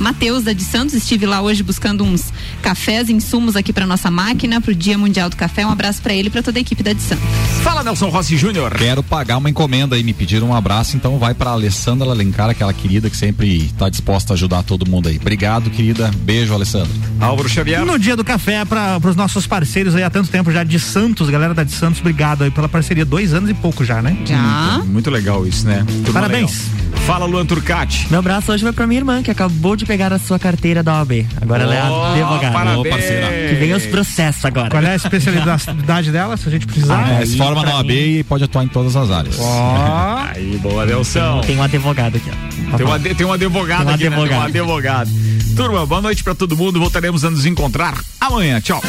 Matheus 0.00 0.44
da 0.44 0.52
de 0.52 0.64
Santos, 0.64 0.94
estive 0.94 1.26
lá 1.26 1.40
hoje 1.42 1.62
buscando 1.62 2.02
uns 2.02 2.32
cafés, 2.62 3.08
insumos 3.10 3.54
aqui 3.56 3.72
para 3.72 3.86
nossa 3.86 4.10
máquina, 4.10 4.60
pro 4.60 4.74
Dia 4.74 4.96
Mundial 4.96 5.28
do 5.28 5.36
Café. 5.36 5.64
Um 5.64 5.70
abraço 5.70 6.00
para 6.02 6.14
ele 6.14 6.28
e 6.28 6.30
para 6.30 6.42
toda 6.42 6.58
a 6.58 6.62
equipe 6.62 6.82
da 6.82 6.92
de 6.92 7.02
Santos. 7.02 7.24
Fala, 7.62 7.82
Nelson 7.82 8.08
Rossi 8.08 8.36
Júnior. 8.36 8.74
Quero 8.74 9.02
pagar 9.02 9.36
uma 9.36 9.50
encomenda 9.50 9.96
aí, 9.96 10.02
me 10.02 10.12
pediram 10.14 10.48
um 10.48 10.54
abraço, 10.54 10.96
então 10.96 11.18
vai 11.18 11.34
pra 11.34 11.50
Alessandra 11.50 12.10
Alencar, 12.10 12.50
aquela 12.50 12.72
querida 12.72 13.10
que 13.10 13.16
sempre 13.16 13.70
tá 13.78 13.88
disposta 13.88 14.32
a 14.32 14.34
ajudar 14.34 14.62
todo 14.62 14.88
mundo 14.88 15.08
aí. 15.08 15.16
Obrigado, 15.16 15.70
querida. 15.70 16.10
Beijo, 16.22 16.54
Alessandra. 16.54 16.90
Álvaro 17.20 17.48
Xavier. 17.48 17.84
No 17.84 17.98
dia 17.98 18.16
do 18.16 18.24
café, 18.24 18.64
para 18.64 18.98
os 19.04 19.16
nossos 19.16 19.46
parceiros 19.46 19.94
aí 19.94 20.02
há 20.02 20.10
tanto 20.10 20.30
tempo 20.30 20.50
já 20.50 20.64
de 20.64 20.78
Santos, 20.80 21.28
galera 21.28 21.52
da 21.52 21.62
de 21.64 21.72
Santos, 21.72 22.00
obrigado 22.00 22.42
aí 22.42 22.50
pela 22.50 22.68
parceria. 22.68 23.04
Dois 23.04 23.34
anos 23.34 23.50
e 23.50 23.54
pouco 23.54 23.84
já, 23.84 24.00
né? 24.00 24.16
Já. 24.24 24.38
Muito, 24.78 24.88
muito 24.88 25.10
legal 25.10 25.46
isso, 25.46 25.66
né? 25.66 25.84
Turma 26.04 26.20
Parabéns. 26.20 26.68
legal. 26.72 26.80
Fala, 27.06 27.26
Luan 27.26 27.44
Turcati. 27.46 28.06
Meu 28.10 28.18
abraço 28.20 28.52
hoje 28.52 28.62
vai 28.62 28.72
pra 28.72 28.86
minha 28.86 29.00
irmã, 29.00 29.22
que 29.22 29.30
acabou 29.30 29.74
de 29.76 29.84
pegar 29.90 30.12
a 30.12 30.20
sua 30.20 30.38
carteira 30.38 30.84
da 30.84 30.98
OAB. 31.00 31.26
Agora 31.42 31.64
ela 31.64 31.74
é 31.74 31.80
advogada. 31.80 32.52
parabéns. 32.52 33.04
Que 33.48 33.56
vem 33.56 33.74
os 33.74 33.86
processos 33.86 34.44
agora. 34.44 34.70
Qual 34.70 34.80
é 34.84 34.92
a 34.92 34.94
especialidade 34.94 36.12
dela, 36.12 36.36
se 36.36 36.46
a 36.48 36.50
gente 36.52 36.64
precisar? 36.64 37.06
Ah, 37.08 37.20
É, 37.20 37.26
se 37.26 37.36
forma 37.36 37.64
na 37.64 37.74
OAB 37.78 37.88
mim- 37.88 38.18
e 38.18 38.22
pode 38.22 38.44
atuar 38.44 38.62
em 38.62 38.68
todas 38.68 38.94
as 38.94 39.10
áreas. 39.10 39.36
Ó. 39.40 40.18
Aí, 40.32 40.56
boa, 40.62 40.86
Nelson. 40.86 41.40
Tem 41.40 41.56
um 41.58 41.62
advogado 41.64 42.16
aqui, 42.18 42.30
ó. 42.30 42.76
Tem 42.76 42.86
um, 42.86 43.14
tem 43.16 43.26
um 43.26 43.32
advogado 43.32 43.78
Tem 43.78 43.86
um 43.88 43.94
aqui, 43.94 44.04
né? 44.04 44.10
Tem 44.10 44.18
um 44.36 44.42
advogado. 44.42 44.46
advogado. 44.46 45.10
Turma, 45.56 45.84
boa 45.84 46.00
noite 46.00 46.22
pra 46.22 46.36
todo 46.36 46.56
mundo. 46.56 46.78
Voltaremos 46.78 47.24
a 47.24 47.30
nos 47.30 47.44
encontrar 47.44 47.94
amanhã. 48.20 48.60
Tchau. 48.60 48.80